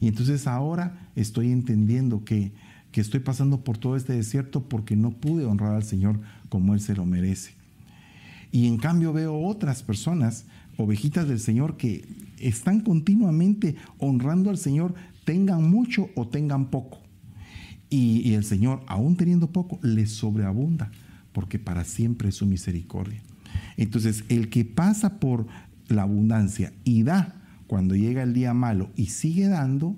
Y 0.00 0.08
entonces 0.08 0.46
ahora 0.46 1.10
estoy 1.14 1.52
entendiendo 1.52 2.24
que, 2.24 2.52
que 2.90 3.00
estoy 3.00 3.20
pasando 3.20 3.62
por 3.62 3.78
todo 3.78 3.96
este 3.96 4.14
desierto 4.14 4.68
porque 4.68 4.96
no 4.96 5.12
pude 5.12 5.44
honrar 5.44 5.74
al 5.74 5.84
Señor 5.84 6.20
como 6.48 6.74
Él 6.74 6.80
se 6.80 6.96
lo 6.96 7.06
merece. 7.06 7.52
Y 8.50 8.66
en 8.66 8.78
cambio 8.78 9.12
veo 9.12 9.38
otras 9.38 9.82
personas, 9.82 10.46
ovejitas 10.76 11.28
del 11.28 11.40
Señor, 11.40 11.76
que 11.76 12.08
están 12.38 12.80
continuamente 12.80 13.76
honrando 13.98 14.50
al 14.50 14.58
Señor, 14.58 14.94
tengan 15.24 15.68
mucho 15.70 16.10
o 16.14 16.28
tengan 16.28 16.70
poco. 16.70 17.00
Y, 17.88 18.34
el 18.34 18.44
Señor, 18.44 18.82
aún 18.86 19.16
teniendo 19.16 19.52
poco, 19.52 19.78
les 19.82 20.10
sobreabunda, 20.10 20.90
porque 21.32 21.58
para 21.58 21.84
siempre 21.84 22.30
es 22.30 22.34
su 22.34 22.46
misericordia. 22.46 23.22
Entonces, 23.76 24.24
el 24.28 24.48
que 24.48 24.64
pasa 24.64 25.20
por 25.20 25.46
la 25.88 26.02
abundancia 26.02 26.72
y 26.84 27.04
da 27.04 27.42
cuando 27.66 27.94
llega 27.94 28.22
el 28.22 28.34
día 28.34 28.54
malo 28.54 28.90
y 28.96 29.06
sigue 29.06 29.48
dando, 29.48 29.96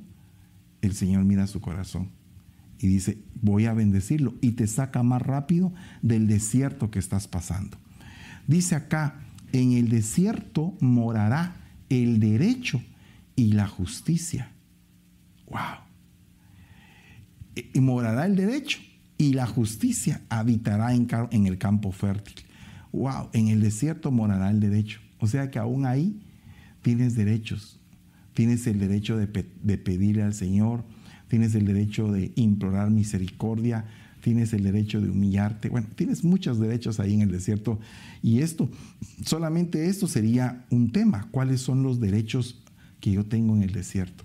el 0.83 0.93
Señor 0.93 1.25
mira 1.25 1.47
su 1.47 1.61
corazón 1.61 2.11
y 2.79 2.87
dice, 2.87 3.19
voy 3.41 3.67
a 3.67 3.75
bendecirlo 3.75 4.35
y 4.41 4.53
te 4.53 4.67
saca 4.67 5.03
más 5.03 5.23
rápido 5.23 5.73
del 6.03 6.27
desierto 6.27 6.91
que 6.91 6.99
estás 6.99 7.27
pasando. 7.27 7.77
Dice 8.47 8.75
acá, 8.75 9.21
en 9.53 9.73
el 9.73 9.89
desierto 9.89 10.77
morará 10.81 11.57
el 11.89 12.21
derecho 12.21 12.83
y 13.37 13.53
la 13.53 13.67
justicia. 13.67 14.53
¡Wow! 15.49 15.87
Y 17.73 17.81
morará 17.81 18.27
el 18.27 18.37
derecho 18.37 18.79
y 19.17 19.33
la 19.33 19.47
justicia 19.47 20.23
habitará 20.29 20.95
en, 20.95 21.09
en 21.31 21.47
el 21.47 21.59
campo 21.59 21.93
fértil. 21.93 22.37
¡Wow! 22.93 23.31
En 23.33 23.49
el 23.49 23.61
desierto 23.61 24.11
morará 24.11 24.51
el 24.51 24.61
derecho. 24.61 25.01
O 25.19 25.27
sea 25.27 25.51
que 25.51 25.59
aún 25.59 25.87
ahí 25.87 26.21
tienes 26.83 27.15
derechos. 27.15 27.81
Tienes 28.35 28.67
el 28.67 28.79
derecho 28.79 29.17
de, 29.17 29.27
de 29.27 29.79
pedirle 29.79 30.23
al 30.23 30.35
Señor, 30.35 30.85
tienes 31.27 31.55
el 31.57 31.67
derecho 31.67 32.13
de 32.13 32.33
implorar 32.37 32.91
misericordia, 32.91 33.85
tienes 34.21 34.53
el 34.53 34.63
derecho 34.63 35.01
de 35.01 35.11
humillarte. 35.11 35.69
Bueno, 35.69 35.89
tienes 35.95 36.25
muchos 36.25 36.59
derechos 36.59 37.01
ahí 37.01 37.15
en 37.15 37.23
el 37.23 37.31
desierto. 37.31 37.79
Y 38.23 38.41
esto, 38.41 38.69
solamente 39.25 39.87
esto 39.87 40.07
sería 40.07 40.65
un 40.71 40.93
tema. 40.93 41.29
¿Cuáles 41.31 41.61
son 41.61 41.83
los 41.83 42.01
derechos 42.01 42.63
que 43.01 43.13
yo 43.13 43.25
tengo 43.25 43.55
en 43.55 43.63
el 43.63 43.73
desierto? 43.73 44.25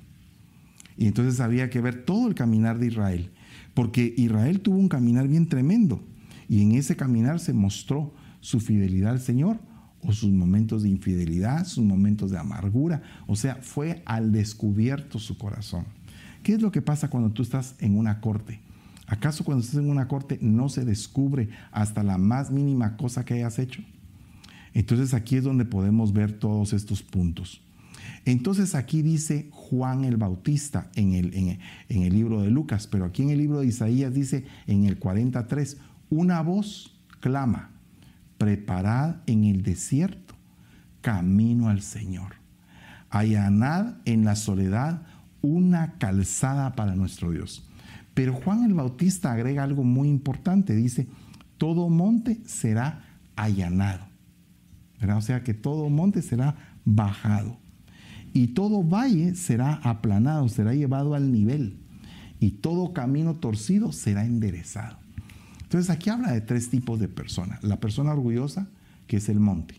Y 0.97 1.07
entonces 1.07 1.39
había 1.39 1.69
que 1.69 1.81
ver 1.81 2.05
todo 2.05 2.27
el 2.27 2.35
caminar 2.35 2.79
de 2.79 2.87
Israel, 2.87 3.31
porque 3.73 4.13
Israel 4.17 4.59
tuvo 4.61 4.77
un 4.77 4.89
caminar 4.89 5.27
bien 5.27 5.47
tremendo. 5.47 6.03
Y 6.47 6.61
en 6.61 6.73
ese 6.73 6.95
caminar 6.95 7.39
se 7.39 7.53
mostró 7.53 8.13
su 8.41 8.59
fidelidad 8.59 9.13
al 9.13 9.21
Señor 9.21 9.59
o 10.01 10.11
sus 10.11 10.31
momentos 10.31 10.83
de 10.83 10.89
infidelidad, 10.89 11.65
sus 11.65 11.83
momentos 11.83 12.31
de 12.31 12.37
amargura. 12.37 13.01
O 13.25 13.35
sea, 13.35 13.55
fue 13.55 14.03
al 14.05 14.31
descubierto 14.31 15.17
su 15.17 15.37
corazón. 15.37 15.85
¿Qué 16.43 16.53
es 16.53 16.61
lo 16.61 16.71
que 16.71 16.81
pasa 16.81 17.09
cuando 17.09 17.31
tú 17.31 17.41
estás 17.41 17.75
en 17.79 17.97
una 17.97 18.19
corte? 18.19 18.59
¿Acaso 19.13 19.43
cuando 19.43 19.63
estás 19.63 19.79
en 19.79 19.91
una 19.91 20.07
corte 20.07 20.39
no 20.41 20.69
se 20.69 20.85
descubre 20.85 21.49
hasta 21.71 22.01
la 22.01 22.17
más 22.17 22.49
mínima 22.49 22.97
cosa 22.97 23.23
que 23.23 23.35
hayas 23.35 23.59
hecho? 23.59 23.83
Entonces 24.73 25.13
aquí 25.13 25.35
es 25.35 25.43
donde 25.43 25.65
podemos 25.65 26.13
ver 26.13 26.31
todos 26.39 26.73
estos 26.73 27.03
puntos. 27.03 27.61
Entonces 28.25 28.73
aquí 28.73 29.03
dice 29.03 29.49
Juan 29.51 30.03
el 30.03 30.17
Bautista 30.17 30.89
en 30.95 31.13
el, 31.13 31.31
en, 31.35 31.59
el 31.89 32.11
libro 32.11 32.41
de 32.41 32.49
Lucas, 32.49 32.87
pero 32.87 33.05
aquí 33.05 33.21
en 33.21 33.29
el 33.29 33.37
libro 33.37 33.59
de 33.59 33.67
Isaías 33.67 34.15
dice 34.15 34.45
en 34.65 34.85
el 34.85 34.97
43, 34.97 35.77
una 36.09 36.41
voz 36.41 36.99
clama, 37.19 37.69
preparad 38.39 39.17
en 39.27 39.43
el 39.43 39.61
desierto 39.61 40.33
camino 41.01 41.69
al 41.69 41.83
Señor. 41.83 42.33
Allanad 43.11 43.93
en 44.05 44.25
la 44.25 44.35
soledad 44.35 45.03
una 45.43 45.99
calzada 45.99 46.73
para 46.73 46.95
nuestro 46.95 47.29
Dios. 47.29 47.69
Pero 48.13 48.33
Juan 48.33 48.63
el 48.63 48.73
Bautista 48.73 49.31
agrega 49.31 49.63
algo 49.63 49.83
muy 49.83 50.07
importante. 50.09 50.75
Dice, 50.75 51.07
todo 51.57 51.89
monte 51.89 52.41
será 52.45 53.05
allanado. 53.35 54.05
O 55.15 55.21
sea 55.21 55.43
que 55.43 55.53
todo 55.53 55.89
monte 55.89 56.21
será 56.21 56.55
bajado. 56.85 57.57
Y 58.33 58.47
todo 58.47 58.83
valle 58.83 59.35
será 59.35 59.73
aplanado, 59.83 60.47
será 60.49 60.73
llevado 60.73 61.13
al 61.15 61.31
nivel. 61.31 61.79
y 62.39 62.51
todo 62.51 62.91
camino 62.91 63.35
torcido 63.35 63.93
será 63.93 64.25
enderezado. 64.25 64.97
Entonces 65.61 65.89
aquí 65.89 66.09
habla 66.09 66.33
de 66.33 66.41
tres 66.41 66.69
tipos 66.69 66.99
de 66.99 67.07
personas. 67.07 67.63
La 67.63 67.79
persona 67.79 68.11
orgullosa, 68.11 68.67
que 69.07 69.17
es 69.17 69.29
el 69.29 69.39
monte. 69.39 69.75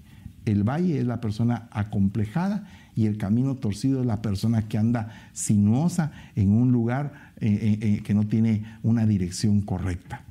El 0.47 0.65
valle 0.65 0.99
es 0.99 1.05
la 1.05 1.21
persona 1.21 1.69
acomplejada 1.71 2.67
y 2.97 3.07
el 3.07 3.19
camino 3.19 3.57
torcido 3.57 4.01
es 4.01 4.07
la 4.07 4.23
persona 4.23 4.69
que 4.69 4.79
anda 4.79 5.31
sinuosa 5.33 6.13
en 6.37 6.51
un 6.51 6.73
lugar 6.73 7.33
eh, 7.41 7.49
eh, 7.49 7.79
eh, 7.81 8.03
que 8.03 8.15
no 8.15 8.27
tiene 8.27 8.65
una 8.83 9.07
dirección 9.07 9.61
correcta. 9.61 10.23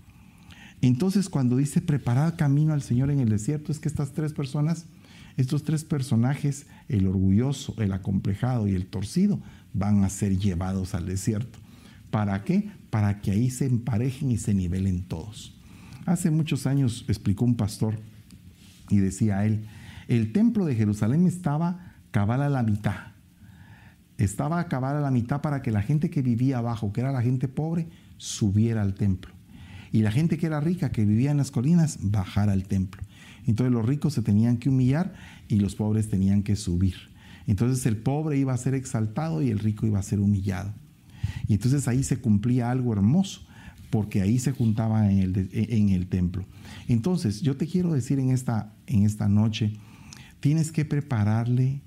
Entonces 0.81 1.29
cuando 1.29 1.57
dice 1.57 1.81
preparar 1.81 2.35
camino 2.35 2.73
al 2.73 2.81
Señor 2.81 3.11
en 3.11 3.19
el 3.19 3.29
desierto, 3.29 3.71
es 3.71 3.79
que 3.79 3.87
estas 3.87 4.11
tres 4.13 4.33
personas, 4.33 4.85
estos 5.37 5.63
tres 5.63 5.83
personajes, 5.83 6.65
el 6.89 7.07
orgulloso, 7.07 7.75
el 7.81 7.93
acomplejado 7.93 8.67
y 8.67 8.75
el 8.75 8.85
torcido, 8.85 9.39
van 9.73 10.03
a 10.03 10.09
ser 10.09 10.37
llevados 10.37 10.93
al 10.93 11.05
desierto. 11.05 11.59
¿Para 12.11 12.43
qué? 12.43 12.69
Para 12.89 13.21
que 13.21 13.31
ahí 13.31 13.49
se 13.49 13.65
emparejen 13.65 14.31
y 14.31 14.37
se 14.37 14.53
nivelen 14.53 15.03
todos. 15.03 15.55
Hace 16.05 16.29
muchos 16.31 16.67
años 16.67 17.05
explicó 17.07 17.45
un 17.45 17.55
pastor 17.55 17.97
y 18.89 18.97
decía 18.97 19.45
él, 19.45 19.65
el 20.07 20.31
templo 20.33 20.65
de 20.65 20.75
Jerusalén 20.75 21.25
estaba 21.25 21.92
cabal 22.13 22.43
a 22.43 22.49
la 22.49 22.61
mitad. 22.61 22.95
Estaba 24.19 24.59
a 24.59 24.67
cabal 24.67 24.95
a 24.95 25.01
la 25.01 25.09
mitad 25.09 25.41
para 25.41 25.63
que 25.63 25.71
la 25.71 25.81
gente 25.81 26.11
que 26.11 26.21
vivía 26.21 26.59
abajo, 26.59 26.93
que 26.93 27.01
era 27.01 27.11
la 27.11 27.23
gente 27.23 27.47
pobre, 27.47 27.89
subiera 28.17 28.83
al 28.83 28.93
templo. 28.93 29.33
Y 29.91 30.03
la 30.03 30.11
gente 30.11 30.37
que 30.37 30.45
era 30.45 30.61
rica, 30.61 30.91
que 30.91 31.05
vivía 31.05 31.31
en 31.31 31.37
las 31.37 31.49
colinas, 31.49 31.97
bajara 32.01 32.53
al 32.53 32.65
templo. 32.65 33.01
Entonces 33.47 33.73
los 33.73 33.83
ricos 33.83 34.13
se 34.13 34.21
tenían 34.21 34.57
que 34.57 34.69
humillar 34.69 35.15
y 35.47 35.55
los 35.55 35.75
pobres 35.75 36.07
tenían 36.07 36.43
que 36.43 36.55
subir. 36.55 36.95
Entonces 37.47 37.83
el 37.87 37.97
pobre 37.97 38.37
iba 38.37 38.53
a 38.53 38.57
ser 38.57 38.75
exaltado 38.75 39.41
y 39.41 39.49
el 39.49 39.57
rico 39.57 39.87
iba 39.87 39.97
a 39.97 40.03
ser 40.03 40.19
humillado. 40.19 40.71
Y 41.47 41.53
entonces 41.53 41.87
ahí 41.87 42.03
se 42.03 42.21
cumplía 42.21 42.69
algo 42.69 42.93
hermoso, 42.93 43.41
porque 43.89 44.21
ahí 44.21 44.37
se 44.37 44.51
juntaba 44.51 45.11
en 45.11 45.17
el, 45.17 45.49
en 45.51 45.89
el 45.89 46.05
templo. 46.07 46.45
Entonces 46.87 47.41
yo 47.41 47.57
te 47.57 47.65
quiero 47.65 47.91
decir 47.91 48.19
en 48.19 48.29
esta, 48.29 48.71
en 48.85 49.03
esta 49.03 49.27
noche, 49.27 49.73
tienes 50.39 50.71
que 50.71 50.85
prepararle 50.85 51.81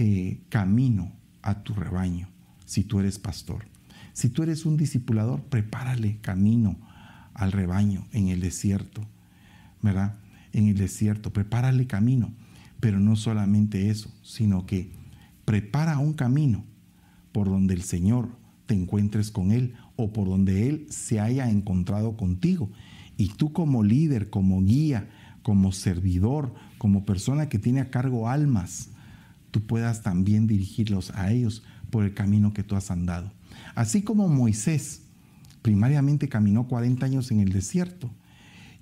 eh, 0.00 0.38
camino 0.48 1.10
a 1.42 1.64
tu 1.64 1.74
rebaño 1.74 2.28
si 2.64 2.84
tú 2.84 3.00
eres 3.00 3.18
pastor. 3.18 3.66
Si 4.12 4.28
tú 4.28 4.44
eres 4.44 4.64
un 4.64 4.76
discipulador, 4.76 5.42
prepárale 5.42 6.18
camino 6.20 6.76
al 7.34 7.50
rebaño 7.50 8.06
en 8.12 8.28
el 8.28 8.40
desierto, 8.40 9.02
¿verdad? 9.82 10.14
En 10.52 10.68
el 10.68 10.76
desierto, 10.76 11.32
prepárale 11.32 11.88
camino. 11.88 12.32
Pero 12.78 13.00
no 13.00 13.16
solamente 13.16 13.90
eso, 13.90 14.08
sino 14.22 14.66
que 14.66 14.92
prepara 15.44 15.98
un 15.98 16.12
camino 16.12 16.64
por 17.32 17.48
donde 17.48 17.74
el 17.74 17.82
Señor 17.82 18.28
te 18.66 18.74
encuentres 18.74 19.32
con 19.32 19.50
Él 19.50 19.74
o 19.96 20.12
por 20.12 20.28
donde 20.28 20.68
Él 20.68 20.86
se 20.90 21.18
haya 21.18 21.50
encontrado 21.50 22.16
contigo. 22.16 22.70
Y 23.16 23.30
tú 23.30 23.52
como 23.52 23.82
líder, 23.82 24.30
como 24.30 24.62
guía, 24.62 25.08
como 25.42 25.72
servidor, 25.72 26.54
como 26.78 27.04
persona 27.04 27.48
que 27.48 27.58
tiene 27.58 27.80
a 27.80 27.90
cargo 27.90 28.28
almas, 28.28 28.90
tú 29.50 29.66
puedas 29.66 30.02
también 30.02 30.46
dirigirlos 30.46 31.10
a 31.14 31.32
ellos 31.32 31.62
por 31.90 32.04
el 32.04 32.14
camino 32.14 32.52
que 32.52 32.62
tú 32.62 32.76
has 32.76 32.90
andado. 32.90 33.32
Así 33.74 34.02
como 34.02 34.28
Moisés 34.28 35.02
primariamente 35.62 36.28
caminó 36.28 36.68
40 36.68 37.04
años 37.04 37.30
en 37.30 37.40
el 37.40 37.52
desierto 37.52 38.10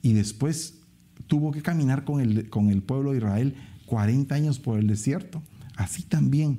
y 0.03 0.13
después 0.13 0.79
tuvo 1.27 1.53
que 1.53 1.63
caminar 1.63 2.05
con 2.05 2.21
el, 2.21 2.49
con 2.49 2.71
el 2.71 2.83
pueblo 2.83 3.13
de 3.13 3.19
Israel 3.19 3.57
40 3.87 4.35
años 4.35 4.59
por 4.59 4.79
el 4.79 4.87
desierto, 4.87 5.43
así 5.77 6.03
también 6.03 6.59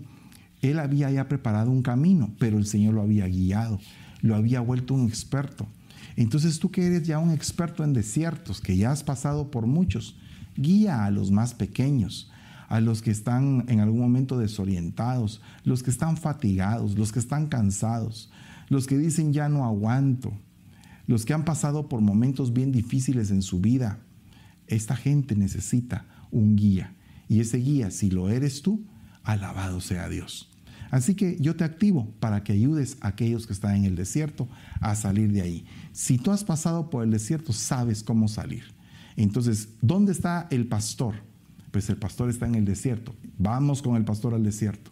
él 0.61 0.79
había 0.79 1.11
ya 1.11 1.27
preparado 1.27 1.69
un 1.69 1.83
camino, 1.83 2.33
pero 2.39 2.57
el 2.57 2.65
Señor 2.65 2.95
lo 2.95 3.01
había 3.01 3.27
guiado, 3.27 3.79
lo 4.21 4.35
había 4.35 4.61
vuelto 4.61 4.93
un 4.93 5.07
experto. 5.07 5.67
Entonces 6.15 6.57
tú 6.59 6.71
que 6.71 6.87
eres 6.87 7.03
ya 7.03 7.19
un 7.19 7.31
experto 7.31 7.83
en 7.83 7.93
desiertos, 7.93 8.59
que 8.59 8.75
ya 8.75 8.91
has 8.91 9.03
pasado 9.03 9.51
por 9.51 9.67
muchos, 9.67 10.15
guía 10.55 11.05
a 11.05 11.11
los 11.11 11.29
más 11.29 11.53
pequeños, 11.53 12.31
a 12.67 12.79
los 12.79 13.01
que 13.01 13.11
están 13.11 13.65
en 13.67 13.79
algún 13.79 13.99
momento 13.99 14.37
desorientados, 14.37 15.41
los 15.63 15.83
que 15.83 15.89
están 15.89 16.17
fatigados, 16.17 16.97
los 16.97 17.11
que 17.11 17.19
están 17.19 17.47
cansados, 17.47 18.29
los 18.69 18.87
que 18.87 18.97
dicen 18.97 19.33
ya 19.33 19.49
no 19.49 19.65
aguanto, 19.65 20.33
los 21.05 21.25
que 21.25 21.33
han 21.33 21.45
pasado 21.45 21.87
por 21.87 22.01
momentos 22.01 22.53
bien 22.53 22.71
difíciles 22.71 23.31
en 23.31 23.41
su 23.41 23.61
vida. 23.61 23.99
Esta 24.67 24.95
gente 24.95 25.35
necesita 25.35 26.05
un 26.29 26.55
guía 26.55 26.93
y 27.29 27.39
ese 27.39 27.57
guía, 27.57 27.91
si 27.91 28.09
lo 28.09 28.29
eres 28.29 28.61
tú, 28.61 28.85
alabado 29.23 29.79
sea 29.79 30.09
Dios. 30.09 30.49
Así 30.91 31.15
que 31.15 31.37
yo 31.39 31.55
te 31.55 31.63
activo 31.63 32.13
para 32.19 32.43
que 32.43 32.53
ayudes 32.53 32.97
a 33.01 33.09
aquellos 33.09 33.45
que 33.45 33.53
están 33.53 33.75
en 33.75 33.85
el 33.85 33.95
desierto 33.95 34.47
a 34.79 34.95
salir 34.95 35.31
de 35.31 35.41
ahí. 35.41 35.65
Si 35.91 36.17
tú 36.17 36.31
has 36.31 36.43
pasado 36.43 36.89
por 36.89 37.03
el 37.03 37.11
desierto, 37.11 37.51
sabes 37.51 38.03
cómo 38.03 38.27
salir. 38.27 38.63
Entonces, 39.17 39.69
¿dónde 39.81 40.11
está 40.11 40.47
el 40.49 40.67
pastor? 40.67 41.15
Pues 41.77 41.91
el 41.91 41.97
pastor 41.97 42.31
está 42.31 42.47
en 42.47 42.55
el 42.55 42.65
desierto. 42.65 43.13
Vamos 43.37 43.83
con 43.83 43.97
el 43.97 44.03
pastor 44.03 44.33
al 44.33 44.41
desierto. 44.41 44.89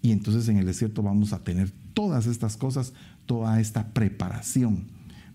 Y 0.00 0.10
entonces 0.10 0.48
en 0.48 0.56
el 0.56 0.66
desierto 0.66 1.00
vamos 1.00 1.32
a 1.32 1.44
tener 1.44 1.70
todas 1.94 2.26
estas 2.26 2.56
cosas, 2.56 2.92
toda 3.24 3.60
esta 3.60 3.92
preparación. 3.92 4.88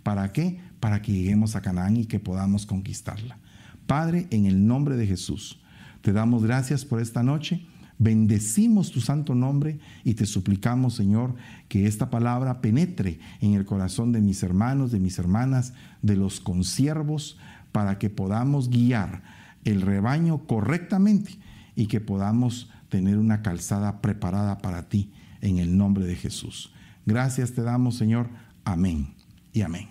¿Para 0.03 0.33
qué? 0.33 0.59
Para 0.81 1.01
que 1.01 1.13
lleguemos 1.13 1.55
a 1.55 1.61
Canaán 1.61 1.95
y 1.95 2.03
que 2.03 2.19
podamos 2.19 2.65
conquistarla. 2.65 3.37
Padre, 3.85 4.27
en 4.29 4.45
el 4.45 4.67
nombre 4.67 4.97
de 4.97 5.07
Jesús, 5.07 5.61
te 6.01 6.11
damos 6.11 6.43
gracias 6.43 6.83
por 6.83 6.99
esta 6.99 7.23
noche. 7.23 7.65
Bendecimos 7.97 8.91
tu 8.91 8.99
santo 8.99 9.35
nombre 9.35 9.79
y 10.03 10.15
te 10.15 10.25
suplicamos, 10.25 10.95
Señor, 10.95 11.35
que 11.69 11.87
esta 11.87 12.09
palabra 12.09 12.59
penetre 12.59 13.21
en 13.39 13.53
el 13.53 13.63
corazón 13.63 14.11
de 14.11 14.19
mis 14.19 14.43
hermanos, 14.43 14.91
de 14.91 14.99
mis 14.99 15.17
hermanas, 15.17 15.71
de 16.01 16.17
los 16.17 16.41
consiervos, 16.41 17.37
para 17.71 17.97
que 17.99 18.09
podamos 18.09 18.69
guiar 18.69 19.46
el 19.63 19.81
rebaño 19.81 20.45
correctamente 20.45 21.37
y 21.75 21.87
que 21.87 22.01
podamos 22.01 22.69
tener 22.89 23.17
una 23.17 23.41
calzada 23.41 24.01
preparada 24.01 24.59
para 24.59 24.89
ti 24.89 25.11
en 25.41 25.59
el 25.59 25.77
nombre 25.77 26.05
de 26.05 26.15
Jesús. 26.15 26.73
Gracias 27.05 27.53
te 27.53 27.61
damos, 27.61 27.95
Señor. 27.95 28.29
Amén 28.63 29.13
y 29.53 29.61
amén. 29.61 29.89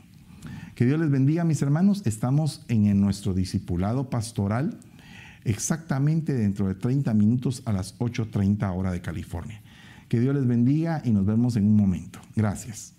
Que 0.75 0.85
Dios 0.85 1.01
les 1.01 1.11
bendiga, 1.11 1.45
mis 1.45 1.63
hermanos. 1.63 2.03
Estamos 2.05 2.65
en 2.69 3.01
nuestro 3.01 3.33
discipulado 3.33 4.11
pastoral 4.11 4.79
exactamente 5.45 6.35
dentro 6.35 6.67
de 6.67 6.75
30 6.75 7.15
minutos 7.15 7.63
a 7.65 7.73
las 7.73 7.99
8.30 7.99 8.77
hora 8.77 8.91
de 8.91 9.01
California. 9.01 9.63
Que 10.09 10.21
Dios 10.21 10.35
les 10.35 10.47
bendiga 10.47 11.01
y 11.05 11.11
nos 11.11 11.25
vemos 11.25 11.57
en 11.57 11.65
un 11.65 11.77
momento. 11.77 12.21
Gracias. 12.35 12.96